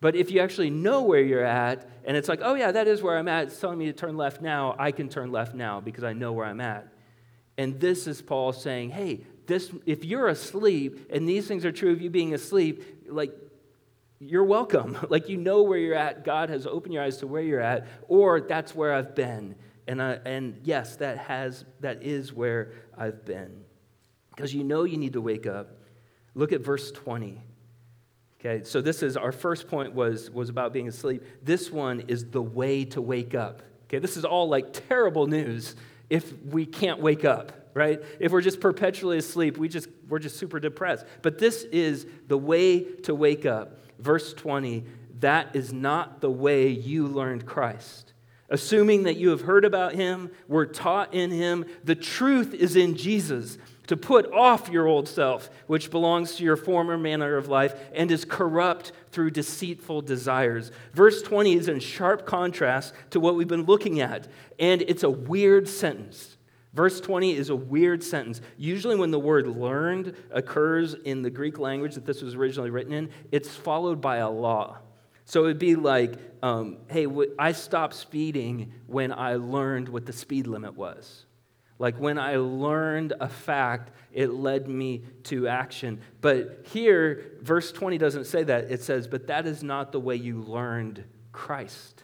But 0.01 0.15
if 0.15 0.31
you 0.31 0.39
actually 0.39 0.69
know 0.69 1.01
where 1.01 1.21
you're 1.21 1.43
at 1.43 1.89
and 2.05 2.15
it's 2.15 2.29
like 2.29 2.41
oh 2.43 2.53
yeah 2.53 2.71
that 2.71 2.87
is 2.87 3.01
where 3.01 3.17
i'm 3.17 3.27
at. 3.27 3.47
It's 3.47 3.59
telling 3.59 3.79
me 3.79 3.85
to 3.87 3.93
turn 3.93 4.17
left 4.17 4.39
now. 4.39 4.75
I 4.77 4.91
can 4.91 5.09
turn 5.09 5.31
left 5.31 5.55
now 5.55 5.81
because 5.81 6.03
i 6.03 6.13
know 6.13 6.31
where 6.31 6.45
i'm 6.45 6.61
at 6.61 6.87
and 7.59 7.77
this 7.77 8.07
is 8.07 8.21
Paul 8.21 8.53
saying, 8.53 8.91
hey, 8.91 9.19
this, 9.45 9.69
if 9.85 10.05
you're 10.05 10.29
asleep 10.29 11.11
and 11.11 11.27
these 11.27 11.45
things 11.45 11.65
are 11.65 11.73
true 11.73 11.91
of 11.91 12.01
you 12.01 12.09
being 12.09 12.33
asleep, 12.33 13.03
like, 13.09 13.35
you're 14.17 14.45
welcome. 14.45 14.97
like, 15.09 15.27
you 15.27 15.35
know 15.35 15.63
where 15.63 15.77
you're 15.77 15.93
at. 15.93 16.23
God 16.23 16.49
has 16.49 16.65
opened 16.65 16.93
your 16.93 17.03
eyes 17.03 17.17
to 17.17 17.27
where 17.27 17.41
you're 17.41 17.59
at, 17.59 17.85
or 18.07 18.39
that's 18.39 18.73
where 18.73 18.93
I've 18.93 19.13
been. 19.13 19.55
And, 19.89 20.01
I, 20.01 20.19
and 20.23 20.61
yes, 20.63 20.95
that, 20.97 21.17
has, 21.17 21.65
that 21.81 22.01
is 22.01 22.31
where 22.31 22.71
I've 22.97 23.25
been. 23.25 23.65
Because 24.33 24.53
you 24.53 24.63
know 24.63 24.85
you 24.85 24.95
need 24.95 25.11
to 25.13 25.21
wake 25.21 25.45
up. 25.45 25.81
Look 26.35 26.53
at 26.53 26.61
verse 26.61 26.91
20. 26.91 27.43
Okay, 28.39 28.63
so 28.63 28.79
this 28.79 29.03
is 29.03 29.17
our 29.17 29.33
first 29.33 29.67
point 29.67 29.93
was, 29.93 30.31
was 30.31 30.47
about 30.47 30.71
being 30.71 30.87
asleep. 30.87 31.25
This 31.43 31.69
one 31.69 32.05
is 32.07 32.23
the 32.23 32.41
way 32.41 32.85
to 32.85 33.01
wake 33.01 33.35
up. 33.35 33.63
Okay, 33.87 33.99
this 33.99 34.15
is 34.15 34.23
all 34.23 34.47
like 34.47 34.71
terrible 34.87 35.27
news 35.27 35.75
if 36.09 36.33
we 36.45 36.65
can't 36.65 36.99
wake 36.99 37.25
up, 37.25 37.51
right? 37.73 38.01
If 38.19 38.31
we're 38.31 38.41
just 38.41 38.59
perpetually 38.59 39.17
asleep, 39.17 39.57
we 39.57 39.69
just, 39.69 39.87
we're 40.07 40.19
just 40.19 40.37
super 40.37 40.59
depressed. 40.59 41.05
But 41.21 41.37
this 41.37 41.63
is 41.63 42.07
the 42.27 42.37
way 42.37 42.81
to 43.03 43.13
wake 43.13 43.45
up. 43.45 43.79
Verse 43.99 44.33
20 44.33 44.85
that 45.19 45.53
is 45.53 45.73
not 45.73 46.21
the 46.21 46.31
way 46.31 46.69
you 46.69 47.07
learned 47.07 47.45
Christ. 47.45 48.13
Assuming 48.49 49.03
that 49.03 49.17
you 49.17 49.29
have 49.29 49.41
heard 49.41 49.65
about 49.65 49.93
him, 49.93 50.31
were 50.47 50.65
taught 50.65 51.13
in 51.13 51.29
him, 51.29 51.65
the 51.83 51.95
truth 51.95 52.53
is 52.53 52.75
in 52.75 52.95
Jesus 52.95 53.57
to 53.89 53.97
put 53.97 54.32
off 54.32 54.69
your 54.69 54.86
old 54.86 55.08
self, 55.08 55.49
which 55.65 55.89
belongs 55.89 56.36
to 56.36 56.43
your 56.43 56.56
former 56.56 56.95
manner 56.95 57.38
of 57.38 57.47
life 57.47 57.73
and 57.91 58.12
is 58.12 58.23
corrupt 58.23 58.91
through 59.10 59.32
deceitful 59.32 60.04
desires. 60.04 60.71
Verse 60.93 61.23
20 61.23 61.54
is 61.54 61.67
in 61.67 61.80
sharp 61.80 62.23
contrast 62.28 62.93
to 63.10 63.19
what 63.19 63.34
we've 63.34 63.47
been 63.47 63.63
looking 63.63 63.99
at, 63.99 64.28
and 64.60 64.84
it's 64.84 65.02
a 65.02 65.10
weird 65.10 65.67
sentence. 65.67 66.38
Verse 66.71 67.02
20 67.02 67.36
is 67.36 67.49
a 67.49 67.56
weird 67.56 68.04
sentence. 68.04 68.41
Usually, 68.60 68.95
when 68.95 69.10
the 69.10 69.17
word 69.17 69.47
learned 69.47 70.15
occurs 70.30 70.93
in 70.93 71.23
the 71.23 71.32
Greek 71.32 71.58
language 71.58 71.95
that 71.95 72.06
this 72.06 72.21
was 72.21 72.36
originally 72.36 72.69
written 72.69 72.93
in, 72.93 73.10
it's 73.32 73.56
followed 73.56 73.99
by 73.99 74.17
a 74.17 74.30
law. 74.30 74.78
So 75.25 75.45
it'd 75.45 75.58
be 75.58 75.75
like, 75.75 76.13
um, 76.43 76.78
hey, 76.91 77.08
I 77.39 77.54
stopped 77.54 77.95
speeding 77.95 78.71
when 78.86 79.12
I 79.12 79.38
learned 79.38 79.89
what 79.89 80.06
the 80.06 80.13
speed 80.13 80.45
limit 80.45 80.75
was. 80.75 81.25
Like 81.79 81.97
when 81.97 82.19
I 82.19 82.35
learned 82.35 83.13
a 83.21 83.29
fact, 83.29 83.91
it 84.11 84.33
led 84.33 84.67
me 84.67 85.03
to 85.23 85.47
action. 85.47 86.01
But 86.19 86.65
here, 86.73 87.37
verse 87.41 87.71
20 87.71 87.97
doesn't 87.97 88.25
say 88.25 88.43
that. 88.43 88.69
It 88.69 88.83
says, 88.83 89.07
but 89.07 89.27
that 89.27 89.47
is 89.47 89.63
not 89.63 89.93
the 89.93 89.99
way 89.99 90.17
you 90.17 90.41
learned 90.41 91.05
Christ. 91.31 92.03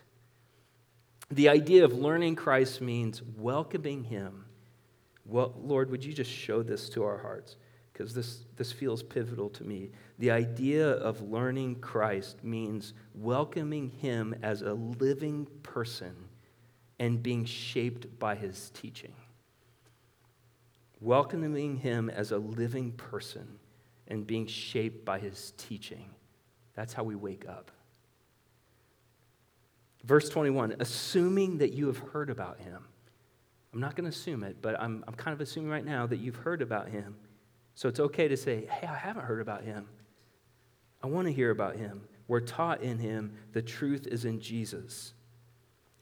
The 1.30 1.50
idea 1.50 1.84
of 1.84 1.94
learning 1.94 2.36
Christ 2.36 2.80
means 2.80 3.22
welcoming 3.38 4.06
Him. 4.06 4.46
Well, 5.26 5.54
Lord, 5.58 5.90
would 5.92 6.06
you 6.06 6.14
just 6.14 6.32
show 6.32 6.64
this 6.64 6.88
to 6.90 7.04
our 7.04 7.18
hearts? 7.18 7.58
Because 7.92 8.14
this, 8.14 8.46
this 8.56 8.72
feels 8.72 9.04
pivotal 9.04 9.50
to 9.50 9.64
me. 9.64 9.90
The 10.20 10.32
idea 10.32 10.92
of 10.92 11.22
learning 11.22 11.78
Christ 11.82 12.44
means 12.44 12.94
welcoming 13.14 13.90
Him 13.90 14.36
as 14.42 14.62
a 14.62 14.74
living 14.74 15.48
person 15.64 16.16
and 17.00 17.22
being 17.22 17.44
shaped 17.44 18.20
by 18.20 18.36
His 18.36 18.70
teaching. 18.70 19.14
Welcoming 21.02 21.78
Him 21.78 22.10
as 22.10 22.32
a 22.32 22.38
living 22.38 22.92
person 22.94 23.60
and 24.08 24.26
being 24.26 24.48
shaped 24.48 25.06
by 25.06 25.20
His 25.20 25.54
teaching. 25.58 26.10
That's 26.76 26.94
how 26.94 27.04
we 27.04 27.16
wake 27.16 27.46
up. 27.48 27.72
Verse 30.06 30.30
21 30.30 30.76
assuming 30.80 31.58
that 31.58 31.74
you 31.74 31.88
have 31.88 31.98
heard 31.98 32.30
about 32.30 32.60
him. 32.60 32.86
I'm 33.74 33.80
not 33.80 33.96
going 33.96 34.10
to 34.10 34.16
assume 34.16 34.44
it, 34.44 34.58
but 34.62 34.80
I'm, 34.80 35.04
I'm 35.08 35.16
kind 35.16 35.34
of 35.34 35.42
assuming 35.42 35.70
right 35.70 35.84
now 35.84 36.06
that 36.08 36.18
you've 36.18 36.36
heard 36.36 36.62
about 36.62 36.90
him. 36.90 37.18
So 37.74 37.90
it's 37.90 38.00
okay 38.00 38.30
to 38.30 38.38
say, 38.38 38.68
hey, 38.72 38.88
I 38.88 38.96
haven't 38.96 39.26
heard 39.26 39.42
about 39.42 39.64
him. 39.64 39.88
I 41.04 41.08
want 41.08 41.28
to 41.28 41.34
hear 41.34 41.52
about 41.52 41.76
him. 41.76 42.04
We're 42.28 42.40
taught 42.40 42.82
in 42.82 43.00
him. 43.00 43.34
The 43.52 43.62
truth 43.62 44.08
is 44.08 44.24
in 44.24 44.40
Jesus. 44.40 45.14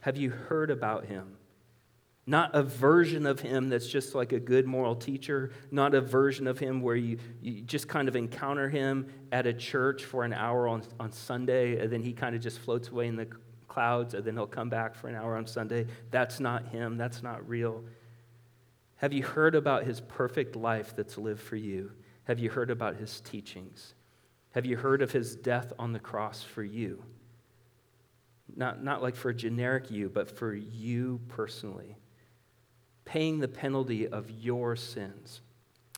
Have 0.02 0.18
you 0.18 0.30
heard 0.30 0.70
about 0.70 1.06
him? 1.06 1.38
Not 2.26 2.52
a 2.54 2.64
version 2.64 3.26
of 3.26 3.42
him 3.42 3.68
that's 3.68 3.88
just 3.88 4.16
like 4.16 4.32
a 4.32 4.40
good 4.40 4.66
moral 4.66 4.96
teacher, 4.96 5.52
not 5.72 5.94
a 5.94 6.00
version 6.00 6.48
of 6.48 6.58
him 6.58 6.82
where 6.82 6.96
you, 6.96 7.18
you 7.42 7.62
just 7.62 7.90
kind 7.90 8.08
of 8.08 8.16
encounter 8.16 8.70
him 8.70 9.08
at 9.32 9.46
a 9.46 9.54
church 9.54 10.06
for 10.06 10.24
an 10.24 10.32
hour 10.32 10.70
on, 10.70 10.84
on 11.02 11.12
Sunday, 11.12 11.80
and 11.80 11.92
then 11.92 12.02
he 12.02 12.14
kind 12.14 12.34
of 12.34 12.42
just 12.42 12.60
floats 12.60 12.88
away 12.88 13.08
in 13.08 13.18
the 13.18 13.28
clouds 13.68 14.14
and 14.14 14.24
then 14.24 14.36
he'll 14.36 14.48
come 14.48 14.70
back 14.70 14.96
for 14.96 15.08
an 15.08 15.16
hour 15.16 15.36
on 15.36 15.46
Sunday. 15.46 15.86
That's 16.12 16.40
not 16.40 16.68
him. 16.68 16.96
That's 16.96 17.24
not 17.24 17.48
real. 17.50 17.84
Have 18.98 19.12
you 19.12 19.24
heard 19.24 19.56
about 19.56 19.84
his 19.84 20.00
perfect 20.00 20.56
life 20.56 20.96
that's 20.96 21.18
lived 21.18 21.42
for 21.42 21.58
you? 21.58 21.92
Have 22.24 22.40
you 22.40 22.50
heard 22.50 22.70
about 22.70 22.96
his 22.96 23.20
teachings? 23.20 23.96
Have 24.52 24.66
you 24.66 24.78
heard 24.78 25.02
of 25.02 25.12
his 25.12 25.36
death 25.36 25.74
on 25.78 25.92
the 25.92 26.00
cross 26.00 26.42
for 26.42 26.64
you? 26.64 27.04
Not, 28.56 28.82
not 28.82 29.02
like 29.02 29.16
for 29.16 29.30
a 29.30 29.36
generic 29.36 29.92
you, 29.92 30.08
but 30.08 30.30
for 30.30 30.54
you 30.54 31.20
personally. 31.28 31.98
Paying 33.06 33.40
the 33.40 33.48
penalty 33.48 34.08
of 34.08 34.30
your 34.30 34.76
sins. 34.76 35.42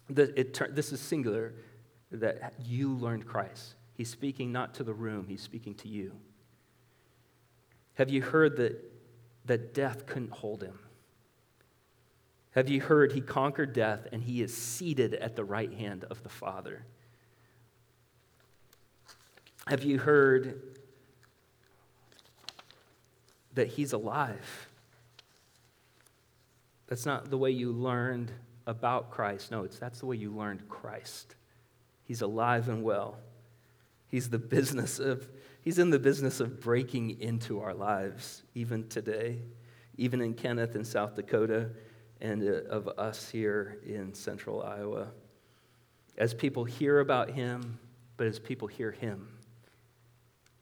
This 0.09 0.91
is 0.91 0.99
singular 0.99 1.53
that 2.11 2.53
you 2.63 2.93
learned 2.93 3.25
Christ. 3.25 3.75
He's 3.93 4.09
speaking 4.09 4.51
not 4.51 4.73
to 4.75 4.83
the 4.83 4.93
room, 4.93 5.27
he's 5.27 5.41
speaking 5.41 5.75
to 5.75 5.87
you. 5.87 6.13
Have 7.95 8.09
you 8.09 8.21
heard 8.21 8.57
that, 8.57 8.83
that 9.45 9.73
death 9.73 10.05
couldn't 10.05 10.31
hold 10.31 10.61
him? 10.61 10.79
Have 12.51 12.69
you 12.69 12.81
heard 12.81 13.13
he 13.13 13.21
conquered 13.21 13.73
death 13.73 14.07
and 14.11 14.23
he 14.23 14.41
is 14.41 14.55
seated 14.55 15.13
at 15.15 15.35
the 15.35 15.43
right 15.43 15.73
hand 15.73 16.05
of 16.09 16.23
the 16.23 16.29
Father? 16.29 16.85
Have 19.67 19.83
you 19.83 19.97
heard 19.97 20.61
that 23.53 23.67
he's 23.67 23.93
alive? 23.93 24.69
That's 26.87 27.05
not 27.05 27.29
the 27.29 27.37
way 27.37 27.51
you 27.51 27.71
learned 27.71 28.31
about 28.67 29.11
Christ. 29.11 29.51
No, 29.51 29.63
it's 29.63 29.79
that's 29.79 29.99
the 29.99 30.05
way 30.05 30.15
you 30.15 30.31
learned 30.31 30.67
Christ. 30.69 31.35
He's 32.03 32.21
alive 32.21 32.69
and 32.69 32.83
well. 32.83 33.17
He's 34.07 34.29
the 34.29 34.39
business 34.39 34.99
of 34.99 35.27
He's 35.65 35.79
in 35.79 35.89
the 35.89 35.97
business 35.97 36.39
of 36.39 36.61
breaking 36.61 37.19
into 37.19 37.59
our 37.59 37.73
lives, 37.73 38.43
even 38.53 38.87
today, 38.87 39.39
even 39.97 40.21
in 40.21 40.35
Kenneth 40.35 40.75
in 40.75 40.85
South 40.85 41.15
Dakota, 41.15 41.71
and 42.21 42.47
uh, 42.47 42.69
of 42.69 42.87
us 42.99 43.29
here 43.31 43.79
in 43.83 44.13
central 44.13 44.61
Iowa. 44.61 45.07
As 46.19 46.35
people 46.35 46.65
hear 46.65 46.99
about 46.99 47.31
him, 47.31 47.79
but 48.15 48.27
as 48.27 48.37
people 48.37 48.67
hear 48.67 48.91
him, 48.91 49.27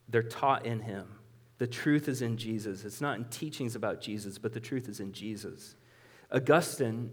they're 0.08 0.24
taught 0.24 0.66
in 0.66 0.80
him. 0.80 1.06
The 1.58 1.68
truth 1.68 2.08
is 2.08 2.22
in 2.22 2.38
Jesus. 2.38 2.86
It's 2.86 3.02
not 3.02 3.18
in 3.18 3.26
teachings 3.26 3.76
about 3.76 4.00
Jesus, 4.00 4.38
but 4.38 4.54
the 4.54 4.62
truth 4.62 4.88
is 4.88 5.02
in 5.02 5.12
Jesus. 5.12 5.76
Augustine 6.34 7.12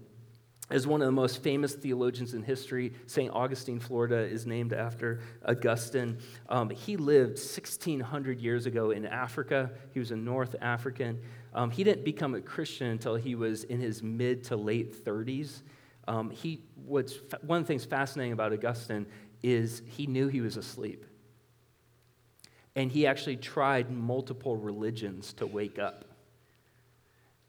is 0.71 0.87
one 0.87 1.01
of 1.01 1.05
the 1.05 1.11
most 1.11 1.43
famous 1.43 1.73
theologians 1.73 2.33
in 2.33 2.43
history. 2.43 2.93
St. 3.05 3.31
Augustine, 3.33 3.79
Florida, 3.79 4.17
is 4.17 4.45
named 4.45 4.73
after 4.73 5.19
Augustine. 5.45 6.17
Um, 6.49 6.69
he 6.69 6.97
lived 6.97 7.37
1,600 7.37 8.39
years 8.39 8.65
ago 8.65 8.91
in 8.91 9.05
Africa. 9.05 9.71
He 9.93 9.99
was 9.99 10.11
a 10.11 10.15
North 10.15 10.55
African. 10.61 11.21
Um, 11.53 11.71
he 11.71 11.83
didn't 11.83 12.05
become 12.05 12.35
a 12.35 12.41
Christian 12.41 12.87
until 12.87 13.15
he 13.15 13.35
was 13.35 13.65
in 13.65 13.79
his 13.79 14.01
mid 14.01 14.43
to 14.45 14.55
late 14.55 15.05
30s. 15.05 15.61
Um, 16.07 16.31
he, 16.31 16.63
what's, 16.85 17.15
one 17.41 17.59
of 17.59 17.63
the 17.65 17.67
things 17.67 17.85
fascinating 17.85 18.33
about 18.33 18.53
Augustine 18.53 19.05
is 19.43 19.81
he 19.85 20.07
knew 20.07 20.27
he 20.29 20.41
was 20.41 20.57
asleep. 20.57 21.05
And 22.75 22.91
he 22.91 23.05
actually 23.05 23.35
tried 23.35 23.91
multiple 23.91 24.55
religions 24.55 25.33
to 25.33 25.45
wake 25.45 25.77
up. 25.77 26.05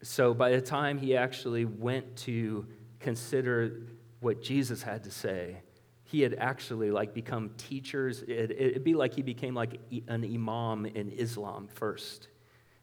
So 0.02 0.34
by 0.34 0.50
the 0.50 0.60
time 0.60 0.98
he 0.98 1.16
actually 1.16 1.64
went 1.64 2.16
to 2.18 2.66
consider 2.98 3.82
what 4.20 4.42
Jesus 4.42 4.82
had 4.82 5.04
to 5.04 5.10
say, 5.10 5.62
he 6.04 6.20
had 6.20 6.34
actually 6.34 6.90
like 6.90 7.14
become 7.14 7.50
teachers. 7.56 8.22
It, 8.26 8.74
would 8.74 8.84
be 8.84 8.94
like 8.94 9.14
he 9.14 9.22
became 9.22 9.54
like 9.54 9.80
an 10.08 10.24
imam 10.24 10.86
in 10.86 11.10
Islam 11.10 11.68
first. 11.68 12.28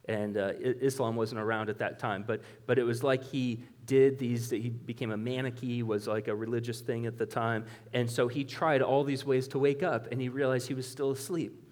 And 0.05 0.37
uh, 0.37 0.53
Islam 0.59 1.15
wasn't 1.15 1.39
around 1.39 1.69
at 1.69 1.77
that 1.79 1.99
time, 1.99 2.23
but, 2.25 2.41
but 2.65 2.79
it 2.79 2.83
was 2.83 3.03
like 3.03 3.23
he 3.23 3.63
did 3.85 4.17
these, 4.17 4.49
he 4.49 4.69
became 4.69 5.11
a 5.11 5.17
Manichee, 5.17 5.83
was 5.83 6.07
like 6.07 6.27
a 6.27 6.35
religious 6.35 6.81
thing 6.81 7.05
at 7.05 7.19
the 7.19 7.27
time. 7.27 7.65
And 7.93 8.09
so 8.09 8.27
he 8.27 8.43
tried 8.43 8.81
all 8.81 9.03
these 9.03 9.23
ways 9.23 9.47
to 9.49 9.59
wake 9.59 9.83
up, 9.83 10.07
and 10.11 10.19
he 10.19 10.29
realized 10.29 10.67
he 10.67 10.73
was 10.73 10.89
still 10.89 11.11
asleep. 11.11 11.63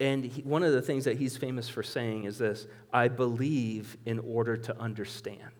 And 0.00 0.24
he, 0.24 0.42
one 0.42 0.62
of 0.62 0.72
the 0.72 0.82
things 0.82 1.04
that 1.04 1.16
he's 1.16 1.36
famous 1.36 1.68
for 1.68 1.82
saying 1.82 2.24
is 2.24 2.38
this 2.38 2.66
I 2.92 3.08
believe 3.08 3.96
in 4.04 4.18
order 4.18 4.56
to 4.56 4.78
understand. 4.80 5.52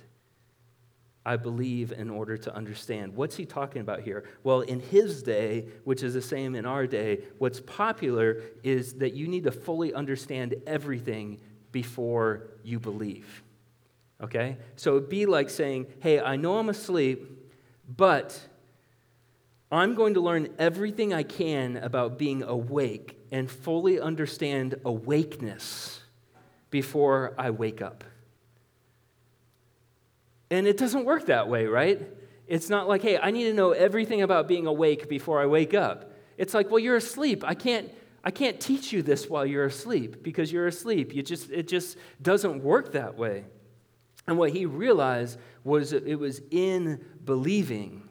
I 1.25 1.37
believe 1.37 1.92
in 1.92 2.11
order 2.11 2.37
to 2.37 2.55
understand. 2.55 3.14
What's 3.14 3.37
he 3.37 3.47
talking 3.47 3.81
about 3.81 4.01
here? 4.01 4.25
Well, 4.42 4.62
in 4.62 4.81
his 4.81 5.23
day, 5.23 5.68
which 5.85 6.03
is 6.03 6.14
the 6.14 6.23
same 6.23 6.57
in 6.57 6.66
our 6.66 6.87
day, 6.87 7.21
what's 7.38 7.61
popular 7.61 8.42
is 8.64 8.95
that 8.95 9.14
you 9.14 9.29
need 9.29 9.45
to 9.45 9.53
fully 9.53 9.95
understand 9.95 10.57
everything 10.66 11.38
before 11.71 12.49
you 12.64 12.81
believe. 12.81 13.45
Okay? 14.21 14.57
So 14.75 14.97
it'd 14.97 15.09
be 15.09 15.27
like 15.27 15.49
saying, 15.49 15.87
hey, 16.01 16.21
I 16.21 16.35
know 16.35 16.59
I'm 16.59 16.68
asleep, 16.68 17.29
but 17.88 18.38
I'm 19.71 19.95
going 19.95 20.14
to 20.14 20.21
learn 20.21 20.49
everything 20.59 21.14
I 21.14 21.23
can 21.23 21.77
about 21.77 22.18
being 22.18 22.42
awake 22.42 23.16
and 23.33 23.51
fully 23.51 23.99
understand 23.99 24.77
awakeness 24.85 26.01
before 26.71 27.35
I 27.38 27.51
wake 27.51 27.83
up. 27.83 28.05
And 30.51 30.66
it 30.66 30.77
doesn't 30.77 31.07
work 31.07 31.27
that 31.27 31.49
way, 31.49 31.64
right? 31.66 32.01
It's 32.47 32.68
not 32.68 32.87
like, 32.87 33.01
hey, 33.01 33.18
I 33.18 33.31
need 33.31 33.45
to 33.45 33.55
know 33.55 33.71
everything 33.71 34.21
about 34.21 34.47
being 34.47 34.66
awake 34.66 35.09
before 35.09 35.40
I 35.40 35.47
wake 35.47 35.73
up. 35.73 36.12
It's 36.37 36.53
like, 36.53 36.71
well, 36.71 36.79
you're 36.79 36.97
asleep. 36.97 37.42
I 37.47 37.55
can't, 37.55 37.90
I 38.23 38.31
can't 38.31 38.61
teach 38.61 38.92
you 38.92 39.03
this 39.03 39.31
while 39.31 39.47
you're 39.47 39.64
asleep 39.64 40.23
because 40.23 40.53
you're 40.53 40.66
asleep. 40.66 41.14
You 41.14 41.23
just, 41.23 41.51
it 41.51 41.68
just 41.68 41.97
doesn't 42.21 42.62
work 42.62 42.92
that 42.92 43.16
way. 43.16 43.45
And 44.27 44.37
what 44.37 44.51
he 44.51 44.66
realized 44.66 45.38
was 45.64 45.95
it 45.95 46.18
was 46.18 46.42
in 46.51 47.03
believing, 47.25 48.09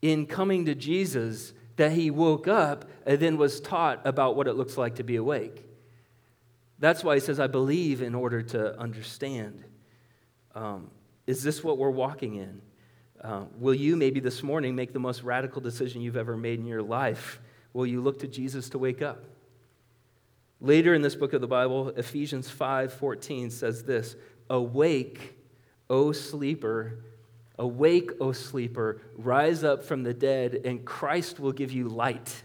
in 0.00 0.26
coming 0.26 0.64
to 0.64 0.74
Jesus, 0.74 1.52
that 1.78 1.92
he 1.92 2.10
woke 2.10 2.48
up 2.48 2.84
and 3.06 3.20
then 3.20 3.36
was 3.36 3.60
taught 3.60 4.04
about 4.04 4.34
what 4.34 4.48
it 4.48 4.54
looks 4.54 4.76
like 4.76 4.96
to 4.96 5.04
be 5.04 5.14
awake. 5.14 5.64
That's 6.80 7.04
why 7.04 7.14
he 7.14 7.20
says, 7.20 7.38
I 7.38 7.46
believe 7.46 8.02
in 8.02 8.16
order 8.16 8.42
to 8.42 8.78
understand. 8.78 9.64
Um, 10.56 10.90
is 11.28 11.44
this 11.44 11.62
what 11.62 11.78
we're 11.78 11.90
walking 11.90 12.34
in? 12.34 12.60
Uh, 13.22 13.44
will 13.58 13.74
you 13.74 13.94
maybe 13.94 14.18
this 14.18 14.42
morning 14.42 14.74
make 14.74 14.92
the 14.92 14.98
most 14.98 15.22
radical 15.22 15.60
decision 15.60 16.00
you've 16.00 16.16
ever 16.16 16.36
made 16.36 16.58
in 16.58 16.66
your 16.66 16.82
life? 16.82 17.40
Will 17.72 17.86
you 17.86 18.00
look 18.00 18.18
to 18.20 18.26
Jesus 18.26 18.68
to 18.70 18.78
wake 18.78 19.00
up? 19.00 19.24
Later 20.60 20.94
in 20.94 21.02
this 21.02 21.14
book 21.14 21.32
of 21.32 21.40
the 21.40 21.46
Bible, 21.46 21.90
Ephesians 21.90 22.50
5:14 22.50 23.50
says 23.50 23.84
this, 23.84 24.16
"Awake, 24.50 25.36
O 25.88 26.10
sleeper, 26.10 27.04
awake, 27.58 28.10
O 28.20 28.32
sleeper, 28.32 29.02
rise 29.16 29.64
up 29.64 29.84
from 29.84 30.02
the 30.02 30.14
dead, 30.14 30.60
and 30.64 30.84
Christ 30.84 31.40
will 31.40 31.52
give 31.52 31.72
you 31.72 31.88
light." 31.88 32.42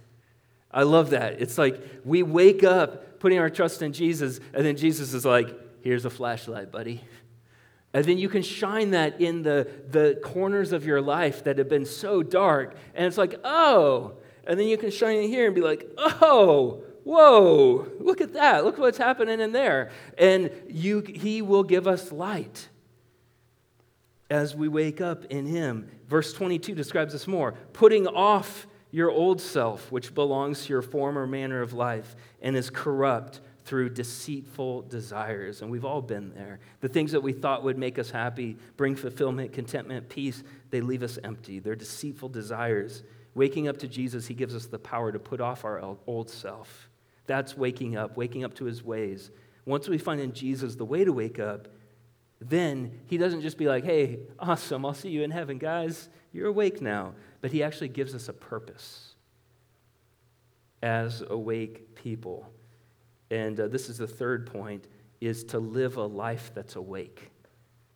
I 0.72 0.84
love 0.84 1.12
that. 1.12 1.40
It's 1.40 1.58
like 1.58 1.80
we 2.04 2.24
wake 2.24 2.64
up 2.64 3.20
putting 3.20 3.40
our 3.40 3.50
trust 3.50 3.82
in 3.82 3.94
Jesus, 3.94 4.40
and 4.54 4.66
then 4.66 4.76
Jesus 4.76 5.14
is 5.14 5.24
like, 5.24 5.56
here's 5.82 6.06
a 6.06 6.10
flashlight, 6.10 6.72
buddy. 6.72 7.02
And 7.94 8.04
then 8.06 8.18
you 8.18 8.28
can 8.28 8.42
shine 8.42 8.92
that 8.92 9.22
in 9.22 9.44
the, 9.44 9.70
the 9.90 10.20
corners 10.24 10.72
of 10.72 10.86
your 10.86 11.00
life 11.00 11.44
that 11.44 11.60
have 11.60 11.70
been 11.70 11.86
so 11.86 12.24
dark. 12.24 12.76
And 12.96 13.06
it's 13.06 13.18
like, 13.18 13.40
oh. 13.44 14.14
And 14.48 14.60
then 14.60 14.68
you 14.68 14.78
can 14.78 14.90
shine 14.90 15.18
it 15.18 15.28
here 15.28 15.46
and 15.46 15.54
be 15.54 15.62
like, 15.62 15.88
oh, 15.98 16.84
whoa, 17.04 17.88
look 18.00 18.20
at 18.20 18.34
that. 18.34 18.66
Look 18.66 18.80
what's 18.80 18.98
happening 18.98 19.40
in 19.40 19.52
there. 19.52 19.92
And 20.18 20.50
you, 20.68 21.02
he 21.02 21.44
will 21.44 21.64
give 21.64 21.88
us 21.88 22.12
light 22.12 22.68
as 24.30 24.56
we 24.56 24.68
wake 24.68 25.02
up 25.02 25.26
in 25.26 25.46
him. 25.46 25.90
Verse 26.08 26.34
22 26.34 26.76
describes 26.76 27.14
this 27.14 27.28
more 27.28 27.54
putting 27.74 28.08
off 28.08 28.68
your 28.92 29.10
old 29.10 29.42
self, 29.42 29.92
which 29.92 30.14
belongs 30.14 30.66
to 30.66 30.70
your 30.70 30.82
former 30.84 31.26
manner 31.26 31.62
of 31.62 31.74
life 31.74 32.16
and 32.42 32.56
is 32.56 32.70
corrupt 32.70 33.42
through 33.66 33.90
deceitful 33.90 34.84
desires. 34.84 35.62
And 35.62 35.72
we've 35.72 35.86
all 35.86 36.02
been 36.02 36.32
there. 36.36 36.60
The 36.82 36.90
things 36.90 37.12
that 37.14 37.22
we 37.22 37.34
thought 37.34 37.64
would 37.64 37.78
make 37.78 37.98
us 37.98 38.12
happy, 38.12 38.58
bring 38.78 38.96
fulfillment, 38.96 39.54
contentment, 39.54 40.10
peace, 40.10 40.44
they 40.70 40.82
leave 40.82 41.02
us 41.02 41.18
empty. 41.24 41.60
They're 41.60 41.76
deceitful 41.76 42.30
desires. 42.30 43.04
Waking 43.36 43.68
up 43.68 43.78
to 43.80 43.88
Jesus, 43.88 44.28
He 44.28 44.34
gives 44.34 44.56
us 44.56 44.68
the 44.68 44.80
power 44.80 45.12
to 45.12 45.20
put 45.20 45.42
off 45.42 45.66
our 45.66 45.82
old 46.06 46.30
self. 46.30 46.90
That's 47.26 47.58
waking 47.58 47.96
up, 47.96 48.18
waking 48.18 48.44
up 48.44 48.54
to 48.56 48.66
His 48.66 48.84
ways. 48.84 49.32
Once 49.66 49.88
we 49.88 49.98
find 49.98 50.20
in 50.20 50.34
Jesus 50.34 50.76
the 50.76 50.86
way 50.86 51.06
to 51.06 51.14
wake 51.14 51.40
up, 51.40 51.70
then 52.50 53.00
He 53.08 53.18
doesn't 53.18 53.42
just 53.42 53.58
be 53.58 53.68
like, 53.68 53.84
hey, 53.84 54.20
awesome, 54.40 54.86
I'll 54.86 54.94
see 54.94 55.10
you 55.10 55.24
in 55.24 55.32
heaven, 55.32 55.58
guys. 55.58 56.10
You're 56.32 56.48
awake 56.48 56.82
now 56.82 57.14
but 57.44 57.52
he 57.52 57.62
actually 57.62 57.90
gives 57.90 58.16
us 58.16 58.30
a 58.30 58.34
purpose 58.34 59.16
as 60.82 61.22
awake 61.30 61.94
people. 61.94 62.50
And 63.30 63.60
uh, 63.60 63.68
this 63.68 63.90
is 63.90 63.98
the 63.98 64.08
third 64.08 64.48
point 64.48 64.88
is 65.20 65.44
to 65.44 65.60
live 65.60 65.98
a 65.98 66.06
life 66.06 66.52
that's 66.56 66.78
awake. 66.78 67.32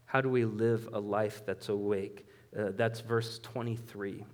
How 0.03 0.19
do 0.19 0.27
we 0.27 0.43
live 0.43 0.89
a 0.91 0.99
life 0.99 1.45
that's 1.45 1.69
awake? 1.69 2.27
Uh, 2.57 2.71
that's 2.75 2.99
verse 2.99 3.39
23. 3.39 4.25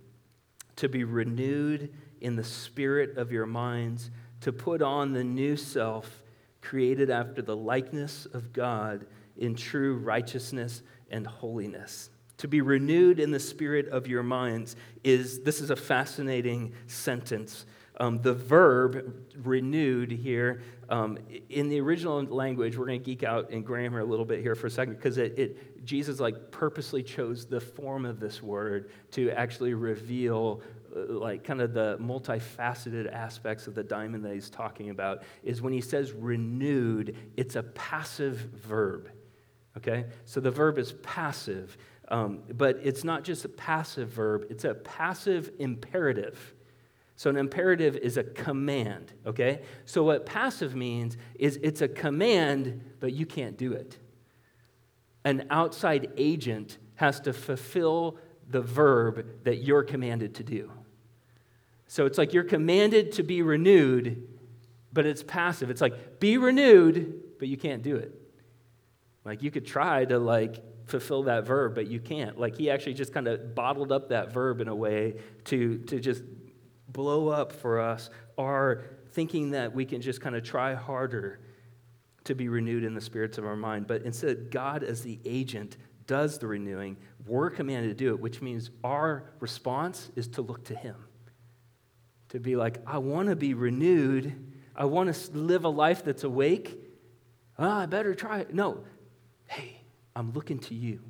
To 0.77 0.89
be 0.89 1.03
renewed 1.03 1.93
in 2.19 2.35
the 2.35 2.43
spirit 2.43 3.15
of 3.15 3.31
your 3.31 3.45
minds, 3.45 4.09
to 4.41 4.51
put 4.51 4.81
on 4.81 5.13
the 5.13 5.23
new 5.23 5.55
self 5.55 6.23
created 6.59 7.11
after 7.11 7.43
the 7.43 7.55
likeness 7.55 8.25
of 8.25 8.51
God 8.51 9.05
in 9.37 9.55
true 9.55 9.95
righteousness 9.97 10.81
and 11.09 11.25
holiness. 11.25 12.09
To 12.37 12.47
be 12.47 12.61
renewed 12.61 13.19
in 13.19 13.31
the 13.31 13.39
spirit 13.39 13.87
of 13.89 14.07
your 14.07 14.23
minds 14.23 14.75
is 15.03 15.41
this 15.41 15.61
is 15.61 15.69
a 15.69 15.75
fascinating 15.75 16.73
sentence. 16.87 17.65
Um, 17.99 18.21
the 18.21 18.33
verb 18.33 19.13
renewed 19.43 20.11
here 20.11 20.61
um, 20.89 21.17
in 21.49 21.69
the 21.69 21.79
original 21.79 22.23
language 22.23 22.75
we're 22.77 22.87
going 22.87 22.99
to 22.99 23.05
geek 23.05 23.23
out 23.23 23.51
in 23.51 23.61
grammar 23.61 23.99
a 23.99 24.05
little 24.05 24.25
bit 24.25 24.41
here 24.41 24.55
for 24.55 24.67
a 24.67 24.71
second 24.71 24.95
because 24.95 25.17
it, 25.17 25.37
it, 25.37 25.85
jesus 25.85 26.19
like 26.19 26.51
purposely 26.51 27.03
chose 27.03 27.45
the 27.45 27.59
form 27.59 28.05
of 28.05 28.19
this 28.19 28.41
word 28.41 28.89
to 29.11 29.29
actually 29.31 29.73
reveal 29.73 30.61
uh, 30.95 31.13
like 31.13 31.43
kind 31.43 31.61
of 31.61 31.73
the 31.73 31.97
multifaceted 31.99 33.11
aspects 33.11 33.67
of 33.67 33.75
the 33.75 33.83
diamond 33.83 34.25
that 34.25 34.33
he's 34.33 34.49
talking 34.49 34.89
about 34.89 35.23
is 35.43 35.61
when 35.61 35.71
he 35.71 35.81
says 35.81 36.11
renewed 36.11 37.15
it's 37.37 37.55
a 37.55 37.63
passive 37.63 38.37
verb 38.37 39.09
okay 39.77 40.05
so 40.25 40.39
the 40.39 40.51
verb 40.51 40.77
is 40.77 40.93
passive 41.03 41.77
um, 42.09 42.41
but 42.53 42.79
it's 42.83 43.03
not 43.03 43.23
just 43.23 43.45
a 43.45 43.49
passive 43.49 44.09
verb, 44.09 44.45
it's 44.49 44.65
a 44.65 44.73
passive 44.73 45.51
imperative. 45.59 46.53
So, 47.15 47.29
an 47.29 47.37
imperative 47.37 47.95
is 47.95 48.17
a 48.17 48.23
command, 48.23 49.13
okay? 49.25 49.61
So, 49.85 50.03
what 50.03 50.25
passive 50.25 50.75
means 50.75 51.15
is 51.35 51.59
it's 51.61 51.81
a 51.81 51.87
command, 51.87 52.81
but 52.99 53.13
you 53.13 53.25
can't 53.25 53.57
do 53.57 53.73
it. 53.73 53.97
An 55.23 55.47
outside 55.49 56.11
agent 56.17 56.77
has 56.95 57.19
to 57.21 57.33
fulfill 57.33 58.17
the 58.49 58.61
verb 58.61 59.25
that 59.43 59.63
you're 59.63 59.83
commanded 59.83 60.35
to 60.35 60.43
do. 60.43 60.71
So, 61.87 62.05
it's 62.05 62.17
like 62.17 62.33
you're 62.33 62.43
commanded 62.43 63.13
to 63.13 63.23
be 63.23 63.41
renewed, 63.41 64.27
but 64.91 65.05
it's 65.05 65.23
passive. 65.23 65.69
It's 65.69 65.81
like, 65.81 66.19
be 66.19 66.37
renewed, 66.37 67.37
but 67.39 67.47
you 67.47 67.57
can't 67.57 67.83
do 67.83 67.95
it. 67.95 68.22
Like, 69.25 69.41
you 69.41 69.51
could 69.51 69.65
try 69.65 70.05
to, 70.05 70.19
like, 70.19 70.63
fulfill 70.85 71.23
that 71.23 71.45
verb, 71.45 71.75
but 71.75 71.87
you 71.87 71.99
can't. 71.99 72.37
Like 72.39 72.57
he 72.57 72.69
actually 72.69 72.93
just 72.93 73.13
kind 73.13 73.27
of 73.27 73.55
bottled 73.55 73.91
up 73.91 74.09
that 74.09 74.33
verb 74.33 74.61
in 74.61 74.67
a 74.67 74.75
way 74.75 75.15
to, 75.45 75.77
to 75.79 75.99
just 75.99 76.23
blow 76.89 77.29
up 77.29 77.51
for 77.51 77.79
us 77.79 78.09
our 78.37 78.83
thinking 79.11 79.51
that 79.51 79.73
we 79.73 79.85
can 79.85 80.01
just 80.01 80.21
kind 80.21 80.35
of 80.35 80.43
try 80.43 80.73
harder 80.73 81.39
to 82.25 82.35
be 82.35 82.47
renewed 82.47 82.83
in 82.83 82.93
the 82.93 83.01
spirits 83.01 83.37
of 83.37 83.45
our 83.45 83.55
mind. 83.55 83.87
But 83.87 84.03
instead, 84.03 84.49
God, 84.49 84.83
as 84.83 85.01
the 85.01 85.19
agent, 85.25 85.77
does 86.07 86.39
the 86.39 86.47
renewing. 86.47 86.97
We're 87.25 87.49
commanded 87.49 87.89
to 87.89 87.95
do 87.95 88.13
it, 88.13 88.19
which 88.19 88.41
means 88.41 88.71
our 88.83 89.31
response 89.39 90.11
is 90.15 90.27
to 90.29 90.41
look 90.41 90.65
to 90.65 90.75
Him. 90.75 90.95
To 92.29 92.39
be 92.39 92.55
like, 92.55 92.79
I 92.87 92.97
want 92.97 93.29
to 93.29 93.35
be 93.35 93.53
renewed. 93.53 94.53
I 94.75 94.85
want 94.85 95.13
to 95.13 95.31
live 95.31 95.65
a 95.65 95.69
life 95.69 96.03
that's 96.03 96.23
awake. 96.23 96.79
Ah, 97.59 97.81
I 97.81 97.85
better 97.85 98.15
try 98.15 98.39
it. 98.39 98.53
No. 98.53 98.83
Hey, 99.47 99.81
I'm 100.15 100.31
looking 100.33 100.59
to 100.59 100.75
you. 100.75 101.01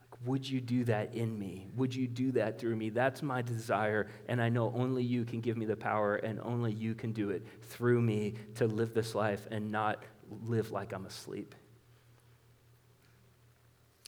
Like, 0.00 0.26
Would 0.26 0.48
you 0.48 0.60
do 0.60 0.84
that 0.84 1.14
in 1.14 1.38
me? 1.38 1.68
Would 1.76 1.94
you 1.94 2.06
do 2.06 2.32
that 2.32 2.58
through 2.58 2.76
me? 2.76 2.90
That's 2.90 3.22
my 3.22 3.42
desire, 3.42 4.08
and 4.28 4.40
I 4.40 4.48
know 4.48 4.72
only 4.74 5.02
you 5.02 5.24
can 5.24 5.40
give 5.40 5.56
me 5.56 5.66
the 5.66 5.76
power, 5.76 6.16
and 6.16 6.40
only 6.40 6.72
you 6.72 6.94
can 6.94 7.12
do 7.12 7.30
it 7.30 7.46
through 7.62 8.00
me 8.00 8.34
to 8.56 8.66
live 8.66 8.94
this 8.94 9.14
life 9.14 9.46
and 9.50 9.70
not 9.70 10.02
live 10.44 10.70
like 10.70 10.92
I'm 10.92 11.06
asleep. 11.06 11.54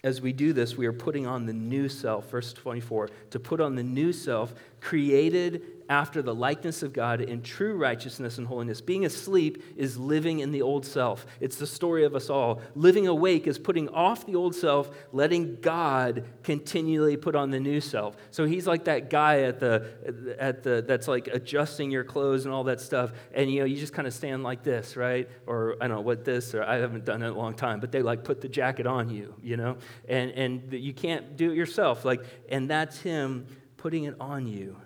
As 0.05 0.21
we 0.21 0.33
do 0.33 0.53
this, 0.53 0.77
we 0.77 0.87
are 0.87 0.93
putting 0.93 1.29
on 1.29 1.47
the 1.47 1.53
new 1.53 1.89
self, 1.89 2.29
verse 2.29 2.53
24, 2.53 3.09
to 3.31 3.39
put 3.39 3.61
on 3.61 3.77
the 3.77 3.85
new 3.85 4.13
self 4.13 4.53
created 4.83 5.63
after 5.89 6.23
the 6.23 6.35
likeness 6.35 6.83
of 6.83 6.93
God 6.93 7.21
in 7.21 7.43
true 7.43 7.77
righteousness 7.77 8.39
and 8.39 8.47
holiness. 8.47 8.81
Being 8.81 9.05
asleep 9.05 9.63
is 9.77 9.97
living 9.99 10.41
in 10.41 10.51
the 10.51 10.63
old 10.63 10.87
self. 10.87 11.27
It's 11.39 11.57
the 11.57 11.67
story 11.67 12.05
of 12.05 12.15
us 12.17 12.31
all. 12.31 12.61
Living 12.75 13.07
awake 13.07 13.47
is 13.47 13.59
putting 13.59 13.89
off 13.91 14.27
the 14.27 14.35
old 14.35 14.55
self, 14.55 14.91
letting 15.13 15.57
God 15.61 16.25
continually 16.43 17.17
put 17.17 17.37
on 17.37 17.51
the 17.51 17.61
new 17.61 17.81
self. 17.81 18.17
So 18.31 18.45
he's 18.45 18.67
like 18.67 18.85
that 18.85 19.11
guy 19.11 19.43
at 19.43 19.61
the 19.61 20.37
at 20.39 20.63
the 20.63 20.83
that's 20.87 21.09
like 21.09 21.29
adjusting 21.29 21.91
your 21.91 22.05
clothes 22.05 22.45
and 22.45 22.55
all 22.55 22.65
that 22.65 22.81
stuff. 22.81 23.13
And 23.35 23.53
you 23.53 23.61
know, 23.61 23.67
you 23.67 23.77
just 23.77 23.93
kind 23.93 24.09
of 24.09 24.15
stand 24.15 24.43
like 24.43 24.63
this, 24.63 24.97
right? 24.97 25.29
Or 25.47 25.77
I 25.81 25.89
don't 25.89 25.99
know 25.99 26.03
what 26.03 26.25
this 26.25 26.55
or 26.55 26.65
I 26.65 26.77
haven't 26.77 27.05
done 27.05 27.23
it 27.23 27.27
in 27.27 27.33
a 27.33 27.37
long 27.37 27.55
time, 27.55 27.81
but 27.81 27.93
they 27.93 28.03
like 28.03 28.25
put 28.25 28.41
the 28.41 28.49
jacket 28.49 28.87
on 28.87 29.11
you, 29.11 29.35
you 29.43 29.57
know? 29.57 29.77
And 30.09 30.31
and 30.33 30.73
you 30.73 30.95
can't 30.95 31.37
do 31.37 31.51
it 31.53 31.57
yourself. 31.57 32.05
Like, 32.05 32.25
and 32.49 32.69
that's 32.69 32.99
him 33.01 33.47
putting 33.83 34.05
it 34.05 34.15
on 34.21 34.47
you 34.47 34.77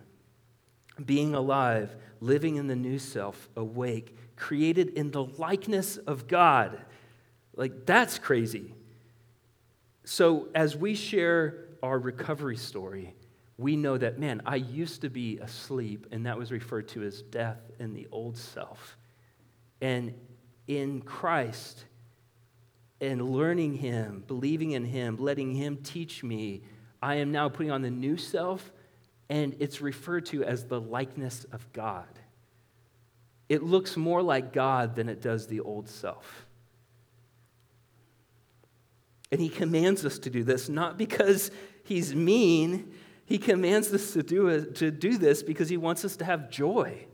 being 1.05 1.35
alive, 1.35 1.95
living 2.21 2.57
in 2.57 2.69
the 2.69 2.75
new 2.75 2.99
self, 2.99 3.51
awake, 3.55 4.17
created 4.35 4.89
in 4.91 5.11
the 5.11 5.25
likeness 5.25 5.99
of 5.99 6.27
God. 6.27 6.81
Like, 7.55 7.85
that's 7.85 8.19
crazy. 8.19 8.75
So, 10.05 10.49
as 10.55 10.75
we 10.75 10.95
share 10.95 11.67
our 11.83 11.99
recovery 11.99 12.57
story, 12.57 13.15
we 13.59 13.77
know 13.77 13.99
that, 13.99 14.19
man, 14.19 14.41
I 14.47 14.57
used 14.57 15.03
to 15.03 15.11
be 15.11 15.39
asleep, 15.39 16.07
and 16.11 16.25
that 16.25 16.39
was 16.39 16.51
referred 16.51 16.89
to 16.89 17.03
as 17.03 17.21
death 17.21 17.61
in 17.79 17.93
the 17.93 18.09
old 18.11 18.39
self. 18.39 18.97
And 19.83 20.15
in 20.67 21.03
Christ, 21.03 21.85
and 23.03 23.31
learning 23.31 23.75
Him, 23.75 24.25
believing 24.27 24.71
in 24.71 24.87
Him, 24.87 25.17
letting 25.19 25.55
Him 25.55 25.77
teach 25.83 26.25
me, 26.25 26.63
I 27.03 27.17
am 27.17 27.31
now 27.31 27.51
putting 27.51 27.71
on 27.71 27.83
the 27.83 27.91
new 27.91 28.17
self 28.17 28.73
and 29.29 29.57
it's 29.59 29.81
referred 29.81 30.27
to 30.27 30.45
as 30.45 30.65
the 30.65 30.81
likeness 30.81 31.45
of 31.53 31.73
God. 31.73 32.07
It 33.49 33.63
looks 33.63 33.97
more 33.97 34.23
like 34.23 34.53
God 34.53 34.97
than 34.97 35.09
it 35.09 35.21
does 35.21 35.47
the 35.47 35.61
old 35.61 35.89
self. 35.89 36.47
And 39.33 39.41
he 39.41 39.49
commands 39.49 40.05
us 40.05 40.19
to 40.21 40.31
do 40.31 40.45
this, 40.45 40.69
not 40.69 40.97
because 40.97 41.51
he's 41.85 42.15
mean. 42.15 42.93
He 43.25 43.39
commands 43.39 43.93
us 43.93 44.13
to 44.13 44.23
do, 44.23 44.71
to 44.73 44.91
do 44.91 45.19
this 45.19 45.43
because 45.43 45.69
he 45.69 45.77
wants 45.77 46.05
us 46.05 46.17
to 46.17 46.25
have 46.25 46.51
joy. 46.51 47.07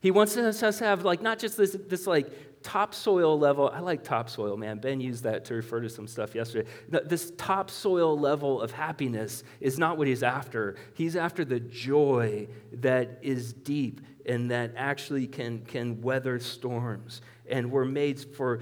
He 0.00 0.10
wants 0.10 0.36
us 0.36 0.78
to 0.78 0.84
have, 0.84 1.04
like, 1.04 1.22
not 1.22 1.38
just 1.38 1.56
this, 1.56 1.76
this 1.88 2.06
like, 2.06 2.47
topsoil 2.62 3.38
level, 3.38 3.70
I 3.72 3.80
like 3.80 4.04
topsoil, 4.04 4.56
man. 4.56 4.78
Ben 4.78 5.00
used 5.00 5.24
that 5.24 5.44
to 5.46 5.54
refer 5.54 5.80
to 5.80 5.88
some 5.88 6.06
stuff 6.06 6.34
yesterday. 6.34 6.68
This 6.88 7.32
topsoil 7.36 8.18
level 8.18 8.60
of 8.60 8.72
happiness 8.72 9.44
is 9.60 9.78
not 9.78 9.98
what 9.98 10.06
he's 10.06 10.22
after. 10.22 10.76
He's 10.94 11.16
after 11.16 11.44
the 11.44 11.60
joy 11.60 12.48
that 12.72 13.18
is 13.22 13.52
deep 13.52 14.00
and 14.26 14.50
that 14.50 14.72
actually 14.76 15.26
can, 15.26 15.64
can 15.64 16.00
weather 16.02 16.38
storms. 16.38 17.22
And 17.48 17.70
we're 17.70 17.84
made 17.84 18.20
for, 18.20 18.60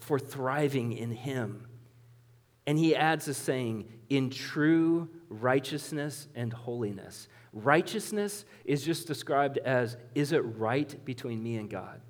for 0.00 0.18
thriving 0.18 0.92
in 0.92 1.12
him. 1.12 1.66
And 2.66 2.78
he 2.78 2.96
adds 2.96 3.28
a 3.28 3.34
saying, 3.34 3.88
in 4.08 4.30
true 4.30 5.08
righteousness 5.28 6.28
and 6.34 6.52
holiness. 6.52 7.28
Righteousness 7.52 8.44
is 8.64 8.82
just 8.82 9.06
described 9.06 9.58
as, 9.58 9.96
is 10.14 10.32
it 10.32 10.40
right 10.40 11.04
between 11.04 11.42
me 11.42 11.56
and 11.56 11.70
God? 11.70 12.00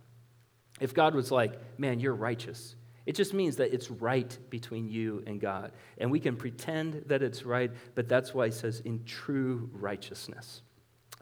If 0.80 0.94
God 0.94 1.14
was 1.14 1.30
like, 1.30 1.58
man, 1.78 2.00
you're 2.00 2.14
righteous, 2.14 2.74
it 3.06 3.14
just 3.14 3.34
means 3.34 3.56
that 3.56 3.72
it's 3.72 3.90
right 3.90 4.36
between 4.50 4.88
you 4.88 5.22
and 5.26 5.40
God. 5.40 5.72
And 5.98 6.10
we 6.10 6.20
can 6.20 6.36
pretend 6.36 7.04
that 7.06 7.22
it's 7.22 7.44
right, 7.44 7.70
but 7.94 8.08
that's 8.08 8.32
why 8.32 8.46
he 8.46 8.52
says 8.52 8.80
in 8.80 9.04
true 9.04 9.68
righteousness. 9.72 10.62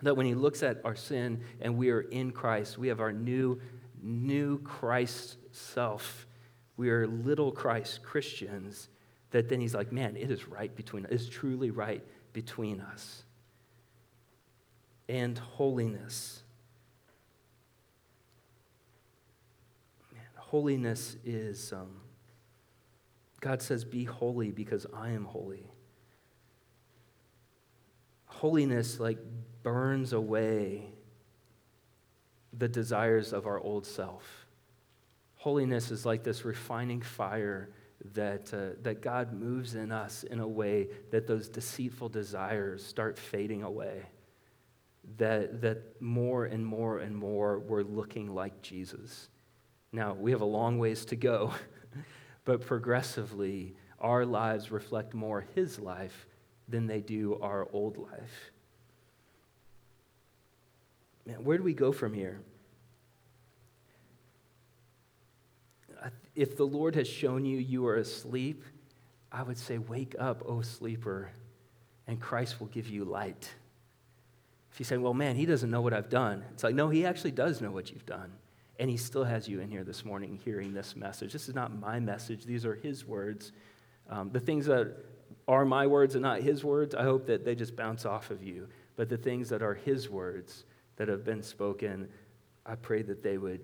That 0.02 0.16
when 0.16 0.26
he 0.26 0.34
looks 0.34 0.62
at 0.62 0.80
our 0.84 0.94
sin 0.94 1.42
and 1.60 1.76
we 1.76 1.90
are 1.90 2.02
in 2.02 2.30
Christ, 2.32 2.78
we 2.78 2.88
have 2.88 3.00
our 3.00 3.12
new, 3.12 3.60
new 4.00 4.58
Christ 4.60 5.36
self. 5.50 6.26
We 6.76 6.90
are 6.90 7.06
little 7.06 7.52
Christ 7.52 8.02
Christians. 8.02 8.88
That 9.30 9.48
then 9.48 9.60
he's 9.60 9.74
like, 9.74 9.92
man, 9.92 10.16
it 10.16 10.30
is 10.30 10.48
right 10.48 10.74
between 10.74 11.06
us. 11.06 11.12
It's 11.12 11.28
truly 11.28 11.70
right 11.70 12.04
between 12.32 12.80
us. 12.80 13.24
And 15.08 15.36
holiness. 15.36 16.41
Holiness 20.52 21.16
is, 21.24 21.72
um, 21.72 21.88
God 23.40 23.62
says, 23.62 23.86
be 23.86 24.04
holy 24.04 24.50
because 24.50 24.86
I 24.92 25.08
am 25.12 25.24
holy. 25.24 25.66
Holiness, 28.26 29.00
like, 29.00 29.16
burns 29.62 30.12
away 30.12 30.90
the 32.52 32.68
desires 32.68 33.32
of 33.32 33.46
our 33.46 33.58
old 33.58 33.86
self. 33.86 34.46
Holiness 35.36 35.90
is 35.90 36.04
like 36.04 36.22
this 36.22 36.44
refining 36.44 37.00
fire 37.00 37.70
that, 38.12 38.52
uh, 38.52 38.78
that 38.82 39.00
God 39.00 39.32
moves 39.32 39.74
in 39.74 39.90
us 39.90 40.22
in 40.22 40.38
a 40.38 40.46
way 40.46 40.88
that 41.12 41.26
those 41.26 41.48
deceitful 41.48 42.10
desires 42.10 42.84
start 42.84 43.18
fading 43.18 43.62
away. 43.62 44.02
That, 45.16 45.62
that 45.62 46.02
more 46.02 46.44
and 46.44 46.66
more 46.66 46.98
and 46.98 47.16
more 47.16 47.58
we're 47.58 47.84
looking 47.84 48.34
like 48.34 48.60
Jesus. 48.60 49.30
Now, 49.92 50.14
we 50.14 50.30
have 50.30 50.40
a 50.40 50.46
long 50.46 50.78
ways 50.78 51.04
to 51.06 51.16
go, 51.16 51.52
but 52.44 52.62
progressively, 52.62 53.74
our 54.00 54.24
lives 54.24 54.70
reflect 54.70 55.12
more 55.12 55.44
His 55.54 55.78
life 55.78 56.26
than 56.68 56.86
they 56.86 57.00
do 57.00 57.38
our 57.42 57.68
old 57.72 57.98
life. 57.98 58.52
Man, 61.26 61.44
where 61.44 61.58
do 61.58 61.62
we 61.62 61.74
go 61.74 61.92
from 61.92 62.14
here? 62.14 62.40
If 66.34 66.56
the 66.56 66.66
Lord 66.66 66.94
has 66.94 67.06
shown 67.06 67.44
you 67.44 67.58
you 67.58 67.86
are 67.86 67.96
asleep, 67.96 68.64
I 69.30 69.42
would 69.42 69.58
say, 69.58 69.78
Wake 69.78 70.16
up, 70.18 70.42
O 70.46 70.62
sleeper, 70.62 71.30
and 72.06 72.20
Christ 72.20 72.58
will 72.58 72.68
give 72.68 72.88
you 72.88 73.04
light. 73.04 73.52
If 74.72 74.80
you 74.80 74.84
say, 74.84 74.96
Well, 74.96 75.14
man, 75.14 75.36
he 75.36 75.46
doesn't 75.46 75.70
know 75.70 75.82
what 75.82 75.92
I've 75.92 76.08
done, 76.08 76.42
it's 76.52 76.64
like, 76.64 76.74
No, 76.74 76.88
he 76.88 77.04
actually 77.04 77.32
does 77.32 77.60
know 77.60 77.70
what 77.70 77.90
you've 77.90 78.06
done. 78.06 78.32
And 78.82 78.90
he 78.90 78.96
still 78.96 79.22
has 79.22 79.48
you 79.48 79.60
in 79.60 79.70
here 79.70 79.84
this 79.84 80.04
morning 80.04 80.40
hearing 80.44 80.74
this 80.74 80.96
message. 80.96 81.32
This 81.32 81.48
is 81.48 81.54
not 81.54 81.72
my 81.78 82.00
message, 82.00 82.44
these 82.44 82.66
are 82.66 82.74
his 82.74 83.06
words. 83.06 83.52
Um, 84.10 84.30
the 84.32 84.40
things 84.40 84.66
that 84.66 84.96
are 85.46 85.64
my 85.64 85.86
words 85.86 86.16
and 86.16 86.22
not 86.22 86.40
his 86.40 86.64
words, 86.64 86.92
I 86.92 87.04
hope 87.04 87.24
that 87.26 87.44
they 87.44 87.54
just 87.54 87.76
bounce 87.76 88.04
off 88.04 88.32
of 88.32 88.42
you. 88.42 88.66
But 88.96 89.08
the 89.08 89.16
things 89.16 89.48
that 89.50 89.62
are 89.62 89.74
his 89.74 90.10
words 90.10 90.64
that 90.96 91.06
have 91.06 91.22
been 91.24 91.44
spoken, 91.44 92.08
I 92.66 92.74
pray 92.74 93.02
that 93.02 93.22
they 93.22 93.38
would 93.38 93.60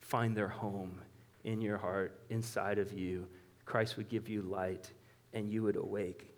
find 0.00 0.36
their 0.36 0.48
home 0.48 1.00
in 1.44 1.60
your 1.60 1.78
heart, 1.78 2.18
inside 2.28 2.78
of 2.80 2.92
you. 2.92 3.28
Christ 3.66 3.96
would 3.98 4.08
give 4.08 4.28
you 4.28 4.42
light 4.42 4.90
and 5.32 5.48
you 5.48 5.62
would 5.62 5.76
awake. 5.76 6.34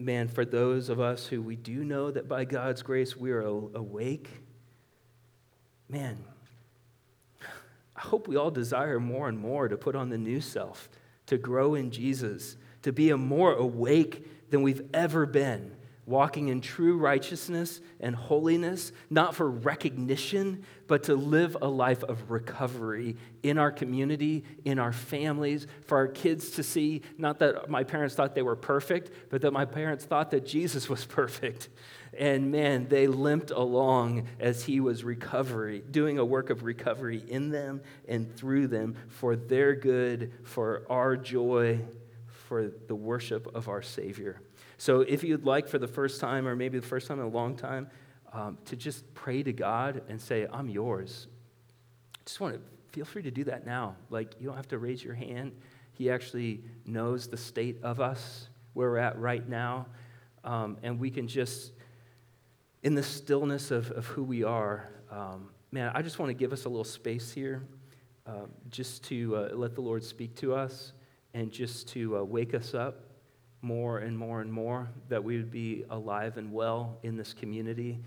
Man, 0.00 0.26
for 0.26 0.44
those 0.44 0.88
of 0.88 0.98
us 0.98 1.28
who 1.28 1.40
we 1.40 1.54
do 1.54 1.84
know 1.84 2.10
that 2.10 2.26
by 2.26 2.44
God's 2.44 2.82
grace 2.82 3.16
we 3.16 3.30
are 3.30 3.42
awake, 3.42 4.42
man, 5.88 6.18
I 7.94 8.00
hope 8.00 8.28
we 8.28 8.36
all 8.36 8.50
desire 8.50 9.00
more 9.00 9.28
and 9.28 9.38
more 9.38 9.68
to 9.68 9.76
put 9.76 9.96
on 9.96 10.10
the 10.10 10.18
new 10.18 10.40
self, 10.40 10.88
to 11.26 11.38
grow 11.38 11.74
in 11.74 11.90
Jesus, 11.90 12.56
to 12.82 12.92
be 12.92 13.10
a 13.10 13.16
more 13.16 13.52
awake 13.54 14.50
than 14.50 14.62
we've 14.62 14.82
ever 14.92 15.26
been, 15.26 15.74
walking 16.06 16.48
in 16.48 16.60
true 16.60 16.96
righteousness 16.96 17.80
and 17.98 18.14
holiness, 18.14 18.92
not 19.10 19.34
for 19.34 19.50
recognition, 19.50 20.64
but 20.86 21.02
to 21.02 21.16
live 21.16 21.56
a 21.60 21.68
life 21.68 22.04
of 22.04 22.30
recovery 22.30 23.16
in 23.42 23.58
our 23.58 23.72
community, 23.72 24.44
in 24.64 24.78
our 24.78 24.92
families, 24.92 25.66
for 25.84 25.98
our 25.98 26.06
kids 26.06 26.50
to 26.50 26.62
see, 26.62 27.02
not 27.18 27.40
that 27.40 27.68
my 27.68 27.82
parents 27.82 28.14
thought 28.14 28.36
they 28.36 28.42
were 28.42 28.56
perfect, 28.56 29.10
but 29.30 29.40
that 29.42 29.52
my 29.52 29.64
parents 29.64 30.04
thought 30.04 30.30
that 30.30 30.46
Jesus 30.46 30.88
was 30.88 31.04
perfect. 31.04 31.68
And 32.16 32.52
man, 32.52 32.88
they 32.88 33.08
limped 33.08 33.50
along 33.50 34.28
as 34.38 34.64
he 34.64 34.78
was 34.78 35.02
recovery, 35.02 35.82
doing 35.90 36.18
a 36.18 36.24
work 36.24 36.50
of 36.50 36.62
recovery 36.62 37.22
in 37.28 37.50
them 37.50 37.82
and 38.08 38.34
through 38.36 38.68
them 38.68 38.96
for 39.08 39.34
their 39.34 39.74
good, 39.74 40.32
for 40.44 40.84
our 40.88 41.16
joy, 41.16 41.80
for 42.46 42.70
the 42.86 42.94
worship 42.94 43.54
of 43.54 43.68
our 43.68 43.82
Savior. 43.82 44.40
So 44.78 45.00
if 45.00 45.24
you'd 45.24 45.44
like 45.44 45.68
for 45.68 45.78
the 45.78 45.88
first 45.88 46.20
time, 46.20 46.46
or 46.46 46.54
maybe 46.54 46.78
the 46.78 46.86
first 46.86 47.08
time 47.08 47.18
in 47.18 47.26
a 47.26 47.30
long 47.30 47.56
time, 47.56 47.88
um, 48.32 48.58
to 48.66 48.76
just 48.76 49.14
pray 49.14 49.42
to 49.42 49.52
God 49.52 50.02
and 50.08 50.20
say, 50.20 50.46
I'm 50.52 50.68
yours. 50.68 51.28
I 52.14 52.18
just 52.26 52.40
want 52.40 52.54
to 52.54 52.60
feel 52.92 53.04
free 53.04 53.22
to 53.22 53.30
do 53.30 53.44
that 53.44 53.64
now. 53.64 53.96
Like, 54.10 54.34
you 54.38 54.46
don't 54.46 54.56
have 54.56 54.68
to 54.68 54.78
raise 54.78 55.02
your 55.02 55.14
hand. 55.14 55.52
He 55.92 56.10
actually 56.10 56.62
knows 56.84 57.28
the 57.28 57.36
state 57.36 57.82
of 57.82 58.00
us, 58.00 58.48
where 58.74 58.90
we're 58.90 58.98
at 58.98 59.18
right 59.18 59.48
now. 59.48 59.86
Um, 60.44 60.76
and 60.82 61.00
we 61.00 61.10
can 61.10 61.26
just, 61.26 61.72
in 62.82 62.94
the 62.94 63.02
stillness 63.02 63.70
of, 63.70 63.90
of 63.92 64.06
who 64.06 64.22
we 64.22 64.44
are, 64.44 64.90
um, 65.10 65.48
man, 65.72 65.90
I 65.94 66.02
just 66.02 66.18
want 66.18 66.28
to 66.30 66.34
give 66.34 66.52
us 66.52 66.66
a 66.66 66.68
little 66.68 66.84
space 66.84 67.32
here 67.32 67.66
uh, 68.26 68.46
just 68.68 69.04
to 69.04 69.36
uh, 69.36 69.48
let 69.54 69.74
the 69.74 69.80
Lord 69.80 70.04
speak 70.04 70.34
to 70.36 70.54
us 70.54 70.92
and 71.32 71.50
just 71.50 71.88
to 71.88 72.18
uh, 72.18 72.24
wake 72.24 72.54
us 72.54 72.74
up 72.74 73.05
more 73.62 73.98
and 73.98 74.16
more 74.16 74.40
and 74.40 74.52
more, 74.52 74.88
that 75.08 75.22
we 75.22 75.36
would 75.36 75.50
be 75.50 75.84
alive 75.90 76.36
and 76.36 76.52
well 76.52 76.98
in 77.02 77.16
this 77.16 77.32
community. 77.32 77.98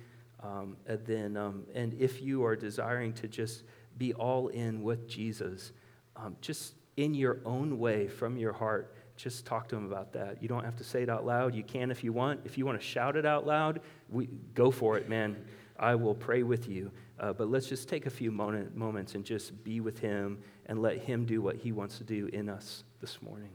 Um, 0.41 0.78
and 0.86 1.06
then, 1.06 1.38
um, 1.38 1.66
and 1.74 1.93
if 2.00 2.22
you 2.22 2.45
are 2.45 2.56
desiring 2.56 3.14
to 3.14 3.28
just 3.28 3.64
be 3.97 4.14
all 4.14 4.47
in 4.50 4.84
with 4.84 5.08
Jesus, 5.08 5.74
um, 6.16 6.38
just 6.41 6.76
in 6.97 7.14
your 7.14 7.39
own 7.45 7.80
way 7.80 8.08
from 8.08 8.38
your 8.38 8.54
heart, 8.54 8.95
just 9.16 9.45
talk 9.45 9.68
to 9.70 9.76
him 9.76 9.86
about 9.86 10.14
that. 10.14 10.41
You 10.41 10.47
don't 10.47 10.64
have 10.64 10.78
to 10.78 10.84
say 10.84 11.04
it 11.04 11.10
out 11.10 11.26
loud. 11.26 11.54
You 11.54 11.64
can 11.64 11.91
if 11.91 12.04
you 12.04 12.14
want. 12.14 12.41
If 12.45 12.58
you 12.58 12.66
want 12.66 12.80
to 12.80 12.86
shout 12.86 13.18
it 13.18 13.26
out 13.26 13.45
loud, 13.45 13.82
we, 14.10 14.30
go 14.54 14.72
for 14.72 14.97
it, 14.97 15.10
man. 15.10 15.36
I 15.78 15.95
will 15.95 16.16
pray 16.16 16.43
with 16.43 16.70
you. 16.70 16.91
Uh, 17.20 17.34
but 17.34 17.50
let's 17.50 17.68
just 17.68 17.89
take 17.89 18.06
a 18.06 18.10
few 18.10 18.32
moment, 18.32 18.76
moments 18.78 19.16
and 19.16 19.26
just 19.26 19.62
be 19.64 19.82
with 19.82 20.00
him 20.00 20.39
and 20.68 20.82
let 20.82 21.00
him 21.00 21.26
do 21.26 21.41
what 21.41 21.58
he 21.58 21.74
wants 21.74 21.97
to 21.97 22.04
do 22.06 22.30
in 22.32 22.47
us 22.47 22.84
this 23.02 23.22
morning. 23.22 23.50